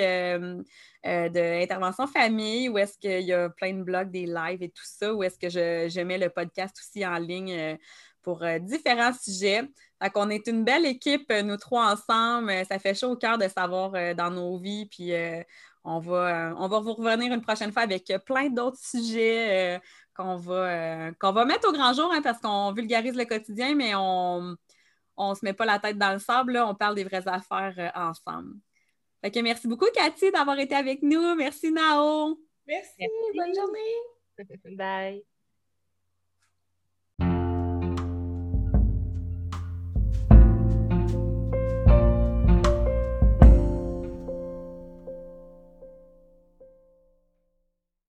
[1.06, 4.82] euh, d'intervention famille, où est-ce qu'il y a plein de blogs, des lives et tout
[4.84, 7.76] ça, où est-ce que je, mets le podcast aussi en ligne euh,
[8.22, 9.62] pour euh, différents sujets.
[10.02, 12.52] Fait qu'on est une belle équipe, nous trois ensemble.
[12.68, 14.86] Ça fait chaud au cœur de savoir dans nos vies.
[14.86, 15.12] Puis
[15.84, 19.80] on, va, on va vous revenir une prochaine fois avec plein d'autres sujets
[20.16, 23.94] qu'on va, qu'on va mettre au grand jour hein, parce qu'on vulgarise le quotidien, mais
[23.94, 24.56] on
[25.18, 26.56] ne se met pas la tête dans le sable.
[26.58, 28.56] on parle des vraies affaires ensemble
[29.42, 31.34] merci beaucoup, Cathy, d'avoir été avec nous.
[31.34, 32.38] Merci, Nao.
[32.66, 33.06] Merci.
[33.34, 34.76] Bonne journée.
[34.76, 35.35] Bye.